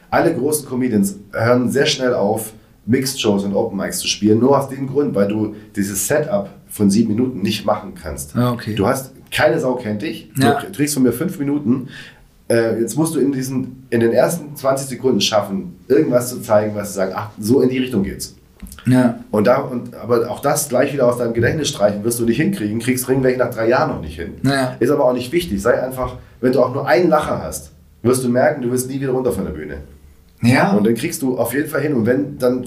[0.10, 2.54] Alle großen Comedians hören sehr schnell auf,
[2.86, 6.90] Mixed-Shows und Open Mics zu spielen, nur aus dem Grund, weil du dieses Setup von
[6.90, 8.36] sieben Minuten nicht machen kannst.
[8.36, 8.76] Ah, okay.
[8.76, 10.62] Du hast, keine Sau kennt dich, Ja.
[10.62, 11.90] du kriegst von mir fünf Minuten,
[12.50, 16.76] äh, jetzt musst du in, diesen, in den ersten 20 Sekunden schaffen, irgendwas zu zeigen,
[16.76, 18.36] was zu sagen, ach, so in die Richtung geht's.
[18.86, 19.20] Ja.
[19.32, 22.38] Und da, und, aber auch das gleich wieder aus deinem Gedächtnis streichen wirst du nicht
[22.38, 24.36] hinkriegen, kriegst Ringweg nach drei Jahren noch nicht hin.
[24.44, 24.76] Ja.
[24.80, 25.62] Ist aber auch nicht wichtig.
[25.62, 27.72] Sei einfach, wenn du auch nur einen Lacher hast,
[28.04, 29.78] wirst du merken, du wirst nie wieder runter von der Bühne.
[30.42, 30.72] Ja.
[30.74, 31.94] Und dann kriegst du auf jeden Fall hin.
[31.94, 32.66] Und wenn, dann,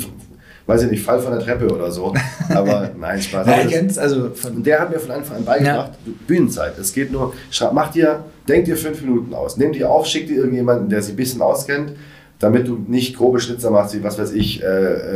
[0.66, 2.12] weiß ich nicht, Fall von der Treppe oder so.
[2.48, 3.46] Aber nein, Spaß.
[3.46, 6.76] ja, ich also von, der hat mir von Anfang an beigebracht, du- Bühnenzeit.
[6.78, 7.34] Es geht nur,
[7.72, 9.56] mach dir, denk dir fünf Minuten aus.
[9.56, 11.92] Nimm dir auf, schick dir irgendjemanden, der sich ein bisschen auskennt,
[12.38, 14.66] damit du nicht grobe Schnitzer machst, wie was weiß ich, äh,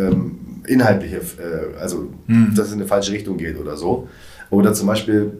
[0.06, 2.08] ähm, inhaltliche, äh, also
[2.54, 4.08] dass es in eine falsche Richtung geht oder so.
[4.50, 5.32] Oder zum Beispiel,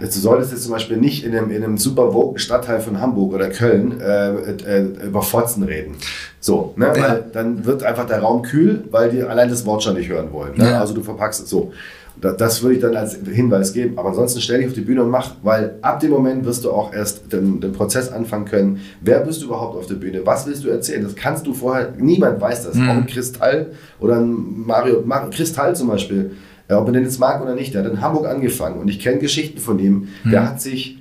[0.00, 3.48] du solltest jetzt zum Beispiel nicht in einem, in einem super Stadtteil von Hamburg oder
[3.50, 5.96] Köln äh, äh, über Fotzen reden.
[6.44, 6.92] So, ne?
[6.94, 7.02] Ja.
[7.02, 10.30] Weil dann wird einfach der Raum kühl, weil die allein das Wort schon nicht hören
[10.30, 10.52] wollen.
[10.58, 10.68] Ne?
[10.72, 10.80] Ja.
[10.80, 11.72] Also du verpackst es so.
[12.20, 13.96] Da- Das würde ich dann als Hinweis geben.
[13.96, 16.70] Aber ansonsten stell dich auf die Bühne und mach, weil ab dem Moment wirst du
[16.70, 18.80] auch erst den, den Prozess anfangen können.
[19.00, 20.20] Wer bist du überhaupt auf der Bühne?
[20.24, 21.02] Was willst du erzählen?
[21.02, 22.76] Das kannst du vorher, niemand weiß das.
[22.76, 23.68] Auch ein Kristall
[23.98, 24.34] oder ein
[24.66, 26.32] Mario, Mar Kristall zum Beispiel,
[26.68, 29.16] ob man den jetzt mag oder nicht, der hat in Hamburg angefangen und ich kenne
[29.18, 30.08] Geschichten von ihm.
[30.30, 30.98] Der hat sich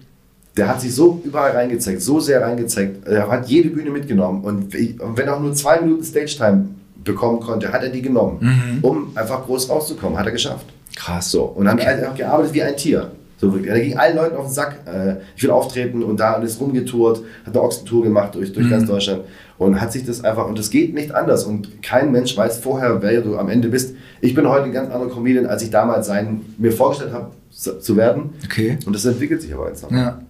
[0.56, 3.08] der hat sich so überall reingezeigt, so sehr reingezeigt.
[3.08, 4.44] Er hat jede Bühne mitgenommen.
[4.44, 6.68] Und wenn er auch nur zwei Minuten Stage-Time
[7.04, 10.18] bekommen konnte, hat er die genommen, um einfach groß rauszukommen.
[10.18, 10.66] Hat er geschafft.
[10.96, 11.32] Krass.
[11.32, 11.44] So.
[11.44, 13.12] Und dann hat er auch gearbeitet wie ein Tier.
[13.38, 13.72] So wirklich.
[13.72, 14.78] Er ging allen Leuten auf den Sack.
[14.86, 18.88] Äh, ich will auftreten und da ist rumgetourt, hat eine Ochsentour gemacht durch, durch ganz
[18.88, 19.24] Deutschland
[19.58, 21.44] und hat sich das einfach, und es geht nicht anders.
[21.44, 23.96] Und kein Mensch weiß vorher, wer du am Ende bist.
[24.22, 27.80] Ich bin heute ein ganz anderer Comedian, als ich damals sein, mir vorgestellt habe zu
[27.80, 28.30] zu werden.
[28.46, 28.78] Okay.
[28.86, 29.92] Und das entwickelt sich aber jetzt noch.
[29.92, 30.22] Ja.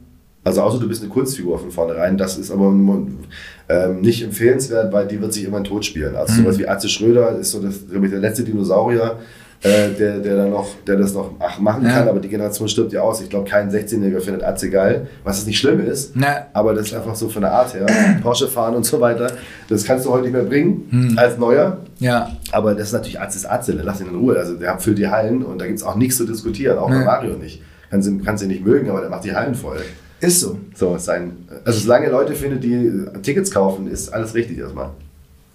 [0.46, 5.08] Also außer du bist eine Kunstfigur von vornherein, das ist aber ähm, nicht empfehlenswert, weil
[5.08, 6.16] die wird sich irgendwann tot spielen.
[6.16, 9.20] Also sowas wie Atze Schröder ist so das, ich, der letzte Dinosaurier,
[9.62, 11.92] äh, der, der, dann noch, der das noch ach, machen Ja.
[11.94, 13.22] kann, aber die Generation stirbt ja aus.
[13.22, 16.48] Ich glaube, kein 16-Jähriger findet Atze geil, was es nicht schlimm ist, Na.
[16.52, 17.86] aber das ist einfach so von der Art her.
[18.22, 19.28] Porsche fahren und so weiter,
[19.70, 21.78] das kannst du heute nicht mehr bringen als Neuer.
[22.00, 22.36] Ja.
[22.52, 24.38] Aber das ist natürlich Atze ist Atze, lass ihn in Ruhe.
[24.38, 27.06] Also der füllt die Hallen und da gibt es auch nichts zu diskutieren, auch bei.
[27.06, 27.62] Mario nicht.
[27.90, 29.78] Kannst ihn, kannst ihn nicht mögen, aber der macht die Hallen voll.
[30.24, 30.58] Ist so.
[30.74, 31.34] So, sein,
[31.66, 34.90] also solange Leute findet, die Tickets kaufen, ist alles richtig erstmal.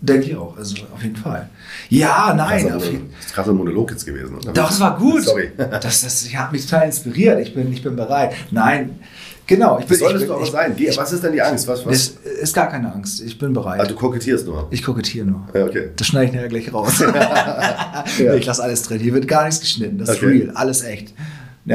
[0.01, 0.57] Denke ich auch.
[0.57, 1.49] Also auf jeden Fall.
[1.89, 2.61] Ja, nein.
[2.63, 4.37] krasser, Auf Mono- jeden, das ist krasser Monolog jetzt gewesen.
[4.37, 4.53] oder?
[4.53, 5.25] Doch, es war gut.
[5.25, 5.51] Sorry.
[5.57, 7.41] Das, das hat mich total inspiriert.
[7.41, 8.33] Ich bin, ich bin bereit.
[8.53, 9.01] Nein,
[9.47, 9.79] genau.
[9.81, 10.77] Ich bin, Das solltest ich du bin, aber ich, sein.
[10.77, 11.67] Die, was ist denn die Angst?
[11.67, 12.15] Was, was?
[12.15, 13.21] Das ist gar keine Angst.
[13.23, 13.81] Ich bin bereit.
[13.81, 14.69] Ah, du kokettierst nur.
[14.71, 15.49] ich kokettiere nur.
[15.53, 15.89] Ja, okay.
[15.97, 17.03] Das schneide ich nachher gleich raus.
[18.37, 19.01] Ich lasse alles drin.
[19.01, 19.99] Hier wird gar nichts geschnitten.
[19.99, 20.27] Das ist Okay.
[20.45, 20.51] real.
[20.55, 21.13] Alles echt.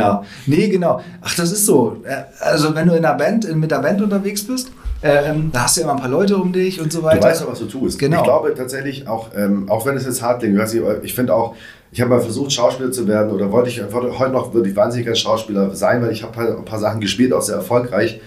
[0.01, 0.23] Ja.
[0.45, 1.01] Nee, genau.
[1.21, 1.97] Ach, das ist so.
[2.03, 4.71] Äh, Also, wenn du in einer Band, in- mit der Band unterwegs bist,
[5.01, 7.19] ähm, da hast du ja immer ein paar Leute um dich und so weiter.
[7.19, 7.99] Du weißt doch, was du tust.
[7.99, 8.17] Genau.
[8.17, 11.55] Ich glaube tatsächlich auch, ähm, auch wenn es jetzt hart klingt, ich, ich finde auch,
[11.91, 14.75] ich habe mal versucht, Schauspieler zu werden oder wollte ich, wollte, heute noch würde ich
[14.75, 18.19] wahnsinnig gern Schauspieler sein, weil ich habe halt ein paar Sachen gespielt, auch sehr erfolgreich.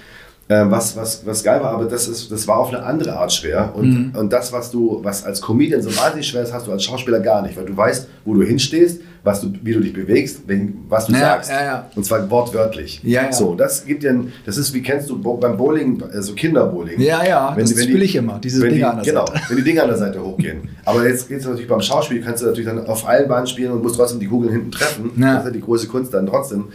[0.48, 3.32] Ähm, was, was, was geil war, aber das, ist, das war auf eine andere Art
[3.32, 3.72] schwer.
[3.74, 6.84] Und, und das, was du, was als Comedian so wahnsinnig schwer ist, hast du als
[6.84, 10.42] Schauspieler gar nicht, weil du weißt, wo du hinstehst, was du, wie du dich bewegst,
[10.46, 11.50] wenn, was du Ja, sagst.
[11.50, 11.90] ja.
[11.96, 13.02] Und zwar wortwörtlich.
[13.32, 17.00] So, das gibt dir, ein, das ist wie kennst du beim Bowling, also Kinderbowling.
[17.00, 19.40] Ja, ja, das die- spiele ich immer, diese wenn Dinger die, an der genau, Seite.
[19.48, 20.68] wenn die Dinger an der Seite hochgehen.
[20.84, 23.72] Aber jetzt geht es natürlich beim Schauspiel, kannst du natürlich dann auf allen Bahnen spielen
[23.72, 25.10] und musst trotzdem die Kugeln hinten treffen.
[25.16, 25.34] Ja.
[25.34, 26.66] Das ist ja die große Kunst dann trotzdem.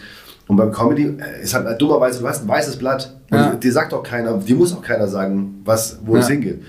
[0.47, 3.53] Und beim Comedy äh, ist halt dummerweise, du hast ein weißes Blatt und Ja.
[3.55, 6.33] dir sagt auch keiner, dir muss auch keiner sagen, was, wo es Ja.
[6.33, 6.61] hingeht.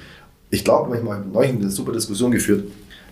[0.50, 2.64] Ich glaube, manchmal habe ich neulich eine super Diskussion geführt,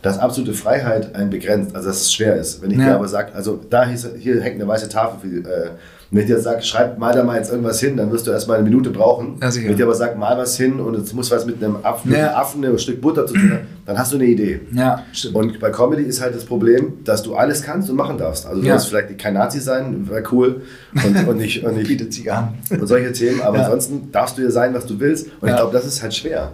[0.03, 2.63] dass absolute Freiheit einen begrenzt, also dass es schwer ist.
[2.63, 2.85] Wenn ich Ja.
[2.87, 5.71] dir aber sage, also da hieß, hier hängt eine weiße Tafel, für, äh,
[6.13, 8.59] wenn ich dir sage, schreib mal da mal jetzt irgendwas hin, dann wirst du erstmal
[8.59, 9.37] eine Minute brauchen.
[9.41, 11.77] Ja, wenn ich dir aber sage, mal was hin und es muss was mit einem
[11.85, 12.29] Affen, Ja.
[12.31, 14.61] einem Affen ein Stück Butter zu tun haben, dann hast du eine Idee.
[14.73, 15.37] Ja, stimmt.
[15.37, 18.47] Und bei Comedy ist halt das Problem, dass du alles kannst und machen darfst.
[18.47, 18.75] Also du Ja.
[18.75, 20.63] musst vielleicht kein Nazi sein, wäre cool.
[21.05, 22.55] Und, und nicht, und nicht Bietet sich an.
[22.71, 23.41] und solche Themen.
[23.43, 25.27] Aber ansonsten darfst du ja sein, was du willst.
[25.41, 26.53] Und ich glaube, das ist halt schwer.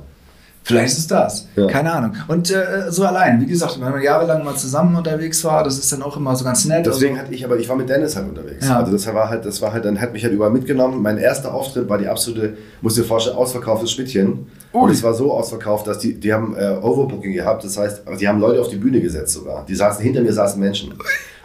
[0.66, 1.46] Vielleicht ist es das.
[1.54, 1.68] Ja.
[1.68, 2.16] Keine Ahnung.
[2.26, 5.92] Und äh, so allein, wie gesagt, wenn man jahrelang mal zusammen unterwegs war, das ist
[5.92, 6.84] dann auch immer so ganz nett.
[6.84, 8.66] Deswegen also, hatte ich, aber ich war mit Dennis halt unterwegs.
[8.66, 8.80] Ja.
[8.80, 11.00] Also das war halt, das war halt, dann hat mich halt überall mitgenommen.
[11.00, 14.48] Mein erster Auftritt war die absolute, musst dir vorstellen, ausverkauftes Schmidtchen.
[14.72, 17.62] Und es war so ausverkauft, dass die, die haben äh, Overbooking gehabt.
[17.62, 19.64] Das heißt, die haben Leute auf die Bühne gesetzt sogar.
[19.66, 20.94] Die saßen, hinter mir saßen Menschen.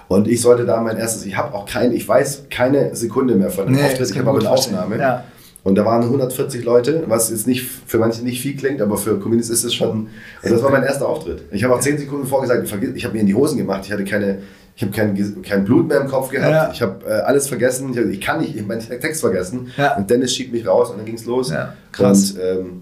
[0.07, 3.51] Und ich sollte da mein erstes, ich habe auch kein, ich weiß keine Sekunde mehr
[3.51, 4.09] von dem Nee, Auftritt.
[4.09, 4.97] Ich habe aber eine Aufnahme.
[4.97, 5.23] Ja.
[5.63, 9.19] Und da waren 140 Leute, was jetzt nicht für manche nicht viel klingt, aber für
[9.19, 10.07] Comedians ist es schon.
[10.41, 11.43] Und das war mein erster Auftritt.
[11.51, 13.81] Ich habe auch 10 Sekunden vorgesagt, ich habe mir in die Hosen gemacht.
[13.85, 14.39] Ich hatte keine,
[14.75, 16.51] ich habe kein, kein Blut mehr im Kopf gehabt.
[16.51, 16.71] Ja.
[16.73, 17.91] Ich habe äh, alles vergessen.
[17.91, 19.67] Ich, hab- ich kann nicht, ich habe meinen Text vergessen.
[19.77, 19.97] Ja.
[19.97, 21.51] Und Dennis schiebt mich raus und dann ging es los.
[21.51, 22.31] Ja, krass.
[22.31, 22.81] Und ähm,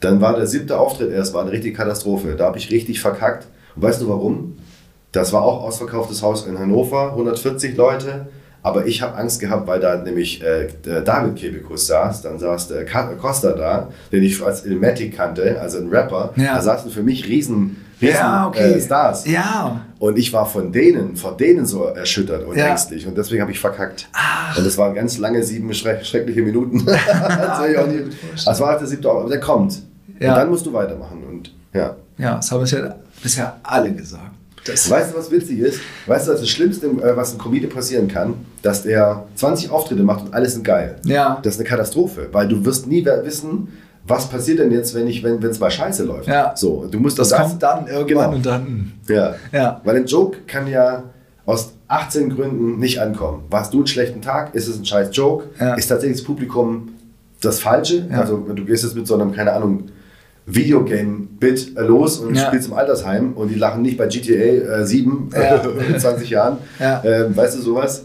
[0.00, 2.34] dann war der siebte Auftritt erst, war eine richtige Katastrophe.
[2.36, 3.46] Da habe ich richtig verkackt.
[3.76, 4.56] Und weißt du warum?
[5.12, 8.26] Das war auch ausverkauftes Haus in Hannover, 140 Leute.
[8.68, 12.84] Aber ich habe Angst gehabt, weil da nämlich äh, David Kebekus saß, dann saß der
[12.84, 16.34] Costa da, den ich als Ilmatic kannte, also ein Rapper.
[16.36, 16.56] Ja.
[16.56, 18.72] Da saßen für mich riesen, riesen ja, okay.
[18.74, 19.26] äh, Stars.
[19.26, 19.86] Ja.
[19.98, 22.66] Und ich war von denen, vor denen so erschüttert und Ja.
[22.66, 23.06] ängstlich.
[23.06, 24.06] Und deswegen habe ich verkackt.
[24.54, 26.84] Und das waren ganz lange, sieben schreck schreckliche Minuten.
[26.84, 29.80] das, das war halt der siebte, aber der kommt.
[30.20, 30.32] Ja.
[30.34, 31.24] Und dann musst du weitermachen.
[31.26, 31.96] Und ja.
[32.18, 34.32] Ja, das haben bisher, bisher alle gesagt.
[34.64, 35.80] Das, Weißt du, was witzig ist?
[36.06, 38.34] Weißt du, was das Schlimmste, äh, was einem Comedian passieren kann?
[38.62, 40.96] Dass der 20 Auftritte macht und alles sind geil.
[41.04, 41.38] Ja.
[41.42, 43.68] Das ist eine Katastrophe, weil du wirst nie wissen,
[44.06, 46.28] was passiert denn jetzt, wenn ich, wenn es mal scheiße läuft.
[46.28, 46.52] Ja.
[46.56, 48.36] So, du musst das das kommt dann irgendwann Genau.
[48.36, 48.92] und dann.
[49.08, 49.34] Ja.
[49.52, 49.80] Ja.
[49.84, 51.04] Weil ein Joke kann ja
[51.44, 53.44] aus 18 Gründen nicht ankommen.
[53.50, 54.54] Warst du einen schlechten Tag?
[54.54, 55.46] Ist es ein scheiß Joke?
[55.60, 55.74] Ja.
[55.74, 56.90] Ist tatsächlich das Publikum
[57.40, 58.06] das Falsche?
[58.10, 58.20] Ja.
[58.20, 59.84] Also du gehst jetzt mit so einem, keine Ahnung,
[60.48, 62.46] Videogame-Bit los und Ja.
[62.46, 65.62] spielst im Altersheim und die lachen nicht bei GTA äh, 7 Ja.
[65.90, 66.58] mit 20 Jahren.
[66.78, 67.02] Ja.
[67.04, 68.04] Ähm, weißt du sowas?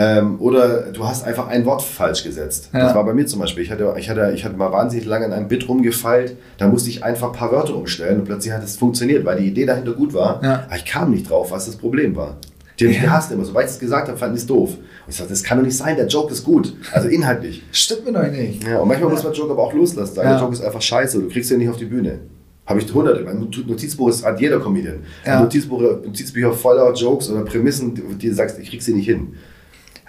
[0.00, 2.70] Ähm, oder du hast einfach ein Wort falsch gesetzt.
[2.72, 2.80] Ja.
[2.84, 3.64] Das war bei mir zum Beispiel.
[3.64, 6.36] Ich hatte, ich, hatte, ich hatte mal wahnsinnig lange an einem Bit rumgefeilt.
[6.58, 9.46] Da musste ich einfach ein paar Wörter umstellen und plötzlich hat es funktioniert, weil die
[9.48, 10.36] Idee dahinter gut war.
[10.44, 12.36] Aber ich kam nicht drauf, was das Problem war.
[12.78, 13.04] Die haben mich Ja.
[13.04, 13.44] gehasst immer.
[13.44, 14.70] Sobald ich es gesagt habe, fanden die es doof.
[14.76, 16.74] Und ich sagte, das kann doch nicht sein, der Joke ist gut.
[16.92, 17.62] Also inhaltlich.
[17.72, 18.62] Stimmt mir doch nicht.
[18.64, 20.14] Ja, und manchmal muss man Joke aber auch loslassen.
[20.14, 20.34] Sagen, Ja.
[20.34, 22.18] der Joke ist einfach scheiße, du kriegst den nicht auf die Bühne.
[22.66, 23.22] Habe ich hunderte.
[23.24, 24.98] Mein Not- Notizbuch ist, hat jeder Comedian.
[25.24, 25.40] Ja.
[25.40, 29.28] Notizbuch, Notizbücher voller Jokes oder Prämissen, die du sagst, ich krieg sie nicht hin.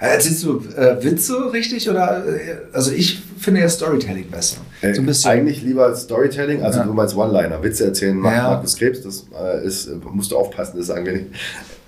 [0.01, 2.39] Erzählst du äh, Witze richtig oder äh,
[2.71, 4.57] also ich finde ja Storytelling besser.
[4.81, 5.29] Äh, so ein bisschen.
[5.31, 6.85] Eigentlich lieber Storytelling, also Ja.
[6.85, 7.61] du meinst One-Liner.
[7.63, 8.43] Witze erzählen macht Ja.
[8.51, 11.25] Markus Krebs, das äh, ist, äh, musst du aufpassen, das sagen wir nicht.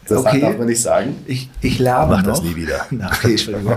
[0.07, 0.41] Das Okay.
[0.41, 1.15] darf man nicht sagen.
[1.27, 2.45] Ich, ich laber Mach das noch.
[2.49, 2.85] nie wieder.
[2.91, 3.73] Okay, Entschuldigung.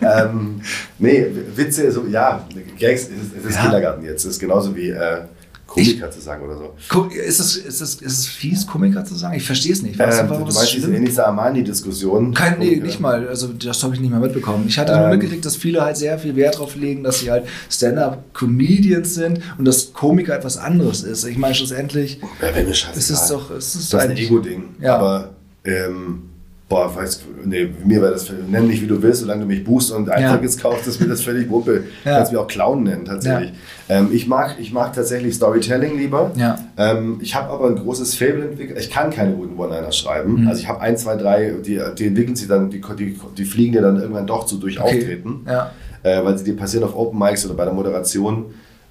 [0.00, 0.60] ähm,
[0.98, 2.46] nee, Witze, so, ja,
[2.78, 3.62] Gags, es ist, es ist Ja.
[3.62, 4.24] Kindergarten jetzt.
[4.24, 5.18] Es ist genauso wie äh,
[5.66, 7.08] Komiker zu sagen oder so.
[7.10, 9.34] Ist es, ist, es, ist es fies, Komiker zu sagen?
[9.36, 9.98] Ich verstehe es nicht.
[9.98, 10.94] Weißt Ähm, du, warum du meinst diese?
[10.94, 12.32] Enisa Armani-Diskussion?
[12.34, 13.26] Kein, nee, nicht mal.
[13.28, 14.64] Also das habe ich nicht mal mitbekommen.
[14.68, 15.10] Ich hatte nur Ähm.
[15.10, 19.64] mitgekriegt, dass viele halt sehr viel Wert darauf legen, dass sie halt Stand-up-Comedians sind und
[19.64, 21.24] dass Komiker etwas anderes ist.
[21.24, 23.50] Ich meine, schlussendlich Ja, wenn ist es doch...
[23.50, 24.64] Es ist Das ist ein Ego-Ding.
[24.80, 24.96] Ja.
[24.96, 25.30] Aber,
[25.66, 26.22] ähm,
[26.68, 29.92] boah, weiß, nee, mir wäre das, nenn mich wie du willst, solange du mich buchst
[29.92, 31.84] und Eintritts kaufst, ist mir das völlig Wumpe.
[32.04, 32.16] Ja.
[32.16, 33.52] Kannst mich auch Clown nennen, tatsächlich.
[33.88, 36.32] Ähm, ich, mag, ich mag tatsächlich Storytelling lieber.
[36.34, 36.58] Ja.
[36.76, 38.78] Ähm, ich habe aber ein großes Fable entwickelt.
[38.80, 40.42] Ich kann keine guten One-Liner schreiben.
[40.42, 40.48] Mhm.
[40.48, 43.72] Also ich habe ein, zwei, drei, die, die entwickeln sich dann, die, die, die fliegen
[43.72, 44.98] dir dann irgendwann doch so durch Okay.
[44.98, 45.46] Auftreten.
[45.46, 45.70] Ja.
[46.02, 48.46] Äh, weil sie dir passieren auf Open Mics oder bei der Moderation.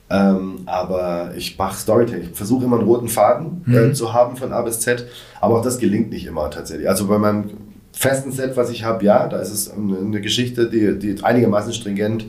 [0.09, 2.29] Ähm, aber ich mache Storytelling.
[2.31, 5.07] Ich versuche immer einen roten Faden äh, zu haben von A bis Z,
[5.41, 6.87] aber auch das gelingt nicht immer tatsächlich.
[6.87, 7.49] Also bei meinem
[7.91, 12.25] festen Set, was ich habe, ja, da ist es eine Geschichte, die, die einigermaßen stringent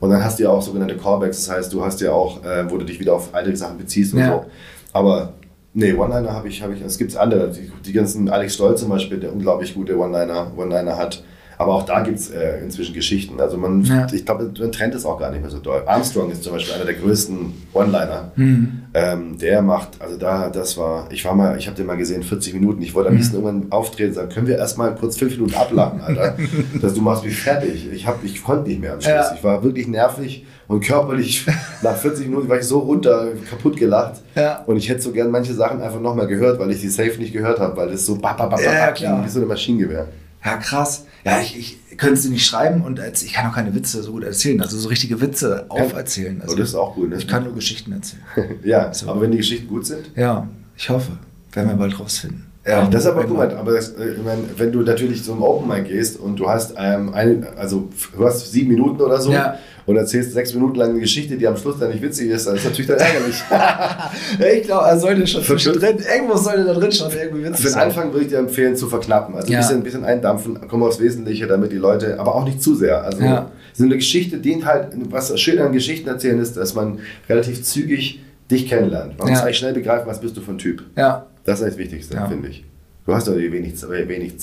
[0.00, 2.70] und dann hast du ja auch sogenannte Callbacks, das heißt, du hast ja auch, äh,
[2.70, 4.28] wo du dich wieder auf alte Sachen beziehst und Ja.
[4.28, 4.44] so.
[4.92, 5.32] Aber
[5.72, 8.90] nee, One-Liner habe ich, habe ich, es gibt andere, die, die ganzen Alex Stoll zum
[8.90, 11.24] Beispiel, der unglaublich gute One-Liner One hat.
[11.58, 13.40] Aber auch da gibt es äh, inzwischen Geschichten.
[13.40, 14.06] Also man, Ja.
[14.12, 15.82] ich glaube, man trennt es auch gar nicht mehr so doll.
[15.86, 18.32] Armstrong ist zum Beispiel einer der größten One-Liner.
[18.36, 18.82] Mhm.
[18.94, 22.22] Ähm, der macht, also da, das war, ich war mal, ich habe den mal gesehen,
[22.22, 22.82] 40 Minuten.
[22.82, 23.20] Ich wollte am Mhm.
[23.20, 26.36] liebsten irgendwann auftreten und sagen, können wir erstmal kurz fünf Minuten ablachen, Alter.
[26.82, 27.88] dass du machst mich fertig.
[27.92, 29.12] Ich, hab, ich konnte nicht mehr am Schluss.
[29.14, 29.34] Ja.
[29.34, 31.46] Ich war wirklich nervig und körperlich,
[31.82, 34.22] nach 40 Minuten war ich so runter, kaputt gelacht.
[34.34, 34.62] Ja.
[34.66, 37.32] Und ich hätte so gern manche Sachen einfach nochmal gehört, weil ich die safe nicht
[37.32, 39.24] gehört habe, weil das so bap, bap, bap, Ja, bap, klar.
[39.24, 40.06] wie so eine Maschinengewehr.
[40.44, 41.06] Ja, krass.
[41.24, 41.56] Ja, ich,
[41.90, 44.60] ich könnte sie nicht schreiben und als, ich kann auch keine Witze so gut erzählen.
[44.60, 46.42] Also so richtige Witze auferzählen.
[46.42, 47.16] Also das ist auch gut, ne?
[47.16, 48.22] Ich kann nur Geschichten erzählen.
[48.64, 49.08] Ja, So.
[49.08, 50.10] aber wenn die Geschichten gut sind.
[50.16, 51.12] Ja, ich hoffe.
[51.52, 52.46] Werden wir bald rausfinden.
[52.66, 55.42] Ja, das ist aber mal, aber das, äh, ich mein, wenn du natürlich so im
[55.42, 59.30] Open Mic gehst und du hast ähm, eine, also du hast sieben Minuten oder so
[59.32, 59.58] Ja.
[59.86, 62.56] Und erzählst sechs Minuten lang eine Geschichte, die am Schluss dann nicht witzig ist, dann
[62.56, 63.36] ist natürlich dann ärgerlich.
[64.56, 67.72] Ich glaube, er sollte schon zwischendrin, irgendwo sollte da drin schon irgendwie witzig Für den
[67.72, 67.82] sein.
[67.88, 69.58] Anfang würde ich dir empfehlen zu verknappen, also Ja.
[69.58, 72.74] ein bisschen, ein bisschen eindampfen, komm aufs Wesentliche, damit die Leute, aber auch nicht zu
[72.74, 73.02] sehr.
[73.02, 73.50] Also Ja.
[73.72, 78.20] so eine Geschichte dient halt, was schön an Geschichten erzählen ist, dass man relativ zügig
[78.50, 79.18] dich kennenlernt.
[79.18, 79.34] Man Ja.
[79.34, 80.82] muss eigentlich schnell begreifen, was bist du für ein Typ.
[80.96, 82.64] Ja, Das ist das Wichtigste, finde ich.
[83.06, 83.74] Du hast doch die, wenig,
[84.08, 84.34] wenig,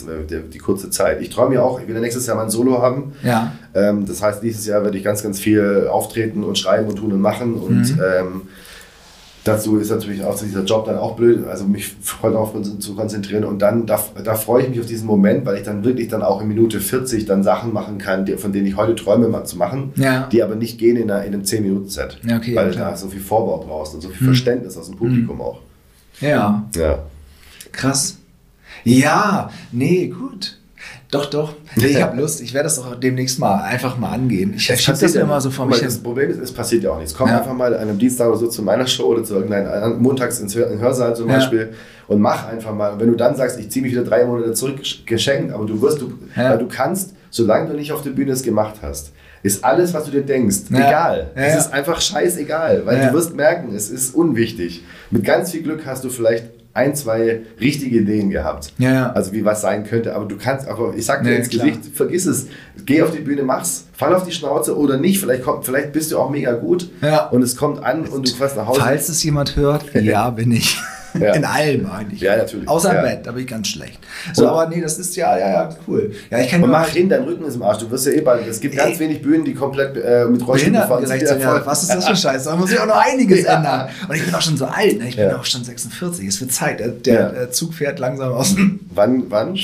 [0.53, 1.19] die, kurze Zeit.
[1.21, 3.13] Ich träume ja auch, ich will ja nächstes Jahr mal ein Solo haben.
[3.23, 3.53] ja.
[3.73, 7.11] Ähm, das heißt, dieses Jahr werde ich ganz, ganz viel auftreten und schreiben und tun
[7.13, 7.55] und machen.
[7.55, 8.01] Und Mhm.
[8.03, 8.41] ähm,
[9.45, 13.45] dazu ist natürlich auch dieser Job dann auch blöd, also mich voll darauf zu konzentrieren.
[13.45, 16.21] Und dann, da, da freue ich mich auf diesen Moment, weil ich dann wirklich dann
[16.21, 19.43] auch in Minute 40 dann Sachen machen kann, die, von denen ich heute träume, mal
[19.45, 20.27] zu machen, Ja.
[20.31, 22.19] die aber nicht gehen in, einer, in einem 10-Minuten-Set.
[22.27, 22.91] Ja, okay, weil ja, du klar.
[22.91, 24.25] da so viel Vorbau brauchst und so viel Mhm.
[24.25, 25.61] Verständnis aus dem Publikum auch.
[26.19, 26.99] Ja, Ja.
[27.71, 28.17] krass.
[28.83, 30.57] Ja, nee, gut.
[31.11, 31.53] Doch, doch.
[31.75, 32.41] Nee, ich habe Lust.
[32.41, 34.53] Ich werde das auch demnächst mal einfach mal angehen.
[34.55, 36.03] Ich schiebe das ja immer so vor mich mal, Das hin.
[36.03, 37.13] Problem ist, es passiert ja auch nichts.
[37.13, 37.39] Komm Ja.
[37.39, 40.39] einfach mal an einem Dienstag oder so zu meiner Show oder zu irgendeinem anderen- montags
[40.39, 41.35] ins Hör, in Hörsaal zum Ja.
[41.35, 41.73] Beispiel
[42.07, 42.93] und mach einfach mal.
[42.93, 45.81] Und wenn du dann sagst, ich ziehe mich wieder drei Monate zurück, geschenkt, aber du
[45.81, 49.11] wirst, du, weil du kannst, solange du nicht auf der Bühne es gemacht hast,
[49.43, 51.31] ist alles, was du dir denkst, egal.
[51.35, 54.83] Es ist einfach scheißegal, weil du wirst merken, es ist unwichtig.
[55.09, 58.73] Mit ganz viel Glück hast du vielleicht ein, zwei richtige Ideen gehabt.
[58.77, 59.11] Ja, ja.
[59.11, 61.65] Also wie was sein könnte, aber du kannst, aber ich sag dir Nee, ins klar.
[61.67, 62.47] Gesicht, vergiss es.
[62.85, 65.19] Geh auf die Bühne, mach's, fall auf die Schnauze oder nicht.
[65.19, 67.27] Vielleicht, kommt, vielleicht bist du auch mega gut Ja.
[67.27, 68.79] und es kommt an und du fährst nach Hause.
[68.81, 70.77] Falls es jemand hört, ja, bin ich.
[71.19, 71.33] Ja.
[71.33, 72.21] In allem eigentlich.
[72.21, 72.67] Ja, natürlich.
[72.67, 72.99] Außer Ja.
[73.01, 73.99] im Bett, da bin ich ganz schlecht.
[74.33, 76.11] So, aber nee, das ist ja, ja, ja, cool.
[76.29, 77.79] Ja, ich kann und mach hin, dein Rücken ist im Arsch.
[77.79, 78.47] Du wirst ja eh bald.
[78.47, 78.99] Es gibt ganz Ey.
[78.99, 81.21] wenig Bühnen, die komplett äh, mit Rollstuhl gefahren sind.
[81.21, 82.49] Ja, was ist das für Scheiße?
[82.49, 83.57] Da muss ich auch noch einiges Ja.
[83.57, 83.89] ändern.
[84.07, 85.09] Und ich bin auch schon so alt, ne?
[85.09, 86.27] ich bin auch schon 46.
[86.27, 86.79] Es wird Zeit.
[86.79, 87.41] Der, der Ja.
[87.43, 88.55] äh, Zug fährt langsam aus.
[88.93, 89.57] Wann, wann?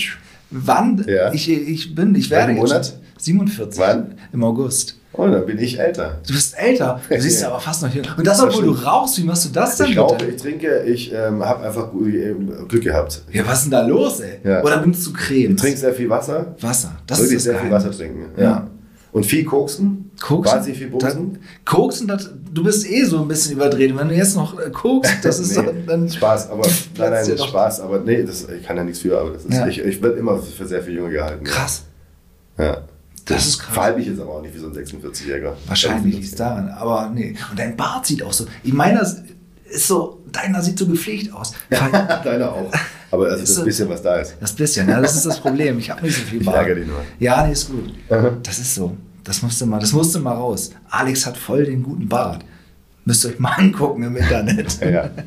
[0.49, 1.05] Wann?
[1.07, 1.31] Ja.
[1.33, 2.85] Ich, ich bin, ich werde jetzt Monat?
[2.85, 4.15] schon 47 Wann?
[4.33, 4.95] im August.
[5.17, 6.19] Oh, dann bin ich älter.
[6.27, 8.03] Du bist älter, du siehst ja aber fast noch hier.
[8.17, 11.11] Und das, obwohl du rauchst, wie machst du das denn Ich rauche, ich trinke, ich
[11.13, 12.35] ähm, habe einfach äh,
[12.67, 13.23] Glück gehabt.
[13.31, 14.39] Ja, was ist denn da los, ey?
[14.43, 14.63] Ja.
[14.63, 15.55] Oder benutzt du Creme?
[15.55, 16.55] Ich trinke sehr viel Wasser.
[16.61, 16.95] Wasser.
[17.07, 17.89] Das wirklich ist sehr das viel Geheimnis.
[17.89, 18.25] Wasser trinken.
[18.41, 18.67] Ja.
[19.11, 20.11] Und viel koksen.
[20.21, 20.53] Koksen?
[20.55, 21.33] Wahnsinnig viel koksen.
[21.33, 21.39] Da-
[21.71, 23.91] Koksen, das, du bist eh so ein bisschen überdreht.
[23.91, 26.61] Und Wenn du jetzt noch äh, kokst, das ist nee, dann, dann Spaß, aber
[26.99, 29.53] nein, nein, doch- Spaß, aber nee, das, ich kann ja nichts für, aber das ist,
[29.53, 29.65] Ja.
[29.65, 31.43] ich, ich werde immer für sehr viel Junge gehalten.
[31.43, 31.85] krass.
[32.59, 32.81] Ja.
[33.27, 33.73] Das ist krass.
[33.73, 35.53] Verhalte mich jetzt aber auch nicht wie so ein 46-Jähriger.
[35.67, 37.35] Wahrscheinlich liegt es daran, aber nee.
[37.51, 38.45] Und dein Bart sieht auch so.
[38.63, 41.53] Ich meiner ist so, deiner sieht so gepflegt aus.
[41.69, 42.71] Deiner auch.
[43.11, 44.35] Aber also Ist das bisschen, was da ist.
[44.39, 45.77] Das bisschen, ja, das ist das Problem.
[45.79, 46.57] Ich habe nicht so viel Ich Bart.
[46.57, 47.01] ärgere dich nur.
[47.19, 47.93] Ja, nee, ist gut.
[48.43, 48.95] Das ist so.
[49.25, 50.71] Das musste mal, das musste mal raus.
[50.89, 52.45] Alex hat voll den guten Bart.
[53.03, 54.79] Müsst ihr euch mal angucken im Internet.
[54.81, 55.09] Ja.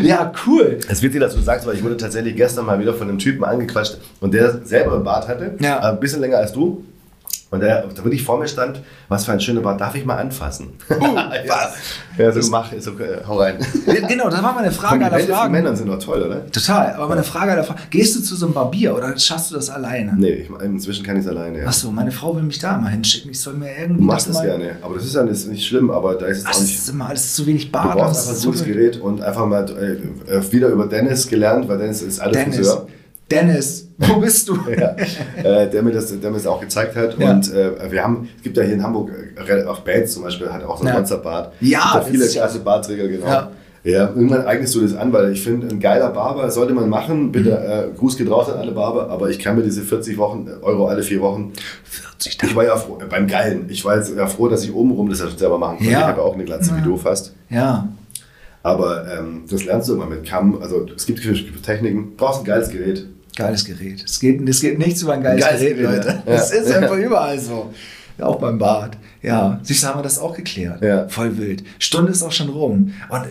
[0.00, 0.78] Ja, cool.
[0.88, 3.42] Es wird dir dazu sagst, weil ich wurde tatsächlich gestern mal wieder von einem Typen
[3.44, 5.78] angequatscht und der selber einen Bart hatte, Ja.
[5.80, 6.84] äh, ein bisschen länger als du.
[7.48, 10.16] Und der, da wirklich vor mir stand, was für ein schöner Bart, darf ich mal
[10.16, 10.70] anfassen?
[10.88, 11.74] was?
[12.18, 13.58] Ja, so mach, so, äh, hau rein.
[14.08, 15.52] Genau, das war meine Frage aller Fragen.
[15.52, 16.44] Männern sind doch toll, oder?
[16.50, 17.80] Total, aber meine Frage aller Fragen.
[17.90, 20.14] Gehst du zu so einem Barbier oder schaffst du das alleine?
[20.16, 21.60] Nee, ich, inzwischen kann ich es alleine.
[21.60, 21.66] Ja.
[21.68, 23.30] Achso, meine Frau will mich da mal hinschicken.
[23.30, 24.48] Ich soll mir Du irgendwie machst das es mal...
[24.48, 26.62] gerne, aber das ist ja nicht, nicht schlimm, aber da ist es Ach, auch das
[26.62, 26.78] nicht.
[26.78, 27.96] ist immer alles zu wenig Du Bart.
[27.96, 29.64] brauchst das einfach ist ein gutes Gerät und einfach mal
[30.28, 32.88] äh, wieder über Dennis gelernt, weil Dennis ist alle Dennis, Friseur.
[33.30, 34.56] Dennis, wo bist du?
[34.70, 34.94] ja,
[35.42, 37.18] äh, der, mir das, der mir das auch gezeigt hat.
[37.18, 37.30] Ja.
[37.32, 39.10] Und äh, wir haben, es gibt ja hier in Hamburg,
[39.48, 40.94] äh, auch Bands zum Beispiel, hat auch so ein Ja.
[40.94, 41.52] Monsterbart.
[41.60, 43.26] Ja, das viele klasse Bartträger, genau.
[43.26, 43.50] Ja.
[43.82, 44.08] Ja.
[44.08, 47.30] irgendwann eignest du das an, weil ich finde, ein geiler Barber sollte man machen.
[47.30, 47.50] Bitte,
[47.92, 50.64] äh, Gruß geht raus an alle Barber, aber ich kann mir diese 40 Wochen, äh,
[50.64, 51.52] Euro alle vier Wochen.
[51.84, 53.66] 40 Ich war ja froh, äh, beim Geilen.
[53.68, 55.92] Ich war jetzt ja froh, dass ich obenrum das selber machen konnte.
[55.92, 57.32] Ich habe auch eine Glatze wie du fast.
[57.48, 57.88] Ja,
[58.64, 60.58] Aber ähm, das lernst du immer mit Kamm.
[60.60, 61.20] Also es gibt
[61.64, 62.10] Techniken.
[62.10, 63.06] Du brauchst ein geiles Gerät.
[63.36, 64.02] Geiles Gerät.
[64.04, 66.22] Es geht, es geht nichts über ein geiles, Geiles Gerät, Gerät, Leute.
[66.26, 66.32] ja.
[66.36, 67.72] Das ist einfach überall so.
[68.18, 68.96] Ja, auch beim Bad.
[69.22, 70.82] Ja, siehst du, haben wir das auch geklärt.
[70.82, 71.06] Ja.
[71.08, 71.62] Voll wild.
[71.78, 72.94] Stunde ist auch schon rum.
[73.08, 73.24] Und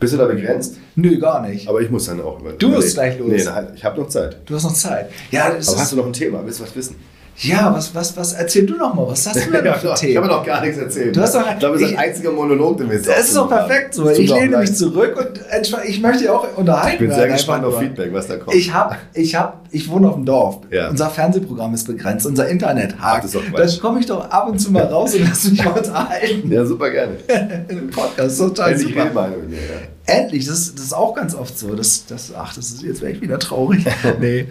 [0.00, 0.76] Bist du da begrenzt?
[0.96, 1.68] nö, gar nicht.
[1.68, 2.52] Aber ich muss dann auch über.
[2.52, 3.28] Du musst gleich los.
[3.30, 3.44] Nee,
[3.76, 4.38] ich habe noch Zeit.
[4.46, 5.10] Du hast noch Zeit.
[5.30, 6.44] Ja, das Aber ist, hast du noch ein Thema?
[6.44, 6.96] Willst du was wissen?
[7.42, 9.06] Ja was, was, was, erzähl du noch mal.
[9.08, 10.26] Was hast du denn noch für ich habe Themen?
[10.26, 11.16] noch gar nichts erzählt.
[11.16, 13.36] Du hast doch- ich glaube, das ist ein einziger Monolog, den wir jetzt Das ist
[13.36, 14.08] doch perfekt so.
[14.10, 15.40] Ich lehne mich zurück und
[15.88, 17.78] ich möchte ja auch unterhalten Ich bin sehr gespannt auf.
[17.78, 18.54] Feedback, was da kommt.
[18.54, 20.58] Ich hab, ich hab, ich wohne auf dem Dorf.
[20.70, 20.88] Ja.
[20.90, 23.26] Unser Fernsehprogramm ist begrenzt, unser Internet hakt.
[23.30, 23.80] Quatsch.
[23.80, 26.50] komme ich doch ab und zu mal raus und lass mich mal unterhalten.
[26.50, 27.16] ja, super gerne.
[27.68, 28.38] Im Podcast.
[28.38, 29.04] Total Endlich super.
[29.28, 29.56] mir.
[29.56, 30.14] Ja.
[30.14, 31.74] Endlich, das, ist- das ist auch ganz oft so.
[31.74, 33.84] Das, das, ach, das ist jetzt wäre ich wieder traurig.
[34.20, 34.46] nee.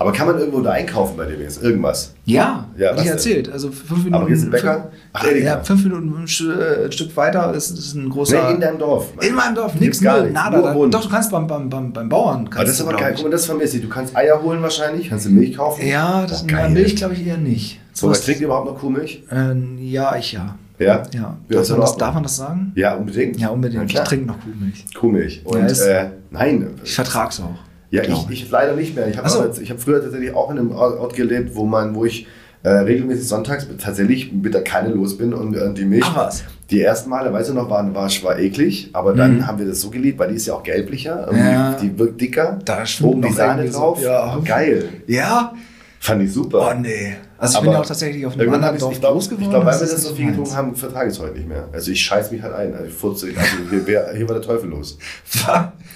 [0.00, 1.62] Aber kann man irgendwo da einkaufen bei dem jetzt?
[1.62, 2.14] Irgendwas?
[2.24, 3.52] Ja, Ja, hab was ich erzählt.
[3.52, 4.14] Also fünf Minuten.
[4.14, 4.90] Aber hier ist ein Bäcker?
[5.12, 5.44] Ach, Edeka.
[5.46, 8.48] ja, fünf Minuten ein Stück, äh, ein Stück weiter ist, ist ein großer.
[8.48, 9.08] Nee, in deinem Dorf.
[9.20, 10.56] In meinem Dorf, nichts, gar nichts, nada.
[10.72, 12.48] nur Da, doch, du kannst beim, beim, beim, beim Bauern.
[12.50, 13.12] Aber das ist aber geil.
[13.14, 13.82] Guck mal, das vermisse ich.
[13.82, 15.10] Du kannst Eier holen wahrscheinlich.
[15.10, 15.86] Kannst du Milch kaufen?
[15.86, 16.68] Ja, das na.
[16.70, 17.78] Milch glaube ich eher nicht.
[17.92, 19.22] So, was trinkt ihr überhaupt noch Kuhmilch?
[19.30, 20.54] äh, ja, ich ja.
[20.78, 21.02] Ja?
[21.12, 21.36] Ja.
[21.50, 22.72] Darf, man das, darf man das sagen?
[22.74, 23.38] Ja, unbedingt.
[23.38, 23.92] Ja, unbedingt.
[23.92, 24.86] Ich trinke noch Kuhmilch.
[24.98, 25.42] Kuhmilch.
[25.44, 26.70] Und Ja, ist- äh, nein.
[26.82, 27.69] Ich vertrag's auch.
[27.90, 29.08] Ja, glaub ich, ich leider nicht mehr.
[29.08, 29.44] Ich habe so.
[29.60, 32.26] ich habe früher tatsächlich auch in einem Ort gelebt, wo man, wo ich
[32.62, 36.04] äh, regelmäßig sonntags tatsächlich mit der Kanne los bin und äh, die Milch.
[36.06, 36.44] Ach was.
[36.70, 39.80] Die ersten Male, weißt du noch, waren, war, war eklig, aber dann haben wir das
[39.80, 41.38] so geliebt, weil die ist ja auch gelblicher, Mhm.
[41.38, 41.74] Ja.
[41.82, 42.58] die wirkt dicker.
[42.64, 44.02] Da oben die Sahne irgendwie so- drauf.
[44.02, 44.38] ja.
[44.44, 44.88] Geil.
[45.08, 45.52] Ja?
[45.98, 46.70] Fand ich super.
[46.70, 47.16] Oh nee.
[47.36, 49.24] Also ich bin Aber ja auch tatsächlich auf einem anderen hab Dorf ich glaube, groß
[49.24, 49.50] ich geworden.
[49.50, 51.68] glaub, weil wir das so viel getrunken haben, vertrage ich es heute nicht mehr.
[51.72, 52.72] Also ich scheiß mich halt ein.
[52.74, 54.96] Also, ich furze, also hier, hier war der Teufel los.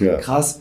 [0.00, 0.16] Ja.
[0.20, 0.60] Krass.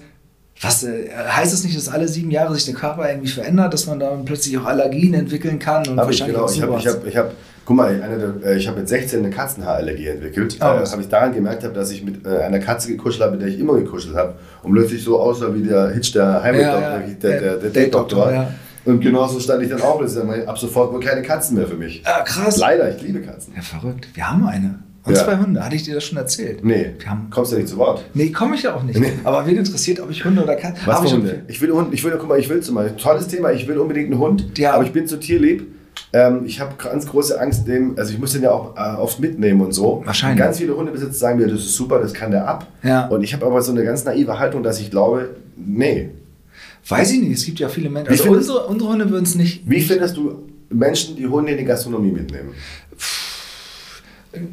[0.62, 3.86] Was äh, heißt es nicht, dass alle sieben Jahre sich der Körper irgendwie verändert, dass
[3.88, 6.50] man dann plötzlich auch Allergien entwickeln kann und Hab ich, genau.
[6.50, 6.98] Ich habe, sowas?
[7.06, 7.32] ich habe,
[7.66, 7.96] guck mal,
[8.42, 10.56] der, äh, ich habe mit 16 eine Katzenhaarallergie entwickelt.
[10.60, 13.34] Ah, äh, habe ich daran gemerkt, habe, dass ich mit äh, einer Katze gekuschelt habe,
[13.34, 14.36] mit der ich immer gekuschelt habe.
[14.62, 16.98] Und plötzlich so aussah wie der Hitch, der Ja, Heimatdoktor, ja.
[17.00, 18.32] der, der, der, der Date-Doktor, Date-Doktor.
[18.32, 18.50] ja.
[18.86, 20.02] Und genauso stand ich dann auch.
[20.02, 22.02] Das ja ab sofort wohl keine Katzen mehr für mich.
[22.06, 22.58] Ah, krass.
[22.58, 23.54] Leider, ich liebe Katzen.
[23.56, 24.08] Ja, verrückt.
[24.14, 24.80] Wir haben eine.
[25.06, 25.24] Und Ja.
[25.26, 25.64] zwei Hunde.
[25.64, 26.64] Hatte ich dir das schon erzählt?
[26.64, 28.06] Nee, haben kommst ja nicht zu Wort.
[28.14, 28.98] Nee, komme ich ja auch nicht.
[29.00, 29.12] Nee.
[29.26, 31.42] Aber wen interessiert, ob ich Hunde oder Katzen Was für ich Hunde?
[31.50, 33.78] Ich will Hund, ich will, guck mal, ich will zum Beispiel, tolles Thema, ich will
[33.78, 34.74] unbedingt einen Hund, Ja.
[34.74, 35.68] aber ich bin zu tierlieb.
[36.14, 39.20] Ähm, ich habe ganz große Angst, dem, also ich muss den ja auch äh, oft
[39.20, 40.02] mitnehmen und so.
[40.06, 40.40] Wahrscheinlich.
[40.40, 42.68] Ganz viele Hundebesitzer sagen mir, das ist super, das kann der ab.
[42.84, 43.08] Ja.
[43.08, 46.10] Und ich habe aber so eine ganz naive Haltung, dass ich glaube, nee.
[46.88, 48.10] Weiß ich nicht, es gibt ja viele Menschen.
[48.12, 49.64] Also findest- unsere, unsere Hunde würden es nicht.
[49.70, 52.50] Wie findest du Menschen, die Hunde in die Gastronomie mitnehmen?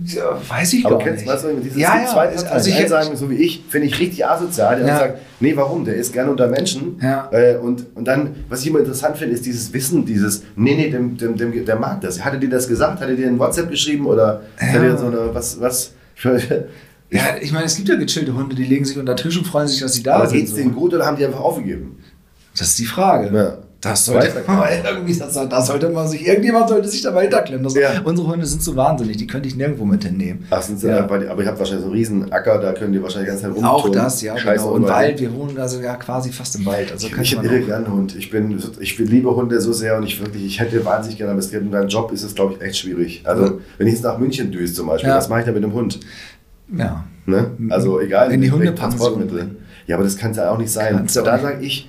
[0.05, 1.43] Ja, weiß ich Aber gar kennst nicht.
[1.43, 2.13] du, was ich- dieses ja, ja,
[2.51, 4.77] also die ich sagen, so wie ich, finde ich richtig asozial.
[4.79, 4.99] Der Ja.
[4.99, 5.87] sagt, nee, warum?
[5.87, 6.99] Der ist gerne unter Menschen.
[7.03, 7.31] Ja.
[7.33, 10.91] Äh, und, und dann, was ich immer interessant finde, ist dieses Wissen, dieses, nee, nee,
[10.91, 12.23] dem, dem, dem, der mag das.
[12.23, 13.01] Hatte dir das gesagt?
[13.01, 14.05] Hatte dir ein WhatsApp geschrieben?
[14.07, 14.67] Oder Ja.
[14.67, 15.93] hatte dir so eine, was, was?
[17.13, 19.67] Ja, ich meine, es gibt ja gechillte Hunde, die legen sich unter Tisch und freuen
[19.67, 20.39] sich, dass sie da Aber sind.
[20.39, 20.57] geht's so.
[20.59, 21.99] denen gut oder haben die einfach aufgegeben?
[22.57, 23.35] Das ist die Frage.
[23.37, 23.59] Ja.
[23.81, 27.65] Das sollte, man irgendwie, das, soll- da sollte man sich, irgendjemand sollte sich dabei hinterklemmen.
[27.65, 28.03] Das, Ja.
[28.05, 30.45] Unsere Hunde sind zu wahnsinnig, die könnte ich nirgendwo mit hinnehmen.
[30.51, 30.99] Ach, sind sie, Ja.
[31.05, 33.65] aber, ihr habt wahrscheinlich so einen riesen Acker, da können die wahrscheinlich ganz Zeit rumtun.
[33.65, 34.75] Auch das, ja, Scheiß genau.
[34.75, 34.83] Und.
[34.87, 36.93] Wald, wir wohnen also ja quasi fast im Wald.
[36.93, 38.15] Also Ich, ich gerne einen Hund.
[38.17, 41.41] Ich, bin, ich liebe Hunde so sehr und ich wirklich, ich hätte wahnsinnig gerne, aber
[41.41, 43.23] es gibt deinem Job ist es, glaube ich, echt schwierig.
[43.25, 43.53] Also, Ja.
[43.79, 46.01] wenn ich jetzt nach München düse zum Beispiel, was mache ich da mit einem Hund?
[46.77, 47.05] Ja.
[47.25, 47.51] Ne?
[47.71, 49.57] Also, egal, In die Hundepension.
[49.87, 50.97] Ja, aber das kann es ja auch nicht sein.
[50.97, 51.89] Kann's da sage ich,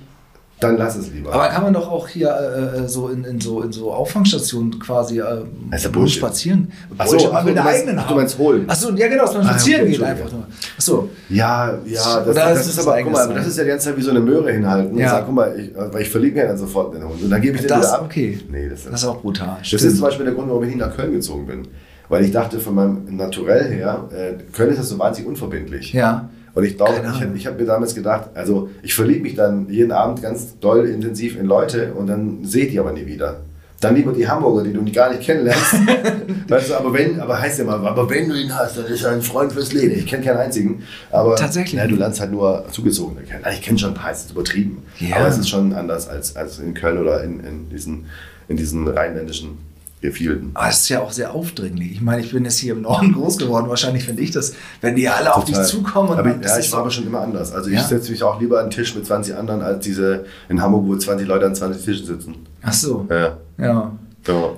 [0.62, 1.32] dann lass es lieber.
[1.32, 4.78] Aber kann man doch auch hier äh, äh, so in, in so in so Auffangsstationen
[4.78, 5.24] quasi äh,
[5.70, 6.18] Das ist ja Bullshit.
[6.18, 6.70] spazieren.
[6.98, 8.64] Ach so, Bullshit, ach will du meinst- eigenen ach, du meinst holen.
[8.68, 10.44] Achso, ja genau, dass man Ah, spazieren geht einfach nur.
[10.76, 11.08] Achso.
[11.28, 13.86] Ja, ja, das, Oder das, ist ist aber, guck mal, das ist ja die ganze
[13.88, 15.04] Zeit wie so eine Möhre hinhalten Ja.
[15.06, 17.22] und sagen, guck mal, ich, weil ich verliebe ja dann sofort den Hund.
[17.22, 18.02] Und dann gebe ich den Das, wieder ab.
[18.04, 18.38] okay.
[18.50, 19.58] Nee, das, Das ist auch brutal.
[19.60, 21.68] Das ist zum Beispiel der Grund, warum ich nicht nach Köln gezogen bin.
[22.08, 25.92] Weil ich dachte, von meinem Naturell her, äh, Köln ist das so wahnsinnig unverbindlich.
[25.94, 26.28] Ja.
[26.54, 29.92] Und ich glaube, ich, ich habe mir damals gedacht, also ich verliebe mich dann jeden
[29.92, 33.40] Abend ganz doll intensiv in Leute und dann sehe ich die aber nie wieder.
[33.80, 35.74] Dann lieber die Hamburger, die du gar nicht kennenlernst.
[36.48, 39.02] weißt du, aber wenn, aber heißt ja mal, aber wenn du ihn hast, dann ist
[39.02, 39.98] er ein Freund fürs Leben.
[39.98, 40.84] Ich kenne keinen einzigen.
[41.10, 41.80] Aber Tatsächlich.
[41.80, 43.44] Ja, du lernst halt nur Zugezogene kennen.
[43.44, 44.84] Also ich kenne schon ein paar, es ist übertrieben.
[45.00, 45.16] Ja.
[45.16, 48.06] Aber es ist schon anders als, als in Köln oder in, in, diesen,
[48.46, 49.58] in diesen rheinländischen
[50.02, 50.50] Gefilden.
[50.54, 51.92] Aber es ist ja auch sehr aufdringlich.
[51.92, 53.68] Ich meine, ich bin jetzt hier im Norden groß geworden.
[53.68, 55.68] Wahrscheinlich finde ich das, wenn die alle auf dich Total.
[55.70, 57.52] zukommen und aber, ja, ist ich war aber schon immer anders.
[57.52, 57.82] Also ich Ja?
[57.84, 60.96] setze mich auch lieber an einen Tisch mit 20 anderen als diese in Hamburg, wo
[60.96, 62.34] 20 Leute an 20 Tischen sitzen.
[62.62, 63.06] Ach so.
[63.08, 63.38] Ja.
[63.58, 63.92] Ja.
[64.26, 64.50] ja.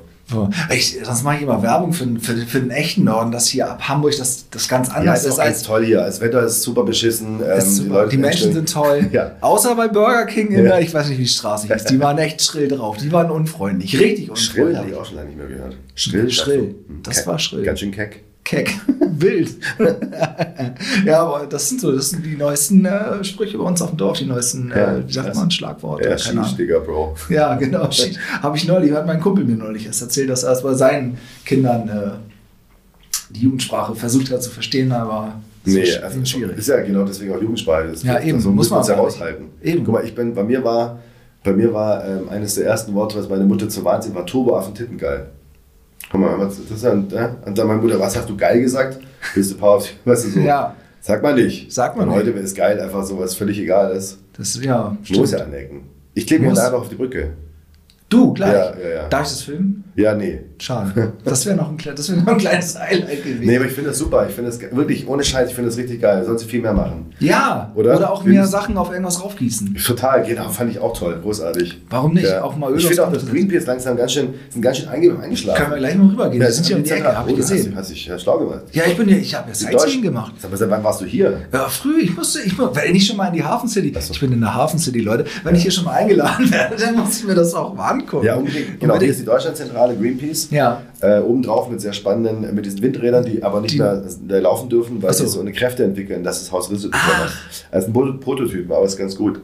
[0.73, 3.89] Ich, sonst mache ich immer Werbung für, für, für den echten Norden, dass hier ab
[3.89, 5.63] Hamburg das, das ganz Ja, anders ist ist ganz als.
[5.65, 5.99] toll hier.
[5.99, 7.41] Das Wetter ist super beschissen.
[7.43, 7.95] ähm, ist super.
[7.95, 9.07] Leute die Menschen sind toll.
[9.13, 9.33] Ja.
[9.43, 10.71] Außer bei Burger King in Ja.
[10.77, 11.85] der, ich weiß nicht, wie die Straße hieß.
[11.85, 12.97] Die waren echt schrill drauf.
[12.97, 13.99] Die waren unfreundlich.
[14.01, 14.97] Richtig Schrill habe ich unfreundlich.
[14.99, 15.77] auch schon lange nicht mehr gehört.
[15.95, 16.31] Schrill?
[16.31, 16.75] Schrill.
[16.89, 17.27] Hm, Das keck.
[17.27, 17.63] war schrill.
[17.63, 18.23] Ganz schön keck.
[18.45, 18.75] Keck.
[19.17, 19.51] Wild.
[21.07, 23.97] ja, aber das sind so, das sind die neuesten äh, Sprüche bei uns auf dem
[23.97, 26.09] Dorf, die neuesten, Ja, äh, wie sagt das- man, Schlagworte.
[26.09, 27.15] Ja, schieß, Digga, Bro.
[27.31, 27.89] Ja, genau.
[28.43, 31.17] Habe ich neulich, hat mein Kumpel mir neulich erst erzählt, dass er es bei seinen
[31.45, 32.11] Kindern äh,
[33.31, 35.35] die Jugendsprache versucht hat zu verstehen, aber
[35.65, 36.59] es Nee, ist also schwierig.
[36.59, 37.89] ist ja genau deswegen auch Jugendsprache.
[37.89, 39.45] Das, Ja, eben, So muss man es ja aber aushalten.
[39.63, 39.75] nicht.
[39.75, 39.85] Eben.
[39.85, 40.99] Guck mal, ich bin, bei mir war,
[41.43, 44.75] bei mir war ähm, eines der ersten Worte, was meine Mutter zum Wahnsinn war, Turboaffen
[44.75, 45.29] Tittengeil.
[46.11, 47.37] Guck mal, das ist dann, ne?
[47.45, 48.99] Und dann meine Mutter, was hast du geil gesagt?
[49.35, 50.41] Bist du Power, weißt du so.
[50.41, 50.75] Ja.
[51.01, 51.71] Sag mal nicht.
[51.73, 52.27] Sagt man Und nicht.
[52.27, 54.19] heute ist geil einfach so, was völlig egal ist.
[54.37, 55.83] Das, ja, Muss ja anecken.
[56.15, 57.33] Ich klebe mir einfach auf die Brücke.
[58.09, 58.53] Du, gleich.
[58.53, 59.09] Ja, ja, ja.
[59.09, 59.85] Darf ich das filmen?
[59.97, 60.41] Ja, nee.
[60.59, 61.13] Schade.
[61.25, 63.45] Das wäre noch, ein das wär noch ein kleines Highlight gewesen.
[63.45, 64.27] Nee, aber ich finde das super.
[64.29, 66.25] Ich finde das wirklich, ohne Scheiß, ich finde das richtig geil.
[66.25, 67.13] Sollen sie viel mehr machen.
[67.19, 67.97] ja, Oder?
[67.97, 69.75] oder, auch mehr Sachen auf irgendwas raufgießen.
[69.85, 71.81] Total, genau, fand ich auch toll, großartig.
[71.91, 72.33] Warum nicht?
[72.35, 75.19] Auch mal Öl Ich finde auch, dass Greenpeace langsam ganz schön, sind ganz schön einge
[75.19, 75.59] eingeschlafen.
[75.61, 76.43] Können wir gleich mal rübergehen.
[76.43, 77.71] Ja, die sind hier um die Ecke, habe ich oh, hast gesehen.
[77.73, 78.63] du- Hast dich ja schlau gemacht.
[78.73, 80.35] Ja, ich bin hier, ich habe ja Sightseeing gemacht.
[80.49, 81.41] Mal, seit wann warst du hier?
[81.53, 84.33] Ja, früh, ich musste, ich wenn ich schon mal in die Hafen City, ich bin
[84.33, 87.25] in der Hafen City, Leute, wenn ich hier schon mal eingeladen werde, dann muss ich
[87.25, 88.04] mir das auch mal angucken.
[88.23, 88.81] Ja, unbedingt.
[88.81, 90.49] Genau, hier ist die Deutschlandzentrale Greenpeace.
[90.51, 90.83] Ja.
[91.01, 94.03] Äh, obendrauf mit sehr spannenden, mit diesen Windrädern, die aber nicht Die- mehr
[94.41, 95.25] laufen dürfen, weil so.
[95.25, 97.33] sie so eine Kräfte entwickeln, dass das Haus Risse bekommen hat.
[97.71, 99.41] Also ein Pro- Prototyp, aber ist ganz gut.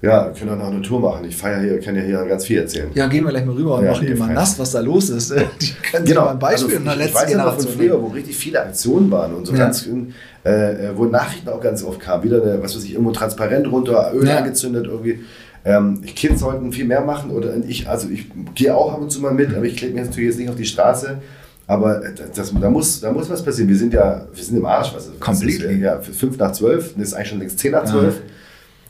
[0.00, 1.24] Ja, wir können auch noch eine Tour machen.
[1.28, 2.88] Ich feiere hier, kann ja hier ganz viel erzählen.
[2.94, 5.10] Ja, gehen wir gleich mal rüber und Ja, machen nee, mal nass, was da los
[5.10, 5.34] ist.
[5.60, 7.44] Die können sich mal ein Beispiel in der also, ich, ich letzten weiß ja noch
[7.54, 9.58] von Generation früher, wo richtig viele Aktionen waren und so Ja.
[9.58, 9.88] ganz,
[10.44, 12.22] äh, äh, wo Nachrichten auch ganz oft kamen.
[12.22, 14.36] Wieder, eine, was weiß ich, irgendwo transparent runter, Öl Ja.
[14.38, 15.18] angezündet irgendwie.
[15.68, 19.20] Ähm, Kids sollten viel mehr machen oder ich, also ich gehe auch ab und zu
[19.20, 21.18] mal mit, aber ich klebe mich natürlich jetzt nicht auf die Straße.
[21.66, 23.68] Aber äh, das, da, muss, da muss was passieren.
[23.68, 24.94] Wir sind ja, wir sind im Arsch.
[24.94, 25.74] Was, was Completely.
[25.74, 28.22] ist, ja, fünf nach zwölf, das ist eigentlich schon längst zehn nach zwölf.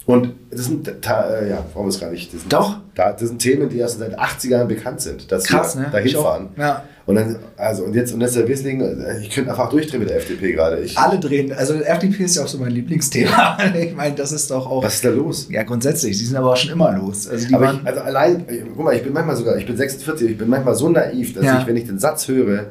[0.07, 2.33] Und das sind, äh, ja, brauchen wir es gar nicht.
[2.33, 2.79] Das sind, Doch.
[2.95, 5.89] Da, das sind Themen, die erst seit 80 Jahren bekannt sind, dass Krass, wir ne?
[5.91, 6.23] dahin Ich auch.
[6.23, 6.49] fahren.
[6.57, 6.85] Ja.
[7.09, 8.83] Und dann, also, und jetzt, und jetzt der Wissling,
[9.23, 10.81] ich könnte einfach durchdrehen mit der FDP gerade.
[10.81, 13.57] Ich, Alle drehen, also FDP ist ja auch so mein Lieblingsthema.
[13.81, 14.83] Ich meine, das ist doch auch.
[14.85, 15.49] was ist da los?
[15.51, 17.27] Ja, grundsätzlich, die sind aber auch schon immer los.
[17.27, 18.45] Also die Aber waren, ich, also allein,
[18.77, 21.45] guck mal, ich bin manchmal sogar, ich bin 46, ich bin manchmal so naiv, dass
[21.47, 21.59] Ja.
[21.61, 22.67] ich, wenn ich den Satz höre,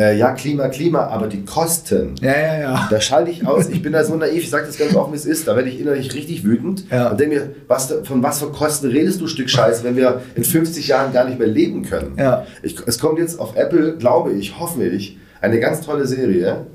[0.00, 2.88] äh, ja, Klima, Klima, aber die Kosten, ja, ja, ja.
[2.90, 3.68] da schalte ich aus.
[3.68, 5.46] Ich bin da so naiv, ich sage das ganz offen, wie es ist.
[5.46, 7.10] Da werde ich innerlich richtig wütend Ja.
[7.10, 10.44] und denke mir, was, von was für Kosten redest du, Stück Scheiß, wenn wir in
[10.44, 12.14] 50 Jahren gar nicht mehr leben können?
[12.18, 12.46] Ja.
[12.62, 16.66] Ich, es kommt jetzt auf Apple, glaube ich, hoffe ich, eine ganz tolle Serie.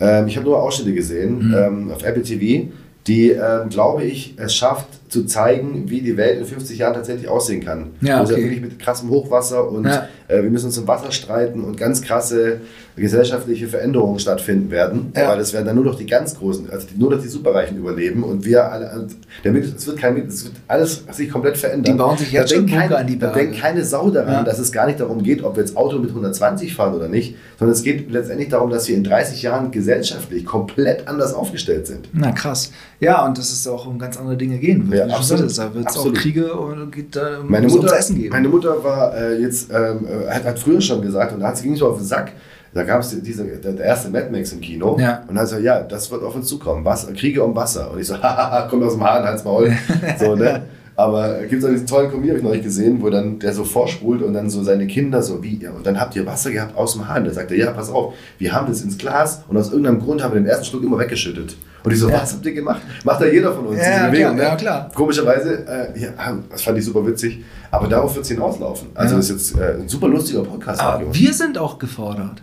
[0.00, 1.54] Ähm, ich habe nur Ausschnitte gesehen Mhm.
[1.56, 2.68] ähm, auf Apple TV,
[3.06, 7.28] die, ähm, glaube ich, es schafft zu zeigen, wie die Welt in 50 Jahren tatsächlich
[7.28, 7.92] aussehen kann.
[8.02, 8.42] Ja, Wo es okay.
[8.42, 10.08] wirklich mit krassem Hochwasser und Ja.
[10.28, 12.60] äh, wir müssen uns im Wasser streiten und ganz krasse
[12.96, 15.12] gesellschaftliche Veränderungen stattfinden werden.
[15.16, 15.28] Ja.
[15.28, 18.22] Weil es werden dann nur noch die ganz Großen, also nur noch die Superreichen überleben
[18.22, 21.92] und wir alle, und der Mittel, es wird kein es wird alles sich komplett verändern.
[21.94, 23.40] Die bauen sich jetzt Da schon keine, an die Da Berge.
[23.50, 24.42] denkt keine Sau daran, Ja.
[24.44, 27.34] dass es gar nicht darum geht, ob wir jetzt Auto mit 120 fahren oder nicht,
[27.58, 32.08] sondern es geht letztendlich darum, dass wir in 30 Jahren gesellschaftlich komplett anders aufgestellt sind.
[32.12, 32.70] Na krass.
[33.00, 35.00] Ja, und dass es auch um ganz andere Dinge gehen wird.
[35.03, 35.58] wie du absolut.
[35.58, 36.12] da wird es auch.
[36.12, 38.30] Kriege und geht, da Meine muss Mutter, ums Essen geben.
[38.30, 41.56] meine Mutter war äh, jetzt, ähm, äh, hat, hat früher schon gesagt, und da hat
[41.56, 42.32] sie ging nicht so auf den Sack,
[42.74, 44.98] da gab es diese, der, erste Mad Max im Kino.
[44.98, 45.22] Ja.
[45.28, 46.84] Und dann so, ja, das wird auf uns zukommen.
[46.84, 47.90] Wasser, Kriege um Wasser.
[47.92, 49.72] Und ich so, hahaha, kommt aus dem Hahn, halt's Maul.
[50.18, 50.62] so, ne?
[50.96, 53.52] Aber gibt es auch diesen tollen Komödie, habe ich noch nicht gesehen, wo dann der
[53.52, 56.52] so vorspult und dann so seine Kinder so, wie, ja, und dann habt ihr Wasser
[56.52, 57.24] gehabt aus dem Hahn.
[57.24, 60.22] Da sagt er, ja, pass auf, wir haben das ins Glas und aus irgendeinem Grund
[60.22, 61.56] haben wir den ersten Schluck immer weggeschüttet.
[61.82, 62.80] Und ich so, was habt ihr gemacht?
[63.02, 64.42] Macht da jeder von uns, Ja, diese klar, ne?
[64.42, 64.90] ja, klar.
[64.94, 66.10] Komischerweise, äh, ja,
[66.48, 67.42] das fand ich super witzig,
[67.72, 68.88] aber darauf wird es hinauslaufen.
[68.94, 69.16] Also Ja.
[69.18, 70.80] das ist jetzt äh, ein super lustiger Podcast.
[70.80, 72.42] Aber wir sind auch gefordert.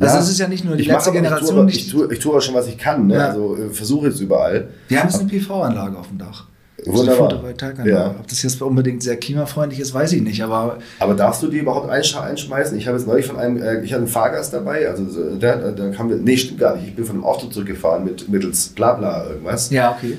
[0.00, 0.20] Also Ja.
[0.20, 2.36] es ist ja nicht nur die ich letzte Generation, Ich tue, ich, tue, ich tue
[2.36, 3.06] auch schon, was ich kann.
[3.06, 3.14] Ne?
[3.14, 3.28] Ja.
[3.28, 4.68] Also äh, versuche jetzt überall.
[4.88, 6.46] wir haben jetzt eine PV-Anlage auf dem Dach.
[6.86, 7.30] Wunderbar.
[7.30, 7.90] Photovoltaikanlage.
[7.90, 8.14] Ja.
[8.18, 10.42] Ob das jetzt unbedingt sehr klimafreundlich ist, weiß ich nicht.
[10.42, 12.78] Aber Aber darfst du die überhaupt einsch einschmeißen?
[12.78, 15.72] Ich habe jetzt neulich von einem, äh, ich hatte einen Fahrgast dabei, also so, der,
[15.72, 16.88] der kam mit, nee, stimmt gar nicht.
[16.88, 19.70] Ich bin von einem Auto zurückgefahren mit mittels Blabla irgendwas.
[19.70, 20.18] ja, okay.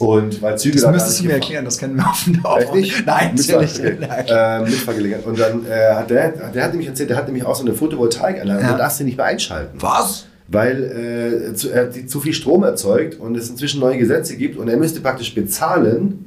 [0.00, 2.40] Und weil Züge Das da müsstest du nicht mir erklären, das kennen wir auf dem.
[2.56, 3.04] Echt nicht?
[3.06, 3.80] Nein, natürlich.
[3.98, 4.24] Nein.
[4.28, 5.26] Äh, Mitfahrgelegenheit.
[5.26, 7.74] Und dann äh, hat der, der hat nämlich erzählt, der hat nämlich auch so eine
[7.74, 8.70] Photovoltaikanlage, Ja.
[8.70, 8.76] ja.
[8.76, 9.76] darfst du nicht mehr einschalten.
[9.80, 10.26] Was?
[10.50, 14.68] Weil äh, zu, er zu viel Strom erzeugt und es inzwischen neue Gesetze gibt und
[14.68, 16.24] er müsste praktisch bezahlen,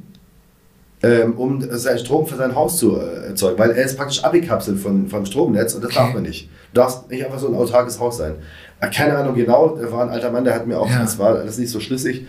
[1.02, 4.78] ähm, um seinen Strom für sein Haus zu äh, erzeugen, weil er ist praktisch abgekapselt
[4.78, 5.98] von, vom Stromnetz und das Okay.
[6.00, 6.48] darf man nicht.
[6.72, 8.34] Du darfst nicht einfach so ein autarkes Haus sein.
[8.80, 11.00] Äh, Keine Ahnung genau, der war ein alter Mann, der hat mir auch, Ja.
[11.00, 12.24] das war alles nicht so schlüssig,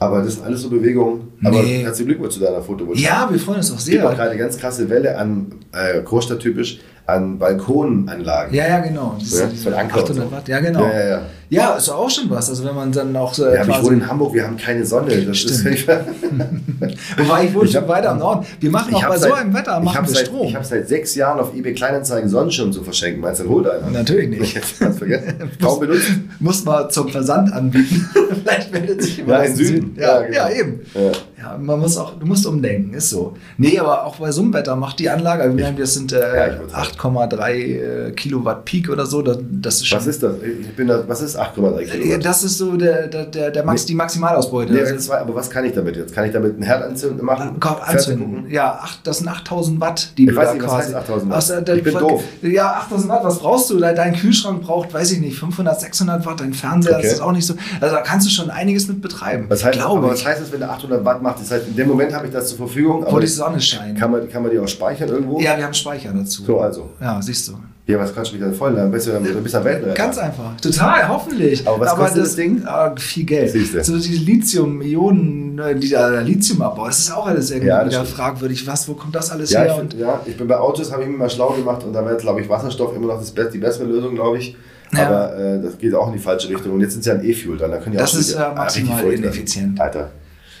[0.00, 1.28] aber das sind alles so Bewegungen.
[1.44, 1.84] Aber Nee.
[1.84, 3.04] herzlichen Glückwunsch zu deiner Photovoltaik.
[3.04, 4.16] Ja, wir freuen uns auch Es gibt auch sehr.
[4.16, 8.54] gerade eine ganz krasse Welle an, äh, Großstadttypisch, an Balkonanlagen.
[8.54, 9.16] Ja, ja, genau.
[9.18, 10.30] Diese, Ja, und 800 so.
[10.30, 10.82] Watt, ja, genau.
[10.82, 11.20] Ja, ja, ja.
[11.50, 12.50] Ja, ist auch schon was.
[12.50, 14.84] Also wenn man dann auch so Ja, aber ich wohne in Hamburg, wir haben keine
[14.84, 15.16] Sonne.
[15.24, 15.74] Das ist Stimmt.
[15.74, 18.46] ich Wobei ich wohne Ich schon hab- weiter im Norden.
[18.60, 20.46] Wir machen auch bei so seit- einem Wetter ich machen wir seit, Strom.
[20.48, 23.22] Ich habe seit sechs Jahren auf eBay Kleinanzeigen Sonnenschirm zu verschenken.
[23.22, 23.90] Meinst du, dann hol da einer?
[23.92, 24.42] Natürlich nicht.
[24.58, 25.34] Ich hab's vergessen.
[25.60, 26.06] Kaum benutzt.
[26.38, 28.08] Muss mal zum Versand anbieten.
[28.42, 29.96] Vielleicht meldet sich jemand Ja, in dem Süden.
[29.98, 30.36] Ja, Ja, genau.
[30.36, 30.80] ja, eben.
[30.94, 31.00] Ja.
[31.40, 33.36] Ja, man muss auch, du musst umdenken, ist so.
[33.58, 36.10] Nee, aber auch bei so einem Wetter macht die Anlage, also wir haben- wir sind
[36.10, 36.88] Ja, äh, ich würd's sagen.
[36.98, 39.22] 8,3 äh, Kilowatt Peak oder so.
[39.22, 39.98] Das, das ist schon.
[39.98, 40.34] Was ist das?
[40.42, 42.24] Ich bin da, was ist 8,3 Ja, Kilowatt?
[42.24, 44.72] das ist so der, der, der, der Max, die Maximalausbeute.
[44.72, 46.14] Nee, Also, aber was kann ich damit jetzt?
[46.14, 47.56] Kann ich damit einen Herd anzünden, machen?
[47.60, 48.50] Komm, Fernsehen anzünden.
[48.50, 50.84] Ja, acht, das sind 8000 Watt, die Ich du weiß da nicht, was quasi.
[50.86, 51.68] heißt 8000 Watt?
[51.68, 52.22] Der- Ich bin doof.
[52.42, 53.78] Ja, 8000 Watt, was brauchst du?
[53.78, 57.02] Dein- Kühlschrank braucht, weiß ich nicht, 500, 600 Watt, dein Fernseher, Okay.
[57.04, 57.54] das ist auch nicht so.
[57.80, 59.46] Also da kannst du schon einiges mit betreiben.
[59.48, 60.20] Was heißt, glaube aber ich.
[60.20, 61.40] was heißt das, wenn der 800 Watt macht?
[61.40, 63.04] Das heißt, in dem Moment habe ich das zur Verfügung.
[63.08, 63.98] Wo die Sonne scheint.
[63.98, 65.38] kann, man, kann man die auch speichern irgendwo?
[65.40, 66.44] Ja, wir haben Speicher dazu.
[66.44, 66.90] So, also.
[67.00, 67.52] Ja, siehst du.
[67.90, 68.74] Ja, was kannst du da voll?
[68.74, 69.94] Dann bist du, dann bist du am Weltretter.
[69.94, 70.54] Ganz einfach.
[70.60, 71.66] Total, hoffentlich.
[71.66, 72.62] Aber was kostet das Ding?
[72.66, 73.50] Ah, viel Geld.
[73.50, 73.82] Siehste.
[73.82, 78.08] So diese Lithium-Ionen, äh, die da Lithiumabbau, das ist auch alles irgendwie Ja, wieder stimmt.
[78.08, 78.66] fragwürdig.
[78.66, 79.82] Was, wo kommt das alles Ja, her?
[79.90, 82.16] ich, ja, ich bin bei Autos, habe ich mir mal schlau gemacht und da wäre,
[82.16, 84.56] glaube ich, Wasserstoff immer noch das die bessere Lösung, glaube ich.
[84.92, 85.06] Ja.
[85.06, 86.72] Aber äh, das geht auch in die falsche Richtung.
[86.74, 87.70] Und jetzt sind sie ja ein E-Fuel dran.
[87.70, 89.22] Da können die Das auch ist ja Ah, maximal werden.
[89.24, 89.80] ineffizient.
[89.80, 90.10] Alter.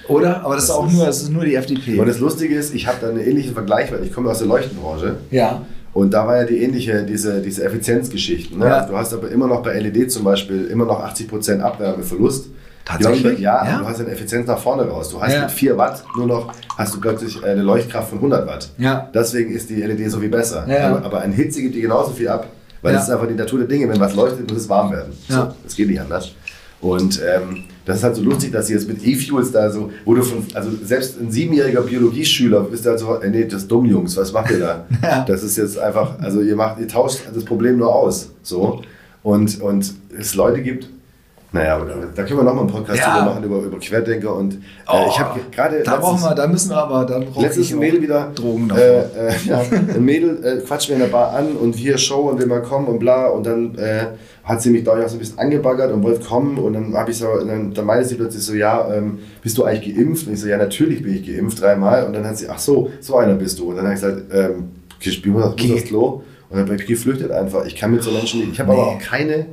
[0.08, 0.42] Oder?
[0.42, 1.98] Aber das, ist Das auch ist- nur, das ist nur die FDP.
[1.98, 4.46] Und das Lustige ist, ich habe da einen ähnlichen Vergleich, weil ich komme aus der
[4.48, 5.16] Leuchtenbranche.
[5.30, 5.62] ja.
[5.98, 8.56] Und da war ja die ähnliche, diese, diese Effizienzgeschichten.
[8.60, 8.66] Ne?
[8.66, 8.76] Ja.
[8.78, 12.46] Also du hast aber immer noch bei LED zum Beispiel immer noch 80% Abwärmeverlust.
[12.84, 13.40] Tatsächlich?
[13.40, 13.78] Ja, Ja?
[13.80, 15.08] du hast eine Effizienz nach vorne raus.
[15.10, 15.40] Du hast Ja.
[15.42, 18.68] mit 4 Watt nur noch, hast du plötzlich eine Leuchtkraft von 100 Watt.
[18.78, 19.10] Ja.
[19.12, 20.64] Deswegen ist die LED so viel besser.
[20.68, 20.88] Ja.
[20.94, 22.46] Aber, aber ein Hitze gibt dir genauso viel ab,
[22.80, 23.88] weil das ist einfach die Natur der Dinge.
[23.88, 25.12] Wenn was leuchtet, muss es warm werden.
[25.28, 25.36] Ja.
[25.36, 26.30] So, das geht nicht anders.
[26.80, 30.14] Und ähm, das ist halt so lustig, dass sie jetzt mit E-Fuels da so, wo
[30.14, 33.86] du von, also selbst ein siebenjähriger Biologieschüler bist halt so, äh, nee, das ist dumm,
[33.86, 34.86] Jungs, was macht ihr da?
[35.02, 35.24] Ja.
[35.26, 38.30] Das ist jetzt einfach, also ihr macht, ihr tauscht das Problem nur aus.
[38.42, 38.82] So.
[39.22, 40.88] Und, und es Leute gibt,
[41.50, 43.16] naja, aber da, da können wir nochmal einen Podcast Ja.
[43.20, 46.46] drüber machen über, über Querdenker und äh, ich habe gerade Oh, Da brauchen wir, da
[46.46, 48.78] müssen wir aber, da brauche Letztens ich ein auch Mädel wieder, Drogen äh, davor.
[49.16, 49.62] äh, ja,
[49.94, 52.60] ein Mädel äh, quatscht mir in der Bar an und hier Show und will mal
[52.60, 54.08] kommen und bla und dann äh,
[54.48, 57.10] hat sie mich da auch so ein bisschen angebaggert und wollte kommen und dann habe
[57.10, 60.26] ich so, dann, dann meinte sie plötzlich so, ja, ähm, bist du eigentlich geimpft?
[60.26, 62.90] Und ich so, ja, natürlich bin ich geimpft, dreimal und dann hat sie, ach so,
[63.00, 64.70] so einer bist du und dann habe ich gesagt, ähm,
[65.00, 65.72] ich Geh.
[65.74, 67.66] aufs Klo und dann bin ich geflüchtet einfach.
[67.66, 68.88] Ich kann mit so Menschen nicht, ich habe aber Nee.
[68.96, 69.46] auch keine,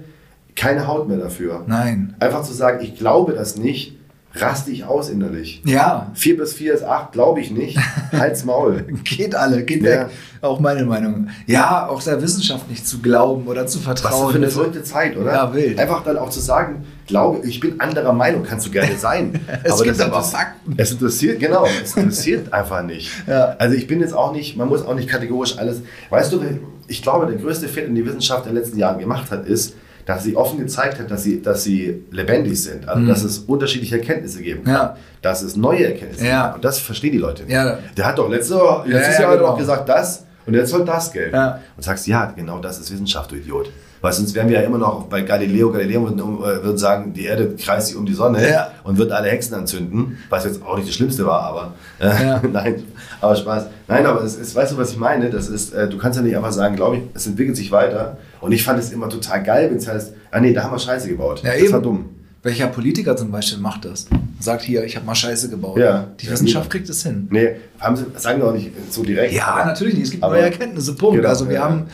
[0.55, 1.63] keine Haut mehr dafür.
[1.67, 2.15] Nein.
[2.19, 3.94] Einfach zu sagen, ich glaube das nicht,
[4.37, 5.61] raste ich aus innerlich.
[5.65, 6.11] Ja.
[6.15, 7.77] 4 bis 4 ist 8, glaube ich nicht.
[8.11, 8.83] Halt's Maul.
[9.03, 10.01] Geht alle, geht Ja.
[10.01, 10.07] weg.
[10.41, 11.29] Auch meine Meinung.
[11.47, 14.31] Ja, auch der Wissenschaft nicht zu glauben oder zu Was vertrauen.
[14.31, 15.31] für eine Also- verrückte Zeit, oder?
[15.33, 15.79] Ja, wild.
[15.79, 19.39] Einfach dann auch zu sagen, glaube, ich bin anderer Meinung, kannst du gerne sein.
[19.63, 20.73] Es gibt das aber Fakten.
[20.77, 23.09] Es interessiert, genau, es interessiert einfach nicht.
[23.27, 23.55] Ja.
[23.57, 25.81] Also ich bin jetzt auch nicht, man muss auch nicht kategorisch alles.
[26.09, 26.41] Weißt du,
[26.87, 29.73] ich glaube, der größte Fehler, den die Wissenschaft in den letzten Jahren gemacht hat, ist,
[30.05, 32.87] dass sie offen gezeigt hat, dass sie, dass sie lebendig sind.
[32.87, 33.07] Also, Mhm.
[33.07, 34.73] dass es unterschiedliche Erkenntnisse geben kann.
[34.73, 34.97] Ja.
[35.21, 36.43] Dass es neue Erkenntnisse Ja.
[36.45, 36.55] gibt.
[36.57, 37.51] Und das verstehen die Leute nicht.
[37.53, 37.79] Ja.
[37.97, 39.55] Der hat doch letztes Jahr, letztes ja, Jahr genau.
[39.55, 41.35] gesagt das und jetzt soll das gelten.
[41.35, 43.71] Und sagst, ja, genau das ist Wissenschaft, du Idiot.
[44.01, 45.71] Weil sonst wären wir ja immer noch bei Galileo.
[45.71, 48.71] Galileo würde, äh, würde sagen, die Erde kreist sich um die Sonne Ja.
[48.83, 52.41] und wird alle Hexen anzünden, was jetzt auch nicht das Schlimmste war, aber äh, Ja.
[52.53, 52.83] nein,
[53.19, 53.65] aber Spaß.
[53.87, 55.31] Nein, aber es ist, weißt du, was ich meine?
[55.31, 58.17] Das ist, äh, du kannst ja nicht einfach sagen, glaube ich, es entwickelt sich weiter.
[58.41, 60.79] Und ich fand es immer total geil, wenn es heißt, ah nee, da haben wir
[60.79, 61.41] Scheiße gebaut.
[61.43, 61.73] Ja, das eben.
[61.73, 62.09] war dumm.
[62.43, 64.05] Welcher Politiker zum Beispiel macht das?
[64.39, 65.79] Sagt hier, ich habe mal Scheiße gebaut.
[65.79, 66.09] Ja.
[66.19, 67.27] Die Ja, Wissenschaft kriegt es hin.
[67.31, 69.33] Nee, haben sie, sagen wir auch nicht so direkt.
[69.33, 70.03] Ja, natürlich nicht.
[70.03, 71.15] Es gibt aber- neue Erkenntnisse, Punkt.
[71.17, 71.63] Genau, also wir ja.
[71.63, 71.85] haben,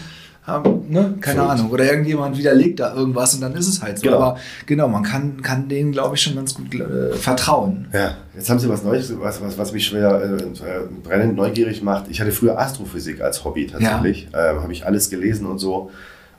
[0.44, 1.52] haben ne, keine Verrückt.
[1.54, 1.72] Ahnung.
[1.72, 4.04] Oder irgendjemand widerlegt da irgendwas und dann ist es halt so.
[4.04, 4.18] Genau.
[4.18, 7.88] Aber genau, man kann, kann denen, glaube ich, schon ganz gut äh, vertrauen.
[7.94, 12.10] Ja, jetzt haben Sie was Neues, was, was, was mich schwer äh, brennend neugierig macht.
[12.10, 14.28] Ich hatte früher Astrophysik als Hobby tatsächlich.
[14.34, 15.92] Ähm, habe ich alles gelesen und so.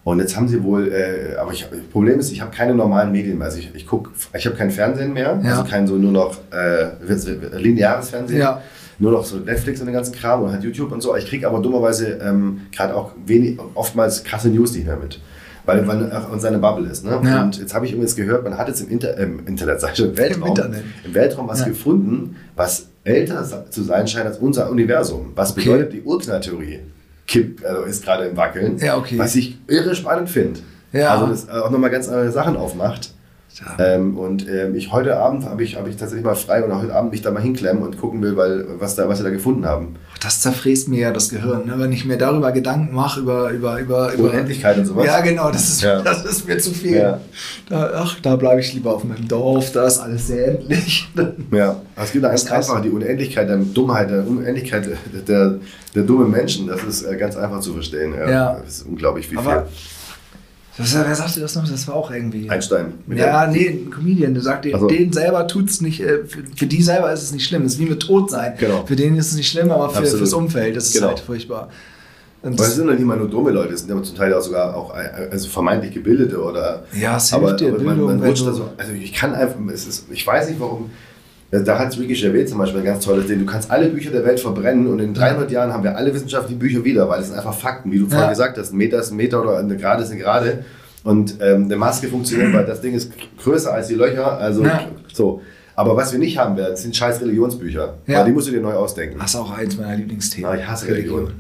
[0.05, 3.13] Und jetzt haben sie wohl, äh, aber ich, das Problem ist, ich habe keine normalen
[3.13, 3.47] Medien mehr.
[3.47, 5.51] Also ich, ich guck, ich habe kein Fernsehen mehr, Ja.
[5.59, 6.89] also kein so nur noch äh,
[7.57, 8.41] lineares Fernsehen.
[8.41, 8.61] Ja.
[8.99, 11.17] Nur noch so Netflix und den ganzen Kram und halt YouTube und so.
[11.17, 15.21] Ich kriege aber dummerweise ähm, gerade auch wenig, oftmals krasse News nicht mehr mit.
[15.65, 17.05] Weil man in seiner Bubble ist.
[17.05, 17.21] Ne?
[17.25, 17.43] Ja.
[17.45, 19.99] Und jetzt habe ich übrigens gehört, man hat jetzt im, Inter ähm, Internet, sag ich
[19.99, 20.83] schon, im Weltraum, Internet.
[21.05, 21.67] im Weltraum was Ja.
[21.67, 25.31] gefunden, was älter zu sein scheint als unser Universum.
[25.37, 25.61] Was Okay.
[25.65, 26.81] bedeutet, die Urknalltheorie
[27.33, 28.77] kippt, also ist gerade im Wackeln.
[28.79, 29.19] Ja, okay.
[29.19, 30.61] Was ich irre spannend finde.
[30.93, 31.15] Ja.
[31.15, 33.12] Also das äh, auch nochmal ganz andere Sachen aufmacht.
[33.61, 33.85] Ja.
[33.85, 36.95] Ähm, und ähm, ich heute Abend habe ich, hab ich tatsächlich mal frei und heute
[36.95, 39.67] Abend mich da mal hinklemmen und gucken will, weil, was, da, was sie da gefunden
[39.67, 39.97] haben.
[40.23, 41.75] Das zerfräst mir ja das Gehirn, ne?
[41.79, 45.05] wenn ich mir darüber Gedanken mache, über, über, über, über Unendlichkeit und sowas.
[45.05, 46.01] Ja, genau, das ist, Ja.
[46.01, 46.97] das ist mir zu viel.
[46.97, 47.21] Ja.
[47.69, 51.09] Da, ach, da bleibe ich lieber auf meinem Dorf, da ist alles sehr endlich.
[51.51, 52.71] Ja, es gibt ganz krass.
[52.71, 55.59] einfach die Unendlichkeit der Dummheit, der Unendlichkeit der, der,
[55.95, 56.67] der dummen Menschen.
[56.69, 58.15] Das ist äh, ganz einfach zu verstehen.
[58.19, 58.31] Ja.
[58.31, 58.61] Ja.
[58.65, 59.73] Das ist unglaublich wie Aber viel.
[60.79, 61.69] Das, wer sagte das noch?
[61.69, 62.49] Das war auch irgendwie.
[62.49, 62.95] Einstein.
[63.09, 64.87] Ja, nee, ein Comedian, der sagt, Ach so.
[64.87, 67.63] denen selber tut's nicht, äh, für, für die selber ist es nicht schlimm.
[67.65, 68.55] Das ist wie mit Tod sein.
[68.59, 68.85] Genau.
[68.87, 70.19] Für den ist es nicht schlimm, aber für, Absolut.
[70.19, 71.09] fürs Umfeld ist es Genau.
[71.09, 71.69] halt furchtbar.
[72.43, 74.17] Und Aber es das, sind doch nicht mal nur dumme Leute, es sind aber zum
[74.17, 76.83] Teil auch sogar auch äh, also vermeintlich gebildete oder.
[76.99, 78.71] Ja, es aber, hilft dir, aber man, Bildung, man wenn rutscht da so.
[78.77, 80.91] Also ich kann einfach, es ist, ich weiß nicht warum.
[81.53, 83.39] Da hat Ricky Gervais zum Beispiel ein ganz tolles Ding.
[83.39, 86.59] Du kannst alle Bücher der Welt verbrennen und in 300 Jahren haben wir alle wissenschaftlichen
[86.59, 88.31] Bücher wieder, weil es sind einfach Fakten, wie du vorhin Ja.
[88.31, 88.73] gesagt hast.
[88.73, 90.65] Ein Meter ist ein Meter oder eine Gerade ist eine Gerade.
[91.05, 93.13] Und ähm, eine Maske funktioniert, weil das Ding ist
[93.43, 94.39] größer als die Löcher.
[94.39, 94.87] Also Ja.
[95.13, 95.43] so.
[95.77, 97.95] Aber was wir nicht haben werden, sind scheiß Religionsbücher.
[98.07, 98.21] Ja.
[98.21, 99.19] Weil die musst du dir neu ausdenken.
[99.21, 100.51] das ist auch eins meiner Lieblingsthemen.
[100.51, 101.33] Na, ich hasse Religion.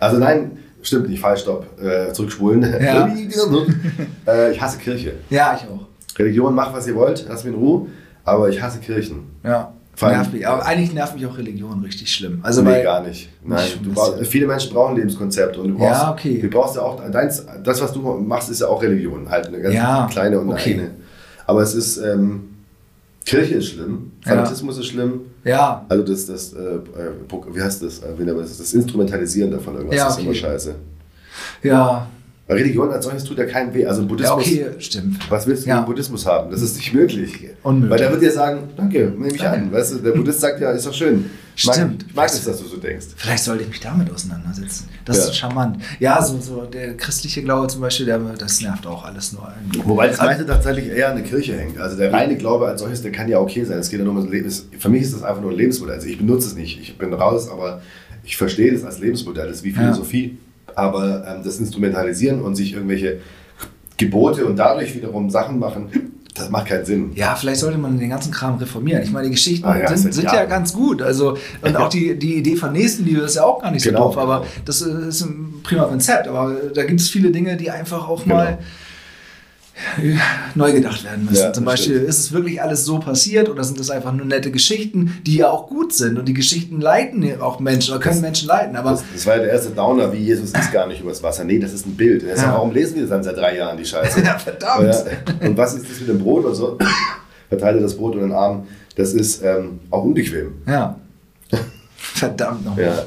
[0.00, 0.52] Also nein,
[0.82, 1.66] stimmt nicht, falsch, stopp.
[1.80, 2.62] Äh, zurückspulen.
[2.82, 3.08] Ja.
[4.26, 5.12] äh, ich hasse Kirche.
[5.28, 5.86] Ja, ich auch.
[6.18, 7.86] Religion, macht was ihr wollt, lasst mich in Ruhe.
[8.24, 9.30] Aber ich hasse Kirchen.
[9.44, 9.72] Ja.
[10.00, 10.46] Nervt mich.
[10.48, 12.38] Aber eigentlich nervt mich auch Religion richtig schlimm.
[12.42, 13.28] Also nee, gar nicht.
[13.44, 16.40] Nein, brauchst, viele Menschen brauchen ein Lebenskonzept und du Ja, brauchst, okay.
[16.40, 19.60] du brauchst ja auch deins, das, was du machst, ist ja auch Religion, halt eine
[19.60, 20.74] ganz Ja, kleine und okay.
[20.74, 20.90] eine.
[21.46, 22.44] Aber es ist ähm,
[23.26, 24.30] Kirche ist schlimm, Ja.
[24.30, 28.72] Fanatismus ist schlimm, Ja, also das, das äh, äh, wie heißt das, äh, das, das
[28.72, 30.22] Instrumentalisieren davon irgendwas Ja, ist okay.
[30.24, 30.74] immer scheiße.
[31.62, 32.06] ja,
[32.50, 33.86] Weil Religion als solches tut ja keinen weh.
[33.86, 35.30] Also ja, Buddhismus, okay, stimmt.
[35.30, 35.76] was willst du Ja.
[35.78, 36.50] mit Buddhismus haben?
[36.50, 37.48] Das ist nicht möglich.
[37.62, 37.90] Unmöglich.
[37.90, 39.70] Weil der wird dir sagen, danke, nehme ich an.
[39.72, 41.26] Weißt du, der Buddhist sagt ja, ist doch schön.
[41.54, 42.06] Ich mag, Stimmt.
[42.08, 43.06] ich mag es, dass du so denkst.
[43.16, 44.88] Vielleicht sollte ich mich damit auseinandersetzen.
[45.04, 45.24] Das Ja.
[45.24, 45.76] ist charmant.
[45.98, 49.46] Ja, so, so der christliche Glaube zum Beispiel, der, das nervt auch alles nur.
[49.62, 49.86] irgendwie.
[49.88, 51.78] Wobei das meiste tatsächlich eher an der Kirche hängt.
[51.78, 53.78] Also der reine Glaube als solches, der kann ja okay sein.
[53.78, 54.50] Es geht ja nur um das Leben.
[54.78, 55.94] Für mich ist das einfach nur ein Lebensmodell.
[55.96, 56.80] Also ich benutze es nicht.
[56.80, 57.82] Ich bin raus, aber
[58.24, 59.46] ich verstehe das als Lebensmodell.
[59.46, 59.94] Das ist wie Ja.
[60.76, 63.20] Aber ähm, das Instrumentalisieren und sich irgendwelche
[63.96, 65.88] Gebote und dadurch wiederum Sachen machen,
[66.34, 67.12] das macht keinen Sinn.
[67.16, 69.02] Ja, vielleicht sollte man den ganzen Kram reformieren.
[69.02, 71.02] Ich meine, die Geschichten Ah ja, sind, sind ja ganz gut.
[71.02, 74.04] Also, und auch die, die Idee von Nächstenliebe ist ja auch gar nicht so Genau,
[74.06, 76.28] doof, aber das ist ein prima Konzept.
[76.28, 78.36] Aber da gibt es viele Dinge, die einfach auch Genau.
[78.36, 78.58] mal
[80.54, 81.42] neu gedacht werden müssen.
[81.42, 82.08] Ja, Zum das Beispiel, stimmt.
[82.08, 85.50] ist es wirklich alles so passiert oder sind das einfach nur nette Geschichten, die ja
[85.50, 88.76] auch gut sind und die Geschichten leiten auch Menschen oder können Menschen leiten.
[88.76, 91.44] Aber Das, das war ja der erste Downer, wie Jesus ist gar nicht übers Wasser.
[91.44, 92.22] Nee, das ist ein Bild.
[92.28, 92.52] Das Ja.
[92.52, 94.20] Warum lesen wir das dann seit drei Jahren, die Scheiße?
[94.24, 94.94] Ja, verdammt.
[94.94, 95.46] Ja.
[95.48, 96.78] Und was ist das mit dem Brot und so?
[97.48, 98.66] Verteile das Brot und den Arm.
[98.96, 100.52] Das ist ähm, auch unbequem.
[100.66, 100.96] ja.
[101.96, 103.04] Verdammt nochmal.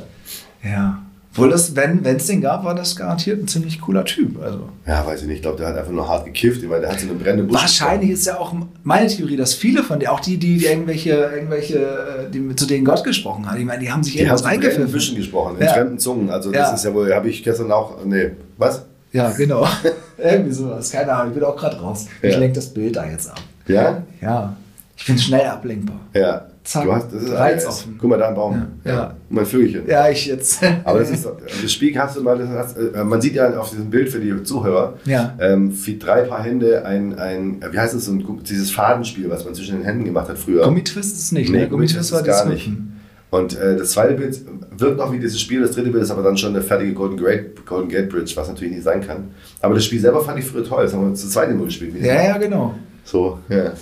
[0.63, 0.69] Ja.
[0.69, 1.02] Ja.
[1.35, 4.39] Obwohl das, wenn es den gab, war das garantiert ein ziemlich cooler Typ.
[4.41, 4.69] Also.
[4.85, 5.37] ja, weiß ich nicht.
[5.37, 7.59] Ich glaube, der hat einfach nur hart gekifft, weil der hat so eine brennende Busch.
[7.59, 8.53] Wahrscheinlich ist ja auch
[8.83, 12.67] meine Theorie, dass viele von denen, auch die, die, die irgendwelche, irgendwelche, äh, die, zu
[12.67, 14.91] denen Gott gesprochen hat, ich meine, die haben sich Die irgendwas brennenden eingepfiffen.
[14.93, 15.73] Büschen gesprochen, in Ja.
[15.73, 16.29] fremden Zungen.
[16.29, 16.73] Also das Ja.
[16.75, 18.83] ist ja wohl, habe ich gestern auch, nee, was?
[19.11, 19.67] Ja, genau.
[20.17, 20.91] Irgendwie sowas.
[20.91, 22.05] Keine Ahnung, ich bin auch gerade raus.
[22.21, 22.39] Ich Ja.
[22.39, 23.39] lenke das Bild da jetzt ab.
[23.67, 24.03] Ja?
[24.21, 24.55] Ja.
[24.95, 25.99] Ich bin schnell ablenkbar.
[26.13, 26.45] Ja.
[26.63, 27.97] Zack, Du hast, das ist reizoffen.
[27.99, 28.65] Guck mal, da ein Baum.
[28.85, 28.91] Ja.
[28.91, 29.13] Ja.
[29.29, 29.83] Mein Vögelchen.
[29.85, 30.61] Ja, ich jetzt.
[30.85, 31.27] Aber das ist
[31.61, 34.19] das Spiel hast du mal, das hast, äh, man sieht ja auf diesem Bild für
[34.19, 35.35] die Zuhörer, Ja.
[35.41, 39.43] ähm, wie drei Paar Hände ein, ein wie heißt es, so ein, dieses Fadenspiel, was
[39.43, 40.63] man zwischen den Händen gemacht hat früher.
[40.63, 41.69] Gummitwist ist es nicht, Nee, ne?
[41.69, 42.67] Gummitwist war das gar nicht.
[42.67, 42.89] Hüpfen.
[43.29, 44.39] Und äh, das zweite Bild
[44.77, 47.17] wirkt noch wie dieses Spiel, das dritte Bild ist aber dann schon eine fertige Golden
[47.17, 49.31] Gate, Golden Gate Bridge, was natürlich nicht sein kann.
[49.59, 51.95] Aber das Spiel selber fand ich früher toll, das haben wir zu zweit immer gespielt.
[51.99, 52.75] Ja, ja, genau.
[53.03, 53.73] So, ja.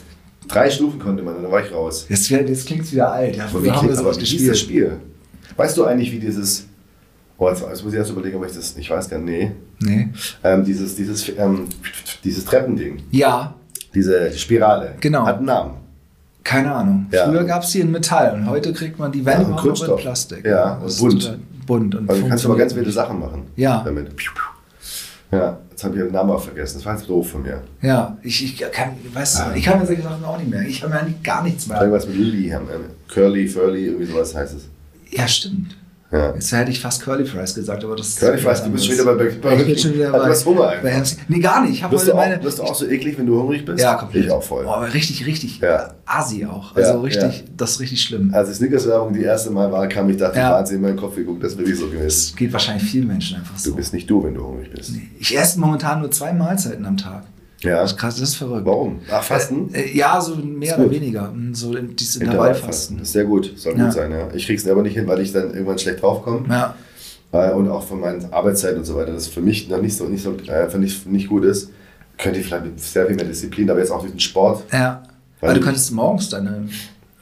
[0.51, 2.05] Drei Stufen konnte man, dann war ich raus.
[2.09, 3.35] Jetzt, jetzt klingt es wieder alt.
[3.35, 4.59] Ja, Aber wie, haben klingt, aber wie hieß das.
[4.59, 4.97] Spiel?
[5.57, 6.65] Weißt du eigentlich, wie dieses.
[7.37, 8.75] Oh, jetzt, jetzt muss ich erst überlegen, ob ich das.
[8.77, 9.51] Ich weiß gar nicht.
[9.79, 9.95] Nee.
[9.95, 10.09] Nee.
[10.43, 11.65] Ähm, dieses, dieses, ähm,
[12.23, 13.55] dieses Treppending, Ja,
[13.95, 15.25] diese Spirale, Genau.
[15.25, 15.73] hat einen Namen.
[16.43, 17.07] keine Ahnung.
[17.11, 17.25] Ja.
[17.27, 19.95] Früher gab es die in Metall und heute kriegt man die Wände Ja, noch in.
[19.97, 20.45] Plastik.
[20.45, 21.39] Ja, und bunt.
[21.65, 23.43] Bunt und Also du kannst aber ganz wilde Sachen machen.
[23.55, 23.81] Ja.
[23.83, 24.09] Damit.
[25.31, 26.77] Ja, jetzt habe ich den Namen auch vergessen.
[26.77, 27.61] Das war jetzt doof von mir.
[27.81, 29.49] Ja, ich, ich kann, weißt Ah.
[29.49, 30.61] du, ich kann mir solche Sachen auch nicht mehr.
[30.61, 31.79] Ich habe mir eigentlich gar nichts mehr.
[31.79, 32.67] Irgendwas mit Lilly haben.
[33.07, 34.67] Curly, Furly, irgendwie sowas heißt es.
[35.09, 35.75] Ja, stimmt.
[36.11, 36.33] Ja.
[36.33, 38.95] Jetzt hätte ich fast Curly Fries gesagt, aber das ist Curly Fries, du bist schon
[38.95, 41.15] wieder bei, bei, Ich bin schon wieder bei, Du hast Hunger bei MC.
[41.29, 41.81] Nee, gar nicht.
[41.81, 42.43] Ich Wirst du, auch, meine.
[42.43, 43.81] wirst du auch so eklig, wenn du hungrig bist?
[43.81, 44.25] ja, komplett.
[44.25, 44.65] Ich auch voll.
[44.67, 45.59] Oh, aber richtig, richtig.
[45.61, 45.93] Ja.
[46.05, 46.75] Asi auch.
[46.75, 47.43] Also Ja, richtig, ja.
[47.55, 48.33] das ist richtig schlimm.
[48.33, 50.51] Als die Snickers-Werbung die erste Mal war, kam ich, dachte, Ja.
[50.51, 52.03] Wahnsinn, in meinen Kopf geguckt, das ist wirklich so gewesen.
[52.03, 53.69] Das geht wahrscheinlich vielen Menschen einfach so.
[53.69, 54.91] Du bist nicht du, wenn du hungrig bist.
[55.17, 57.23] Ich esse momentan nur zwei Mahlzeiten am Tag.
[57.63, 57.81] Ja.
[57.81, 58.65] Das ist krass, das ist verrückt.
[58.65, 58.99] Warum?
[59.11, 59.73] Ach, Fasten?
[59.73, 61.31] Äh, äh, ja, so mehr oder weniger.
[61.31, 62.99] Mm, So in- dieses Intervallfasten.
[62.99, 63.85] Ist sehr gut, soll Ja.
[63.85, 64.27] gut sein, ja.
[64.33, 66.47] Ich krieg's aber nicht hin, weil ich dann irgendwann schlecht draufkomme.
[66.49, 66.75] Ja.
[67.31, 70.05] Äh, und auch von meinen Arbeitszeiten und so weiter, das für mich noch nicht so,
[70.05, 71.69] nicht so äh, für nicht, nicht gut ist.
[72.17, 74.63] Könnte ich vielleicht mit sehr viel mehr Disziplin, aber jetzt auch durch den Sport.
[74.73, 75.03] Ja.
[75.39, 76.67] Weil Aber du könntest morgens deine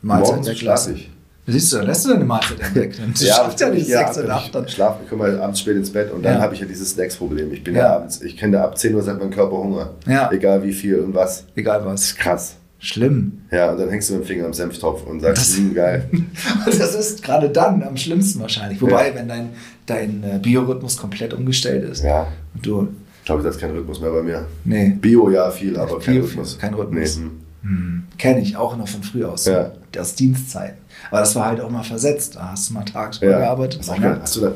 [0.01, 0.95] Mahlzeiten Morgens weglassen.
[0.95, 1.09] ich.
[1.51, 2.95] Siehst du, dann lässt du deine Mahlzeit weg.
[2.97, 4.55] Du schaffst ja nicht sechs und acht.
[4.65, 6.41] Ich schlafe, ich komme abends spät ins Bett und dann Ja.
[6.41, 7.51] habe ich ja dieses Snacks-Problem.
[7.53, 7.81] Ich bin ja.
[7.81, 7.95] Ja.
[7.95, 9.91] abends, ich kenne ab 10 Uhr sagt mein Körper Hunger.
[10.07, 10.31] Ja.
[10.31, 11.45] Egal wie viel und was.
[11.55, 12.01] Egal Das was.
[12.03, 12.55] ist krass.
[12.81, 13.41] Schlimm.
[13.51, 16.09] Ja, und dann hängst du mit dem Finger am Senftopf und sagst, Das- hm, geil.
[16.65, 18.81] Das ist gerade dann am schlimmsten wahrscheinlich.
[18.81, 19.49] Wobei, wenn dein,
[19.85, 22.87] dein äh, Biorhythmus komplett umgestellt ist Ja, und du,
[23.19, 24.45] ich glaube, das ist kein Rhythmus mehr bei mir.
[24.63, 26.57] nee, Bio ja viel, aber Viel, kein Rhythmus.
[26.57, 27.17] kein Rhythmus.
[27.17, 27.31] Nee, hm.
[27.63, 29.45] hm, kenne ich auch noch von früher aus.
[29.45, 29.71] Ja.
[29.91, 30.77] Das Dienstzeiten.
[31.09, 32.35] Aber das war halt auch mal versetzt.
[32.35, 33.39] Da hast du mal tagsüber Ja.
[33.39, 33.79] gearbeitet.
[33.79, 34.51] Hast, du, hast, du da,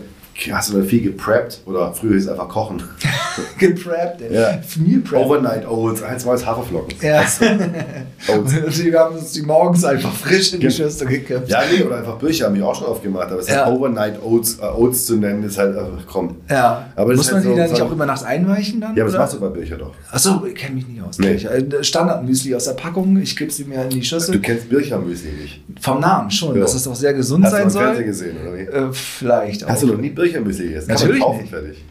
[0.51, 2.81] hast du da viel gepreppt oder früher es einfach kochen?
[3.59, 4.21] gepreppt.
[4.21, 4.33] ey.
[4.35, 4.59] Ja.
[4.77, 5.19] Meal Prep.
[5.25, 6.93] Overnight Oats, eins war es Haferflocken.
[7.01, 7.23] Ja.
[8.33, 10.71] Und die haben uns die morgens einfach frisch in die.
[10.71, 11.49] Schüssel gekippt.
[11.49, 13.65] Ja, nee, oder einfach Birche haben mich auch schon aufgemacht, aber es Ja.
[13.65, 16.35] halt Overnight Oats, äh, Oats zu nennen, ist halt, ach komm.
[16.49, 16.87] Ja.
[16.95, 18.95] Aber Muss ist man halt die so- dann nicht auch über Nacht einweichen dann?
[18.95, 19.91] Ja, aber das machst du bei Bircher doch.
[20.11, 21.19] Achso, ich kenne mich nicht aus.
[21.19, 21.33] Nee.
[21.33, 24.33] Ich, äh, Standardmüsli aus der Packung, ich gebe sie mir in die Schüssel.
[24.35, 25.61] Du kennst Bircher Müsli nicht.
[25.81, 26.61] Vom Namen schon, Ja.
[26.61, 28.03] dass es doch sehr gesund Hast du sein im Fernsehen soll.
[28.05, 28.61] gesehen, oder wie?
[28.61, 29.69] Äh, vielleicht auch.
[29.69, 30.89] Hast du noch nie Bircher Müsli gegessen?
[30.89, 31.49] Natürlich Kann man kaufen, nicht.
[31.49, 31.85] fertig.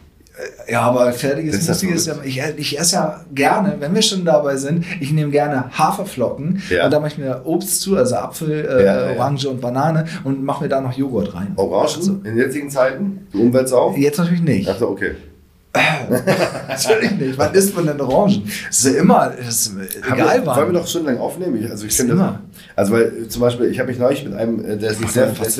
[0.67, 2.15] Ja, aber fertiges Müsli ja.
[2.23, 6.85] Ich, ich esse ja gerne, wenn wir schon dabei sind, ich nehme gerne Haferflocken Ja.
[6.85, 9.15] und da mache ich mir Obst zu, also Apfel, äh, Ja, ja.
[9.15, 11.53] Orange und Banane und mache mir da noch Joghurt rein.
[11.55, 13.27] Orangen Also, in jetzigen Zeiten?
[13.31, 13.93] Die Umweltsau?
[13.95, 14.67] jetzt natürlich nicht.
[14.67, 15.11] Ach so, okay.
[16.67, 17.37] Natürlich nicht.
[17.37, 18.43] Wann isst man denn Orangen?
[18.67, 19.73] Das ist ja immer, das ist
[20.05, 20.57] egal wir, wann.
[20.57, 21.63] Wollen wir doch schon lange aufnehmen?
[21.63, 22.41] Ich, also ich finde immer.
[22.51, 25.27] das, also weil zum Beispiel, ich habe mich neulich mit einem, äh, der sich sehr
[25.31, 25.57] draus.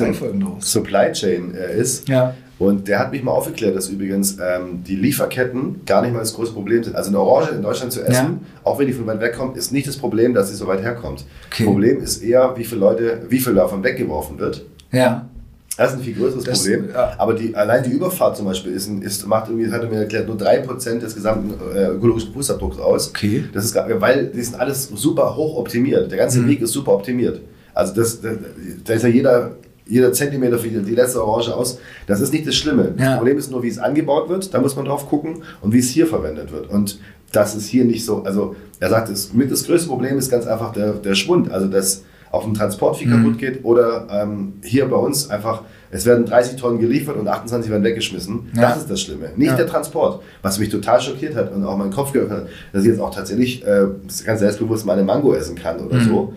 [0.60, 2.08] Supply Chain äh, ist.
[2.08, 2.34] Ja.
[2.58, 6.34] Und der hat mich mal aufgeklärt, dass übrigens ähm, die Lieferketten gar nicht mal das
[6.34, 6.94] große Problem sind.
[6.94, 8.38] Also eine Orange in Deutschland zu essen, Ja.
[8.62, 10.80] auch wenn die von weit weg kommt, ist nicht das Problem, dass sie so weit
[10.80, 11.24] herkommt.
[11.48, 11.64] Okay.
[11.64, 14.64] Problem ist eher, wie viele Leute, wie viel davon weggeworfen wird.
[14.92, 15.28] Ja.
[15.76, 16.88] Das ist ein viel größeres Das- Problem.
[16.92, 17.14] ja.
[17.18, 20.28] Aber die, allein die Überfahrt zum Beispiel ist, ist macht irgendwie, hat er mir erklärt,
[20.28, 23.08] nur 3% des gesamten äh, ökologischen Fußabdrucks aus.
[23.10, 23.44] Okay.
[23.52, 26.10] Das ist, weil die sind alles super hoch optimiert.
[26.10, 26.48] Der ganze Mhm.
[26.48, 27.40] Weg ist super optimiert.
[27.74, 29.56] Also das, da, ist ja jeder,
[29.86, 31.78] jeder Zentimeter für die, letzte Orange aus.
[32.06, 32.94] Das ist nicht das Schlimme.
[32.96, 33.06] Ja.
[33.10, 34.54] Das Problem ist nur, wie es angebaut wird.
[34.54, 36.70] Da muss man drauf gucken und wie es hier verwendet wird.
[36.70, 37.00] Und
[37.32, 38.22] das ist hier nicht so.
[38.22, 41.50] Also er sagt, das, mit das größte Problem ist ganz einfach der, der Schwund.
[41.50, 42.02] Also dass
[42.34, 43.22] auf dem Transport viel Mhm.
[43.24, 47.70] kaputt geht oder ähm, hier bei uns einfach, es werden 30 Tonnen geliefert und 28
[47.70, 48.50] werden weggeschmissen.
[48.54, 48.62] Ja.
[48.62, 49.30] Das ist das Schlimme.
[49.36, 49.56] Nicht Ja.
[49.56, 50.22] der Transport.
[50.42, 53.14] Was mich total schockiert hat und auch meinen Kopf geöffnet hat, dass ich jetzt auch
[53.14, 53.86] tatsächlich äh,
[54.26, 56.08] ganz selbstbewusst mal eine Mango essen kann oder Mhm.
[56.08, 56.32] so.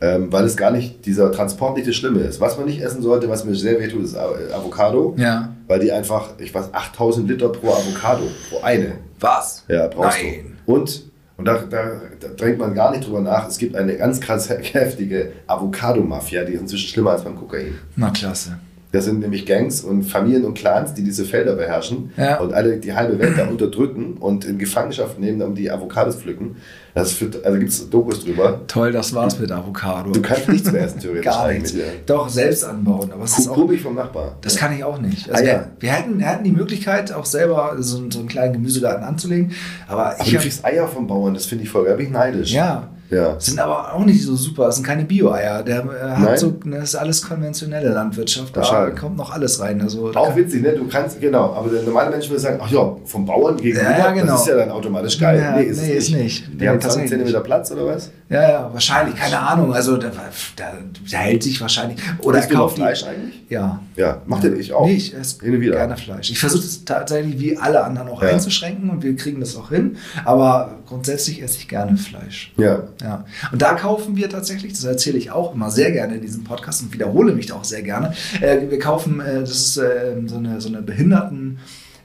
[0.00, 2.40] Ähm, weil es gar nicht, dieser Transport nicht das Schlimme ist.
[2.40, 5.14] Was man nicht essen sollte, was mir sehr wehtut, ist äh, Avocado.
[5.18, 5.54] Ja.
[5.66, 8.92] Weil die einfach, ich weiß, 8000 Liter pro Avocado, pro eine.
[9.18, 9.64] Was?
[9.66, 10.56] Ja, brauchst Nein.
[10.66, 10.72] du.
[10.72, 11.07] Und,
[11.38, 14.50] und da, da, da drängt man gar nicht drüber nach, es gibt eine ganz krass
[14.50, 17.78] heftige Avocado-Mafia, die ist inzwischen schlimmer als beim Kokain.
[17.96, 18.58] Na klasse.
[18.90, 22.40] Das sind nämlich Gangs und Familien und Clans, die diese Felder beherrschen Ja.
[22.40, 26.56] und alle die halbe Welt da unterdrücken und in Gefangenschaft nehmen, um die Avocados pflücken.
[26.94, 28.62] Das führt, also gibt es Dokus drüber.
[28.66, 30.10] Toll, das war's mit Avocado.
[30.10, 31.24] Du kannst nichts mehr essen, theoretisch.
[31.30, 31.74] Gar nichts.
[32.06, 33.12] Doch, selbst anbauen.
[33.12, 34.36] Aber es ist auch, vom Nachbar.
[34.40, 35.30] das kann ich auch nicht.
[35.30, 35.52] Also Ah, ja.
[35.52, 39.52] wir, wir, hätten, hätten die Möglichkeit, auch selber so, einen- so einen kleinen Gemüsegarten anzulegen.
[39.86, 42.12] Aber Aber ich du kriegst Eier vom Bauern, das finde ich voll, da bin ich
[42.12, 42.52] neidisch.
[42.52, 43.40] Ja, Ja.
[43.40, 44.66] Sind aber auch nicht so super.
[44.66, 45.62] Das sind keine Bio-Eier.
[45.62, 46.18] Der äh, Nein?
[46.22, 48.56] hat so, das ist alles konventionelle Landwirtschaft.
[48.56, 49.80] Da kommt noch alles rein.
[49.80, 50.72] Also, Auch witzig, ne?
[50.72, 53.98] Du kannst, genau, aber der normale Mensch würde sagen, ach ja, vom Bauern gegenüber, Ja,
[53.98, 54.32] ja, genau.
[54.32, 55.38] das ist ja dann automatisch geil.
[55.38, 56.22] Ja, nee, ist nee, es ist nicht.
[56.22, 56.46] nicht.
[56.52, 57.46] Die Nee, haben 20 tatsächlich Zentimeter nicht.
[57.46, 58.10] Platz oder was?
[58.28, 59.16] Ja, ja, wahrscheinlich.
[59.16, 59.72] Keine Ahnung.
[59.72, 60.10] Also, da,
[60.56, 60.72] da,
[61.10, 61.98] da hält sich wahrscheinlich.
[62.20, 63.42] Oder Isst noch kauft Fleisch eigentlich?
[63.48, 63.80] Ja.
[63.96, 64.84] Ja, macht ihr ich auch.
[64.84, 66.30] Nee, ich esse gerne Fleisch.
[66.30, 68.28] Ich versuche es tatsächlich wie alle anderen auch Ja.
[68.28, 69.96] einzuschränken und wir kriegen das auch hin.
[70.26, 72.52] Aber grundsätzlich esse ich gerne Fleisch.
[72.58, 72.82] Ja.
[73.02, 73.24] Ja.
[73.52, 76.82] Und da kaufen wir tatsächlich, das erzähle ich auch immer sehr gerne in diesem Podcast
[76.82, 78.14] und wiederhole mich da auch sehr gerne.
[78.40, 81.58] Äh, wir kaufen, äh, das ist äh, so eine, so eine Behinderten.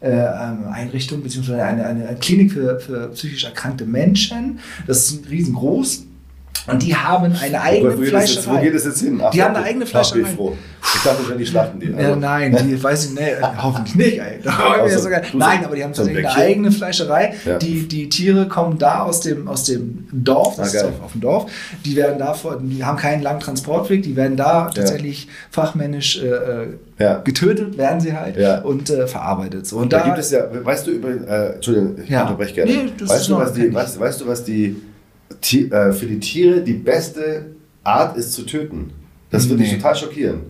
[0.04, 4.60] äh, beziehungsweise eine, eine, eine Klinik für, für psychisch erkrankte Menschen.
[4.86, 6.08] Das ist riesengroß.
[6.66, 8.64] Und die haben eine eigene wo, geht das jetzt, wo Fleischerei.
[8.66, 9.22] geht es jetzt hin?
[9.22, 10.24] Ach, Die haben eine eigene bin ich Fleischerei.
[10.34, 10.56] froh.
[10.96, 11.88] Ich dachte, wären die Schlachten die.
[11.92, 14.40] Ja, nein, die weiß ich nicht, äh, hoffentlich nicht, ey.
[14.80, 17.34] Also, sogar, nein, aber die haben tatsächlich eine eigene Fleischerei.
[17.46, 17.58] Ja.
[17.58, 21.12] Die, die Tiere kommen da aus dem, aus dem Dorf, das Ah, ist auf, auf
[21.14, 21.52] dem Dorf.
[21.86, 26.28] Die werden da, vor- die haben keinen langen Transportweg, die werden da tatsächlich fachmännisch äh,
[26.28, 26.68] äh,
[27.00, 27.18] Ja.
[27.20, 28.60] getötet, werden sie halt Ja.
[28.62, 29.66] und äh, verarbeitet.
[29.68, 32.22] So, und Da, da, gibt es ja, weißt du über, äh, Entschuldigung, ich Ja.
[32.24, 32.72] unterbreche gerne.
[32.72, 34.76] Nee, weißt, du, was die, weißt, weißt du, was die
[35.94, 37.48] für die Tiere die beste
[37.84, 38.92] Art ist zu töten?
[39.30, 39.76] Das würde Nee.
[39.76, 40.42] total schockieren.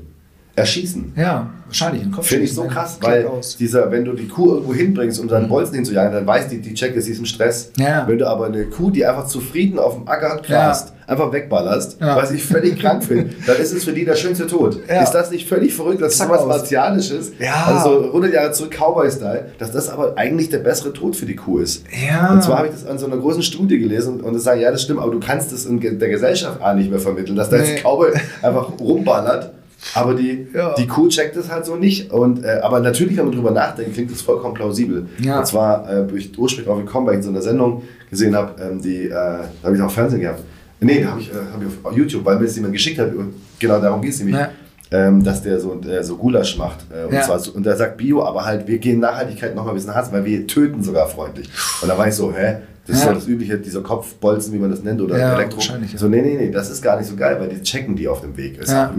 [0.55, 1.13] Erschießen.
[1.15, 2.27] ja, wahrscheinlich im Kopf.
[2.27, 3.57] Finde ich so dann krass, weil aus.
[3.57, 6.75] dieser, wenn du die Kuh irgendwo hinbringst, um seinen Bolzen hinzujagen, dann weiß die, die
[6.75, 7.71] checkt, sie ist im Stress.
[7.79, 8.03] Ja.
[8.07, 12.15] Wenn du aber eine Kuh, die einfach zufrieden auf dem Acker grast, einfach wegballerst, Ja.
[12.15, 14.77] was ich völlig krank finde, dann ist es für die der schönste Tod.
[14.87, 15.01] Ja.
[15.01, 16.45] Ist das nicht völlig verrückt, dass Zack sowas.
[16.45, 17.65] Martialisches, Ja.
[17.75, 21.35] also so 100 Jahre zurück Cowboy-Style, dass das aber eigentlich der bessere Tod für die
[21.35, 21.83] Kuh ist.
[22.07, 22.31] Ja.
[22.31, 24.69] Und zwar habe ich das an so einer großen Studie gelesen und das sagen, ja,
[24.69, 27.57] das stimmt, aber du kannst das in der Gesellschaft A nicht mehr vermitteln, dass da
[27.57, 27.79] jetzt Nee.
[27.81, 28.11] Cowboy
[28.43, 29.51] einfach rumballert.
[29.95, 30.73] Aber die, Ja.
[30.75, 32.11] die Kuh checkt das halt so nicht.
[32.11, 35.07] Und, äh, aber natürlich, wenn man drüber nachdenkt, klingt das vollkommen plausibel.
[35.19, 35.39] Ja.
[35.39, 38.35] Und zwar äh, bin ich ursprünglich drauf gekommen, weil ich in so einer Sendung gesehen
[38.35, 40.41] habe, ähm, die, äh, da habe ich auch Fernsehen gehabt.
[40.79, 43.11] Nee, habe ich, äh, hab ich auf YouTube, weil mir das jemand geschickt hat.
[43.59, 44.35] Genau darum geht es nämlich.
[44.37, 44.49] Ja.
[44.91, 46.79] Ähm, dass der so, äh, so Gulasch macht.
[46.91, 47.21] Äh, und, Ja.
[47.21, 50.11] zwar und der sagt Bio, aber halt, wir gehen Nachhaltigkeit noch mal ein bisschen hart,
[50.11, 51.49] weil wir töten sogar freundlich.
[51.81, 52.57] Und da war ich so, hä?
[52.85, 53.09] Das ist Ja.
[53.09, 55.57] so das übliche, dieser Kopfbolzen, wie man das nennt, oder Ja, Elektro.
[55.57, 55.97] wahrscheinlich, ja.
[55.99, 58.21] So, nee, nee, nee, das ist gar nicht so geil, weil die checken die auf
[58.21, 58.57] dem Weg.
[58.59, 58.93] Ist Ja.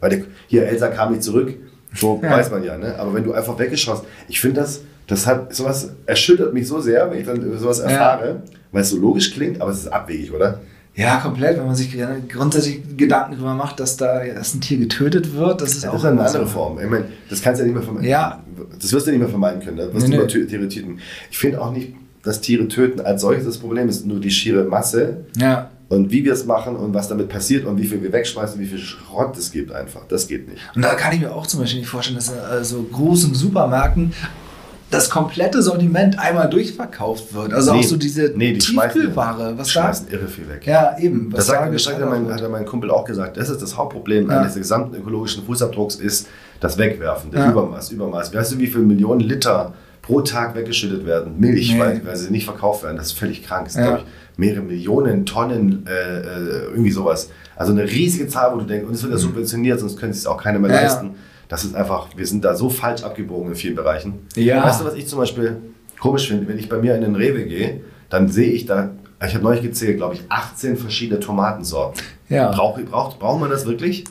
[0.00, 1.52] weil der, hier, Elsa kam nicht zurück,
[1.94, 2.30] so Ja.
[2.30, 2.96] weiß man ja, ne?
[2.98, 7.10] Aber wenn du einfach weggeschossen ich finde das, das hat, sowas erschüttert mich so sehr,
[7.10, 7.84] wenn ich dann über sowas Ja.
[7.86, 8.42] erfahre,
[8.72, 10.60] weil es so logisch klingt, aber es ist abwegig, oder?
[10.94, 11.94] Ja, komplett, wenn man sich
[12.32, 15.96] grundsätzlich Gedanken darüber macht, dass da dass ein Tier getötet wird, das ist Das auch
[15.96, 16.78] ist eine andere Form.
[16.80, 18.08] Ich meine, das kannst du ja nicht mehr vermeiden.
[18.08, 18.42] Ja.
[18.80, 19.76] Das wirst du nicht mehr vermeiden können.
[19.76, 20.32] Da wirst Nee, du nee.
[20.32, 20.98] immer Tiere töten.
[21.30, 21.94] Ich finde auch nicht,
[22.26, 25.70] dass Tiere töten als solches das Problem ist, nur die schiere Masse Ja.
[25.88, 28.66] und wie wir es machen und was damit passiert und wie viel wir wegschmeißen, wie
[28.66, 30.02] viel Schrott es gibt einfach.
[30.08, 30.60] Das geht nicht.
[30.74, 33.34] Und da kann ich mir auch zum Beispiel nicht vorstellen, dass in äh, so großen
[33.34, 34.12] Supermärkten
[34.88, 37.52] das komplette Sortiment einmal durchverkauft wird.
[37.52, 39.82] Also auch so diese nee, die Tiefkühlware, was die da.
[39.82, 40.64] schmeißen irre viel weg.
[40.64, 41.26] Ja, eben.
[41.32, 43.36] Was Das sagt, da das sagt mein, hat mein Kumpel auch gesagt.
[43.36, 44.40] Das ist das Hauptproblem Ja.
[44.42, 46.28] eines gesamten ökologischen Fußabdrucks ist
[46.60, 47.50] das Wegwerfen, der Ja.
[47.50, 48.32] Übermaß, Übermaß.
[48.32, 49.74] Weißt du, wie viele Millionen Liter
[50.06, 51.34] pro Tag weggeschüttet werden?
[51.38, 51.80] Milch, Nee.
[51.80, 52.96] weil, weil sie nicht verkauft werden.
[52.96, 53.64] Das ist völlig krank.
[53.64, 53.88] Das sind, Ja.
[53.96, 57.30] glaube ich, mehrere Millionen Tonnen, äh, äh, irgendwie sowas.
[57.56, 60.26] Also eine riesige Zahl, wo du denkst, und es wird ja subventioniert, sonst könnte es
[60.26, 60.74] auch keiner mehr Mhm.
[60.76, 60.82] Ja.
[60.82, 61.10] leisten.
[61.48, 64.14] Das ist einfach, wir sind da so falsch abgebogen in vielen Bereichen.
[64.34, 64.64] Ja.
[64.64, 65.56] Weißt du, was ich zum Beispiel
[66.00, 66.46] komisch finde?
[66.48, 67.80] Wenn ich bei mir in den Rewe gehe,
[68.10, 68.90] dann sehe ich da,
[69.26, 72.02] ich habe neulich gezählt, glaube ich, 18 verschiedene Tomatensorten.
[72.28, 72.50] Ja.
[72.50, 74.04] Braucht, braucht, braucht man das wirklich?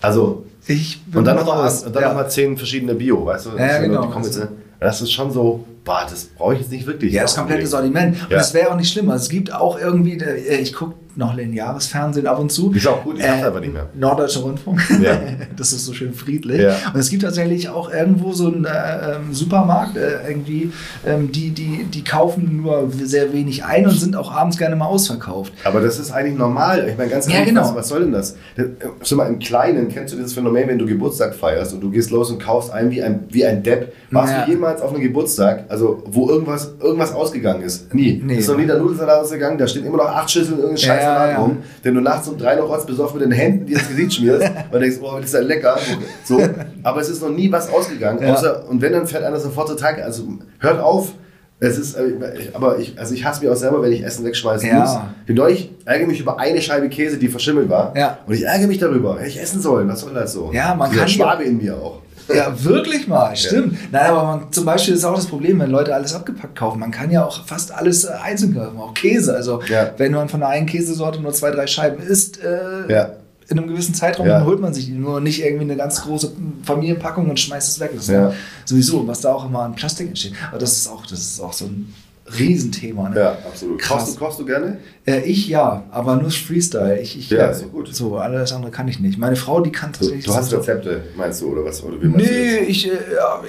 [0.00, 1.82] Also, Ich und dann noch mal, raus.
[1.84, 2.08] und dann ja.
[2.08, 3.50] noch mal 10 verschiedene Bio, weißt du?
[3.50, 4.06] Ja, Das sind genau.
[4.08, 4.48] kommen jetzt,
[4.80, 7.12] Das ist schon so, boah, das brauche ich jetzt nicht wirklich.
[7.12, 8.16] Ja, das komplette Sortiment.
[8.22, 8.38] Und Ja.
[8.38, 9.10] es wäre auch nicht schlimm.
[9.10, 12.72] Also es gibt auch irgendwie, äh, ich gucke noch lineares Fernsehen ab und zu.
[12.72, 13.86] Ist auch gut, ich mach's einfach nicht mehr.
[13.94, 14.80] Norddeutscher Rundfunk.
[15.00, 15.16] Ja.
[15.56, 16.60] Das ist so schön friedlich.
[16.60, 16.74] Ja.
[16.92, 18.70] Und es gibt tatsächlich auch irgendwo so einen äh,
[19.16, 20.72] ähm, Supermarkt, äh, irgendwie,
[21.06, 24.86] ähm, die, die, die kaufen nur sehr wenig ein und sind auch abends gerne mal
[24.86, 25.52] ausverkauft.
[25.62, 26.88] Aber das ist eigentlich normal.
[26.88, 27.62] Ich meine, ganz Ja, ehrlich, genau.
[27.62, 28.34] was, was soll denn das?
[28.56, 28.66] das?
[29.08, 32.10] Schon mal im Kleinen kennst du dieses Phänomen, wenn du Geburtstag feierst und du gehst
[32.10, 33.92] los und kaufst ein wie ein, wie ein Depp.
[34.10, 34.44] Warst Ja.
[34.46, 37.92] du jemals auf einem Geburtstag, also wo irgendwas, irgendwas ausgegangen ist?
[37.94, 38.22] Nie.
[38.24, 38.36] Nee.
[38.38, 41.02] Ist noch nie der Nudelsalat ausgegangen, da stehen immer noch acht Schüsseln irgendein Ja, scheiß
[41.04, 41.38] Salat ja.
[41.40, 44.14] rum, den du nachts um drei noch rotz besoffen mit den Händen dir ins Gesicht
[44.14, 45.76] schmierst und denkst, oh, das ist ja lecker.
[46.24, 46.40] So.
[46.82, 48.24] Aber es ist noch nie was ausgegangen.
[48.24, 50.02] Außer, und wenn, dann fährt einer sofort zur Tag.
[50.02, 50.22] Also
[50.60, 51.12] hört auf.
[51.60, 54.24] Es ist, äh, ich- aber ich, also ich hasse mich auch selber, wenn ich Essen
[54.24, 54.80] wegschmeißen Ja.
[54.80, 54.90] muss.
[55.26, 57.96] Ich neulich ärgere mich über eine Scheibe Käse, die verschimmelt war.
[57.96, 58.18] Ja.
[58.26, 59.16] Und ich ärgere mich darüber.
[59.18, 59.88] Hätte ich essen sollen.
[59.88, 60.50] Was soll das so?
[60.52, 62.00] Ja, man Dieser kann Schwabe in mir auch.
[62.32, 63.76] Ja, wirklich mal, stimmt.
[63.92, 66.78] Nein, aber man, zum Beispiel ist auch das Problem, wenn Leute alles abgepackt kaufen.
[66.80, 69.34] Man kann ja auch fast alles äh, einzeln kaufen, auch Käse.
[69.34, 69.90] Also, Ja.
[69.98, 73.10] wenn man von einer einen Käsesorte nur zwei, drei Scheiben isst, äh, Ja.
[73.48, 74.38] in einem gewissen Zeitraum, Ja.
[74.38, 76.32] dann holt man sich die nur nicht irgendwie eine ganz große
[76.62, 77.90] Familienpackung und schmeißt es weg.
[77.94, 78.30] Das ist Ja.
[78.30, 78.34] ja.
[78.64, 80.32] sowieso, was da auch immer an Plastik entsteht.
[80.50, 81.92] Aber das ist auch, das ist auch so ein
[82.38, 83.10] Riesenthema.
[83.10, 83.20] Ne?
[83.20, 83.78] Ja, absolut.
[83.80, 83.98] Krass.
[84.04, 84.78] Kochst du, kochst du gerne?
[85.06, 86.98] Äh, ich ja, aber nur Freestyle.
[86.98, 87.94] Ich, ich, Ja, doch gut.
[87.94, 89.18] So, alles andere kann ich nicht.
[89.18, 90.24] Meine Frau, die kann Du, tatsächlich.
[90.24, 91.82] du hast so- Rezepte, meinst du, oder was?
[91.84, 92.68] Oder wie meinst du Nee, das?
[92.68, 92.90] ich, äh,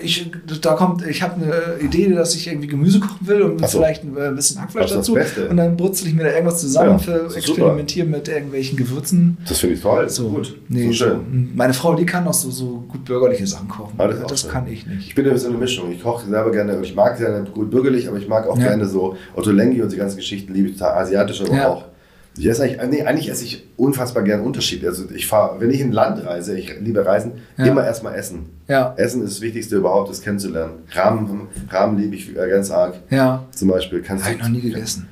[0.04, 3.78] ich, da kommt, ich habe eine Idee, dass ich irgendwie Gemüse kochen will und so.
[3.78, 5.14] vielleicht ein, äh, ein bisschen Hackfleisch Das das dazu.
[5.14, 5.48] Beste.
[5.48, 7.38] Und dann brutzel ich mir da irgendwas zusammen, Ja, das super.
[7.38, 9.38] experimentiere mit irgendwelchen Gewürzen.
[9.48, 10.10] Das finde ich toll.
[10.10, 10.58] So, gut.
[10.68, 11.10] nee, so schön.
[11.12, 11.56] so.
[11.56, 13.94] Meine Frau, die kann auch so, so gut bürgerliche Sachen kochen.
[13.98, 14.52] Ah, das das schön.
[14.52, 15.08] kann ich nicht.
[15.08, 15.90] Ich bin ja so eine Mischung.
[15.94, 16.78] Ich koche selber gerne.
[16.82, 18.68] Ich mag gerne gut bürgerlich, aber ich mag auch Ja.
[18.68, 20.98] gerne so Otto Lengi und die ganzen Geschichten liebe ich total.
[21.04, 21.68] Asiatisch aber Ja.
[21.70, 21.86] auch.
[22.38, 24.86] Ich esse eigentlich, nee, eigentlich esse ich unfassbar gern Unterschied.
[24.86, 27.66] Also ich fahre, wenn ich in ein Land reise, ich liebe Reisen, Ja.
[27.66, 28.50] immer erstmal essen.
[28.68, 28.94] Ja.
[28.98, 30.74] Essen ist das Wichtigste überhaupt, das kennenzulernen.
[30.92, 32.96] Rahmen, Rahmen liebe ich äh, ganz arg.
[33.10, 35.08] Ja, Zum Beispiel kannst habe ich noch nie gegessen.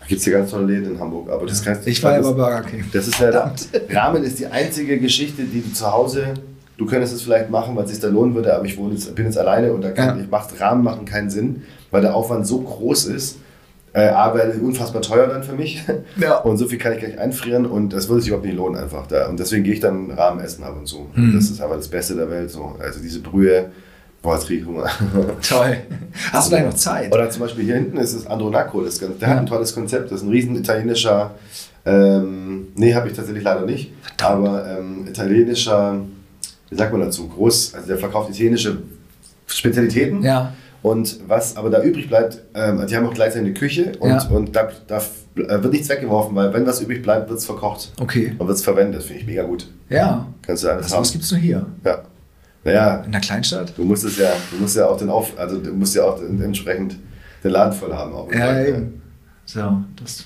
[0.00, 2.20] Da gibt es hier ganz tolle Läden in Hamburg, aber das kannst Ich war ja
[2.22, 2.84] bei Burger King.
[2.92, 3.68] Das ist Verdammt.
[3.90, 6.34] Ramen ist die einzige Geschichte, die du zu Hause,
[6.76, 9.12] du könntest es vielleicht machen, weil es sich da lohnen würde, aber ich wohne jetzt,
[9.16, 10.22] bin jetzt alleine und da kann, Ja.
[10.24, 13.38] ich macht Rahmen machen keinen Sinn, weil der Aufwand so groß ist.
[13.94, 14.28] Äh, A,
[14.62, 15.82] unfassbar teuer dann für mich.
[16.20, 16.36] Ja.
[16.38, 19.06] Und so viel kann ich gleich einfrieren und das würde sich überhaupt nicht lohnen einfach
[19.06, 19.28] da.
[19.28, 21.06] Und deswegen gehe ich dann Rahmen essen ab und zu.
[21.14, 21.34] Mhm.
[21.34, 22.50] Das ist aber das Beste der Welt.
[22.50, 22.76] So.
[22.80, 23.70] Also diese Brühe,
[24.22, 24.86] boah, jetzt kriege ich Hunger.
[25.48, 25.76] Toll.
[26.32, 27.12] Hast du gleich noch Zeit?
[27.14, 29.34] Oder zum Beispiel hier hinten ist es Andronaco, das, ganz- der Ja.
[29.34, 31.32] hat ein tolles Konzept, das ist ein riesen italienischer,
[31.86, 33.92] ähm, nee, habe ich tatsächlich leider nicht,
[34.22, 36.00] aber ähm, italienischer,
[36.68, 38.78] wie sagt man dazu, groß, also der verkauft italienische
[39.46, 40.52] Spezialitäten Ja.
[40.82, 44.22] Und was aber da übrig bleibt, ähm, die haben auch gleichzeitig eine Küche und, Ja.
[44.28, 47.92] und da, da äh, wird nichts weggeworfen, weil wenn was übrig bleibt, wird es verkocht
[48.00, 48.34] Okay.
[48.38, 49.66] und wird es verwendet, finde ich mega gut.
[49.88, 50.26] Ja.
[50.42, 51.02] Kannst du alles Also, haben.
[51.02, 51.66] was gibt's nur hier?
[51.84, 52.02] Ja.
[52.64, 53.72] Naja, In der Kleinstadt?
[53.76, 56.18] Du musst es ja, du musst ja auch den Auf, also du musst ja auch
[56.18, 56.96] den, entsprechend
[57.44, 58.12] den Laden voll haben.
[58.12, 59.00] Auch Ja, eben.
[59.46, 59.60] So,
[60.02, 60.24] das,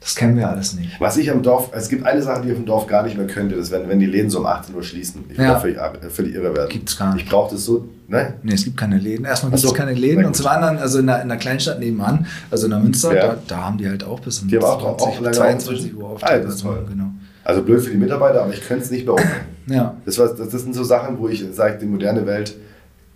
[0.00, 0.98] das kennen wir alles nicht.
[0.98, 3.16] Was ich am Dorf, es gibt eine Sache, die ich auf dem Dorf gar nicht
[3.18, 5.24] mehr könnte, das wenn, wenn die Läden so um 18 Uhr schließen.
[5.28, 5.58] Ich Ja.
[5.60, 6.70] völlig, ab- völlig irre werden.
[6.70, 7.24] Gibt's gar nicht.
[7.24, 8.34] Ich brauche das so, ne?
[8.42, 9.26] Nee, es gibt keine Läden.
[9.26, 9.74] Erstmal gibt es so.
[9.76, 12.80] keine Läden und zum anderen, also in der, in der Kleinstadt nebenan, also in der
[12.80, 13.26] Münster, Ja.
[13.28, 16.02] da, da haben die halt auch bis um Die haben auch- auch lange 22 offen.
[16.02, 16.24] Uhr auf.
[16.24, 16.86] Ah, das ist toll.
[16.88, 17.10] Genau.
[17.44, 19.24] Also blöd für die Mitarbeiter, aber ich könnte es nicht mehr ohne.
[19.66, 22.54] Ja, Das, war, das, das sind so Sachen, wo ich sage, die moderne Welt,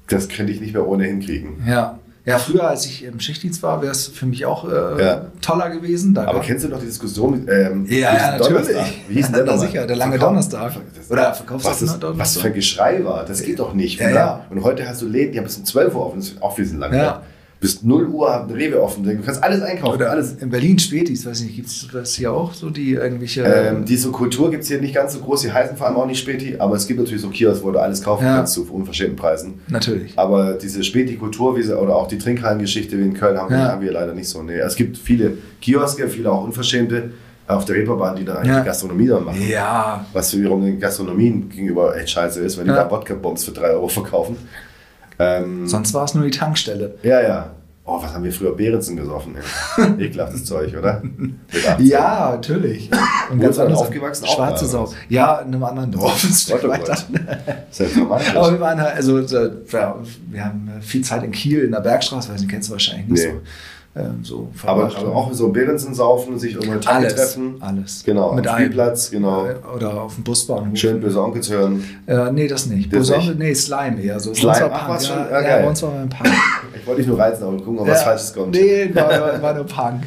[0.08, 1.62] das könnte ich nicht mehr ohne hinkriegen.
[1.66, 1.98] ja.
[2.26, 5.26] Ja, früher, als ich im Schichtdienst war, wäre es für mich auch äh, Ja.
[5.42, 6.14] toller gewesen.
[6.14, 8.48] Da Aber kennst du noch die Diskussion mit Ja, ähm, ja, diesen natürlich.
[8.68, 8.86] Donnerstag?
[9.08, 9.66] Wie hieß denn der nochmal?
[9.68, 10.72] sicher, der lange Verkauf- Donnerstag.
[10.96, 12.20] Das- Oder Verkaufstag, was, das, ne, Donnerstag?
[12.36, 14.00] was für ein Geschrei war, das geht doch nicht.
[14.00, 14.14] Ja, oder?
[14.14, 14.46] ja.
[14.48, 16.54] Und heute hast du Läden, die haben bis um 12 Uhr offen, das ist auch
[16.56, 16.94] viel lang.
[16.94, 17.02] Ja.
[17.02, 17.20] ne?
[17.64, 19.94] Bis 0 Uhr hat ein Rewe offen, du kannst alles einkaufen.
[19.94, 20.34] Oder alles.
[20.34, 23.40] in Berlin Spätis, weiß ich nicht, gibt es das hier auch so, die irgendwelche.
[23.42, 26.04] Ähm, diese Kultur gibt es hier nicht ganz so groß, die heißen vor allem auch
[26.06, 28.36] nicht Späti, aber es gibt natürlich so Kiosk, wo du alles kaufen Ja.
[28.36, 29.54] kannst zu unverschämten Preisen.
[29.68, 30.12] natürlich.
[30.18, 33.68] Aber diese Späti-Kultur oder auch die Trinkhallengeschichte wie in Köln haben, wir- Ja.
[33.72, 34.42] haben wir leider nicht so.
[34.42, 34.58] Nee.
[34.58, 37.12] Es gibt viele Kioske, viele auch unverschämte
[37.46, 38.60] auf der Reeperbahn, die dann eigentlich Ja.
[38.62, 39.40] Gastronomie dann machen.
[39.48, 43.70] Ja, Was wiederum den Gastronomien gegenüber echt scheiße ist, wenn die da Wodka-Bombs für 3
[43.70, 44.36] Euro verkaufen.
[45.18, 46.94] Ähm, sonst war es nur die Tankstelle.
[47.02, 47.50] ja, ja.
[47.86, 49.34] Oh, was haben wir früher Behrensen gesoffen?
[49.76, 50.04] Ey.
[50.06, 51.02] Ekelhaftes Zeug, oder?
[51.04, 51.34] Mit
[51.68, 51.84] 18.
[51.86, 52.90] Ja, natürlich.
[53.30, 54.26] Und denn anders- aufgewachsen?
[54.26, 54.90] Schwarze Sau.
[55.10, 56.26] Ja, in einem anderen Dorf.
[56.50, 56.96] Gott, oh weiter.
[57.70, 58.34] Ist ja dramatisch.
[58.34, 59.96] Aber wir waren halt, also ja,
[60.30, 63.22] wir haben viel Zeit in Kiel in der Bergstraße, weiß nicht, kennst du wahrscheinlich nicht
[63.26, 63.32] Nee.
[63.32, 63.40] so.
[63.96, 67.54] Ähm, so aber, aber auch so Behrensen saufen, sich der Tanke alles, treffen.
[67.60, 68.02] alles.
[68.04, 68.56] Genau, Mit am.
[68.56, 69.46] Spielplatz, genau.
[69.46, 70.76] Äh, Oder auf dem Busbahnhof.
[70.76, 71.84] Schön böse Onkels hören.
[72.06, 72.92] Äh, nee, das nicht.
[72.92, 73.38] Das Bosonne, nicht?
[73.38, 74.18] nee, Slime eher.
[74.18, 74.34] So.
[74.34, 74.96] Slime, war ach, Punk.
[74.96, 75.18] was ja, schon?
[75.26, 75.62] Ja, ja, geil.
[75.62, 76.28] bei uns war ein Punk.
[76.76, 78.54] Ich wollte dich nur reizen, aber gucken, ob was Ja, Falsches kommt.
[78.54, 80.02] Nee, war, war, nur Punk.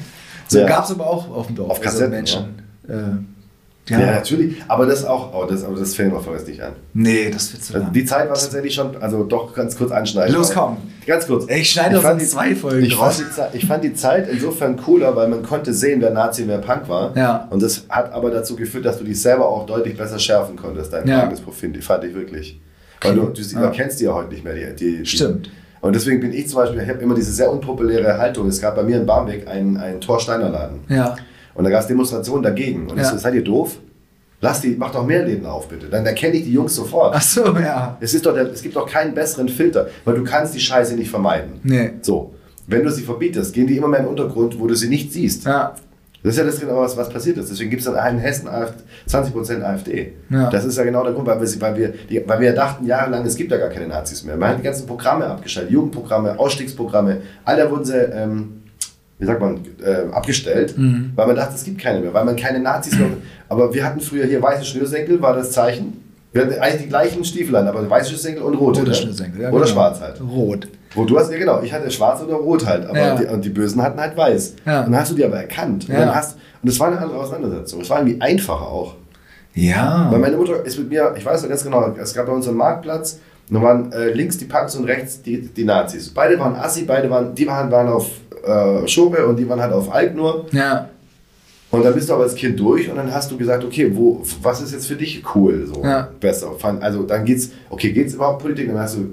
[0.48, 0.68] So Ja.
[0.68, 1.72] gab es aber auch auf dem Dorf.
[1.72, 2.44] Auf Kassetten, Menschen.
[2.88, 2.94] Äh,
[3.92, 4.06] Ja, ja.
[4.12, 4.58] natürlich.
[4.68, 6.74] Aber das auch, oh, das, aber das fällt mir vorerst nicht an.
[6.94, 7.94] Nee, das wird zu Also lang.
[7.94, 10.36] die Zeit war tatsächlich schon, also doch ganz kurz anschneiden.
[10.36, 10.78] Los, komm.
[11.08, 11.46] Ganz kurz.
[11.50, 15.16] Ich schneide die- zwei Folgen Ich fand, die Zeit, ich fand die Zeit insofern cooler,
[15.16, 17.16] weil man konnte sehen, wer Nazi und wer Punk war.
[17.18, 17.48] Ja.
[17.50, 20.92] Und das hat aber dazu geführt, dass du dich selber auch deutlich besser schärfen konntest,
[20.94, 21.22] dein Ja.
[21.22, 21.82] Tagesprofil.
[21.82, 22.60] Fand ich wirklich.
[23.02, 23.62] Weil du, du Ja.
[23.64, 24.54] erkennst die ja heute nicht mehr.
[24.54, 25.50] Die, die, die, Stimmt.
[25.80, 28.48] Und deswegen bin ich zum Beispiel, ich habe immer diese sehr unpopuläre Haltung.
[28.48, 30.80] Es gab bei mir in Barmbek einen, einen Thorsteiner Laden.
[30.90, 31.16] Ja.
[31.54, 32.90] Und da gab es Demonstrationen dagegen.
[32.90, 33.12] Und ich Ja.
[33.12, 33.78] so, seid ihr doof?
[34.40, 35.88] Lass die, mach doch mehr Läden auf, bitte.
[35.88, 37.14] Dann erkenne ich die Jungs sofort.
[37.16, 37.98] Ach so, ja.
[38.00, 40.96] Es, ist doch der, es gibt doch keinen besseren Filter, weil du kannst die Scheiße
[40.96, 41.60] nicht vermeiden.
[41.64, 41.94] Nee.
[42.02, 42.36] So,
[42.68, 45.12] wenn du sie verbietest, gehen die immer mehr in den Untergrund, wo du sie nicht
[45.12, 45.46] siehst.
[45.46, 45.74] Ja.
[46.24, 47.50] Das ist ja das genau, was, was passiert ist.
[47.50, 50.14] Deswegen gibt es dann in Hessen AfD, 20% AfD.
[50.30, 50.50] Ja.
[50.50, 53.26] Das ist ja genau der Grund, weil wir, weil, wir, die, weil wir dachten jahrelang,
[53.26, 54.36] es gibt ja gar keine Nazis mehr.
[54.36, 58.57] Man hat die ganzen Programme abgeschaltet, Jugendprogramme, Ausstiegsprogramme, all da wurden sie, ähm,
[59.20, 61.12] wie sagt man, äh, abgestellt, Mhm.
[61.16, 63.08] weil man dachte, es gibt keine mehr, weil man keine Nazis mehr.
[63.50, 66.04] Aber wir hatten früher hier weiße Schnürsenkel, war das Zeichen.
[66.34, 68.82] Wir hatten eigentlich die gleichen Stiefel an, aber weiße Schnürsenkel und rote.
[68.82, 68.96] Oder ne?
[68.96, 69.42] Schnürsenkel.
[69.42, 69.72] Ja, Oder genau.
[69.74, 70.22] schwarz halt.
[70.22, 70.68] Rot.
[70.94, 73.16] Wo du hast, ja genau, ich hatte schwarz oder rot halt, aber Ja.
[73.16, 74.56] die, und die Bösen hatten halt weiß.
[74.66, 74.84] Ja.
[74.84, 75.88] Und dann hast du die aber erkannt.
[75.90, 77.82] Und, dann hast, und es war eine andere Auseinandersetzung.
[77.82, 78.96] Es war irgendwie einfacher auch.
[79.54, 80.08] Ja.
[80.12, 82.48] Weil meine Mutter ist mit mir, ich weiß noch ganz genau, es gab bei uns
[82.48, 83.20] einen Marktplatz,
[83.50, 86.10] und da waren äh, links die Punks und rechts die, die Nazis.
[86.10, 88.10] Beide waren assi, beide waren, die waren, waren auf
[88.48, 90.46] äh, Schope und die waren halt auf Alk nur.
[90.52, 90.90] Ja.
[91.70, 94.22] Und dann bist du aber als Kind durch und dann hast du gesagt, okay, wo,
[94.42, 95.66] was ist jetzt für dich cool?
[95.68, 96.08] So Ja.
[96.20, 96.52] besser.
[96.80, 98.68] Also dann geht's, okay, geht's überhaupt Politik?
[98.70, 99.10] Dann hast du,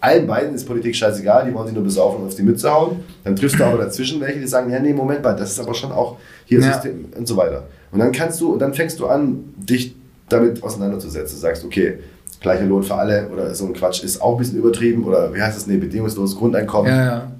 [0.00, 3.00] allen beiden ist Politik scheißegal, die wollen sich nur besaufen und auf die Mütze hauen.
[3.24, 5.74] Dann triffst du aber dazwischen welche, die sagen, ja, nee, Moment mal, das ist aber
[5.74, 6.16] schon auch
[6.46, 6.72] hier Ja.
[6.72, 7.64] System und so weiter.
[7.92, 9.94] Und dann kannst du, und dann fängst du an, dich
[10.30, 11.36] damit auseinanderzusetzen.
[11.36, 11.98] Du sagst, okay,
[12.40, 15.42] gleicher Lohn für alle oder so ein Quatsch ist auch ein bisschen übertrieben oder wie
[15.42, 16.90] heißt das, nee, bedingungsloses Grundeinkommen.
[16.90, 17.32] Ja, ja.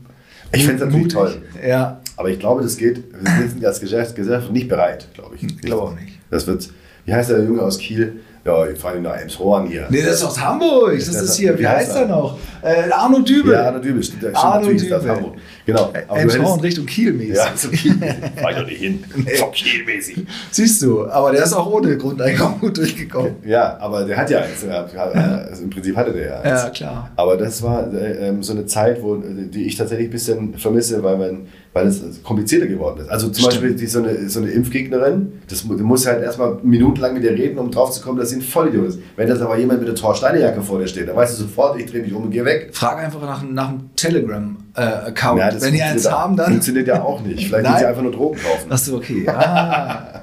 [0.53, 1.43] Ich finde es natürlich toll.
[1.67, 2.01] Ja.
[2.17, 5.45] Aber ich glaube, das geht, wir sind als Gesellschaft nicht bereit, glaube ich.
[5.45, 6.19] Ich glaube auch nicht.
[6.31, 6.69] Das wird,
[7.05, 8.21] wie heißt der Junge aus Kiel?
[8.49, 9.87] Ja, ich fahre ihn nach Elmshorn hier.
[9.91, 10.95] Nee, das ist aus Hamburg.
[10.97, 12.07] Das Das ist hier, wie heißt er?
[12.07, 12.39] noch?
[12.63, 13.53] Äh, Arno Dübel.
[13.53, 15.17] Ja, Arno Dübel, stimmt, Arno natürlich ist das Dübel.
[15.17, 15.35] Hamburg.
[15.67, 15.93] Genau.
[16.09, 17.35] Aber Elmshorn Richtung Kiel mäßig.
[17.37, 18.17] ja, so Kielmäßig.
[18.41, 19.05] Fahr ich doch nicht hin.
[19.39, 20.27] So Kielmäßig.
[20.51, 23.33] Siehst du, aber der ist auch ohne Grundeinkommen gut durchgekommen.
[23.45, 24.67] Ja, aber der hat ja eins.
[24.67, 26.63] Hat- Also Im Prinzip hatte der ja eins.
[26.63, 27.11] Ja, klar.
[27.17, 29.21] Aber das war äh, ähm, so eine Zeit, wo, äh,
[29.53, 31.47] die ich tatsächlich ein bisschen vermisse, weil, man,
[31.79, 33.09] weil es komplizierter geworden ist.
[33.11, 33.63] Also zum Stimmt.
[33.63, 37.23] Beispiel die, so, eine, so eine Impfgegnerin, das, mu- du musst halt erstmal minutenlang mit
[37.25, 38.99] ihr reden, um drauf zu kommen, dass sie ein Vollidiot ist.
[39.17, 41.43] Wenn das aber jemand mit einer Thor Steiner Jacke vor dir steht, dann weißt du
[41.45, 42.71] sofort, ich drehe mich um und gehe weg.
[42.73, 45.41] Frag einfach nach, nach einem Telegram-Account.
[45.41, 46.51] Das Wenn die eins haben, dann.
[46.53, 47.47] Funktioniert ja auch nicht.
[47.47, 47.79] Vielleicht Nein.
[47.79, 48.71] sie einfach nur Drogen kaufen.
[48.73, 49.27] Achso, okay.
[49.39, 50.23] Ah.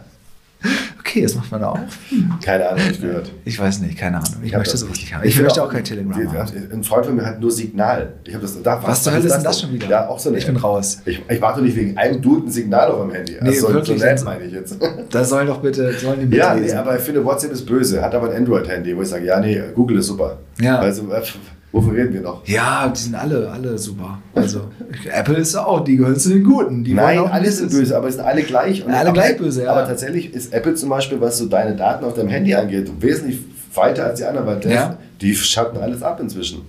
[1.07, 1.80] Okay, das macht man auch.
[2.44, 3.32] Keine Ahnung, ich gehört.
[3.45, 4.30] Ich weiß nicht, keine Ahnung.
[4.44, 5.14] Ich hab möchte das sowas nicht.
[5.14, 5.23] haben.
[5.23, 6.69] Ich, möchte auch kein Telegram die- haben.
[6.73, 8.14] Ein Freund von mir hat nur Signal.
[8.26, 8.82] Ich habe das da.
[8.84, 9.88] Was zur Hölle ist denn das schon wieder?
[9.88, 10.64] Ja, auch so eine Ich bin App.
[10.64, 10.98] raus.
[11.06, 13.36] Ich, ich warte nicht wegen einem Dude ein Signal auf dem Handy.
[13.40, 14.77] Nee, so, wirklich, so sonst- meine ich jetzt.
[15.11, 18.02] Da soll doch bitte, sollen die Ja, nee, aber ich finde, WhatsApp ist böse.
[18.02, 20.40] Hat aber ein Android-Handy, wo ich sage, ja, nee, Google ist super.
[20.60, 20.80] Ja.
[20.80, 21.22] Also, äh,
[21.71, 22.45] wovon reden wir noch?
[22.47, 24.19] Ja, die sind alle, alle super.
[24.33, 24.61] Also,
[25.11, 26.83] Apple ist auch, die gehören zu den Guten.
[26.83, 28.85] Die Nein, alle sind böse, aber es sind alle gleich.
[28.85, 29.71] Und alle aber, gleich böse, ja.
[29.71, 33.39] Aber tatsächlich ist Apple zum Beispiel, was so deine Daten auf deinem Handy angeht, wesentlich
[33.73, 34.97] weiter als die anderen, weil Ja.
[35.21, 36.61] die schatten alles ab inzwischen.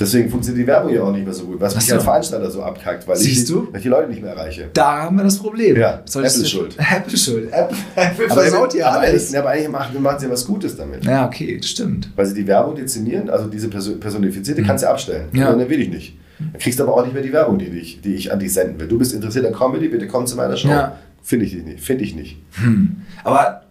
[0.00, 1.94] Deswegen funktioniert die Werbung ja auch nicht mehr so gut, was Ach mich so.
[1.96, 3.68] als Veranstalter so abkackt, weil, ich, Siehst die- du?
[3.70, 4.68] weil ich die Leute nicht mehr erreiche.
[4.72, 5.76] Da haben wir das Problem.
[5.76, 6.76] Ja, Solltest Apple schuld.
[6.78, 7.52] Apple schuld.
[7.52, 9.34] Apple, Apple Aber, versaut aber, alles.
[9.34, 11.04] aber eigentlich machen, machen sie ja was Gutes damit.
[11.04, 12.10] Ja, okay, das stimmt.
[12.16, 15.26] Weil sie die Werbung dezimieren, also diese perso personifizierte, kannst du abstellen.
[15.32, 15.38] Mhm.
[15.38, 15.52] Ja.
[15.52, 16.16] Dann will ich nicht.
[16.38, 18.52] Dann kriegst du aber auch nicht mehr die Werbung, die ich, die ich an dich
[18.54, 18.88] senden will.
[18.88, 20.68] Du bist interessiert an Comedy, bitte komm zu meiner Show.
[20.70, 20.96] Ja.
[21.22, 21.80] Finde ich nicht.
[21.80, 22.38] Finde ich nicht.
[23.24, 23.62] Aber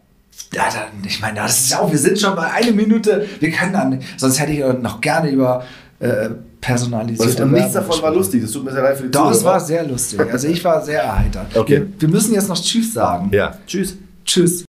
[0.53, 3.25] ja, dann, ich meine, das ist ja auch, wir sind schon bei einer Minute.
[3.39, 5.63] Wir können dann, sonst hätte ich noch gerne über
[5.99, 8.15] äh, Und, personalisierte und nichts davon war gesprochen.
[8.15, 8.41] lustig.
[8.41, 9.53] Das tut mir sehr leid für die Doch, es Zuhörer.
[9.53, 10.19] war sehr lustig.
[10.19, 11.55] Also ich war sehr erheitert.
[11.55, 11.77] Okay.
[11.97, 13.29] Wir, wir müssen jetzt noch Tschüss sagen.
[13.33, 13.57] Ja.
[13.67, 13.95] Tschüss.
[14.25, 14.65] Tschüss.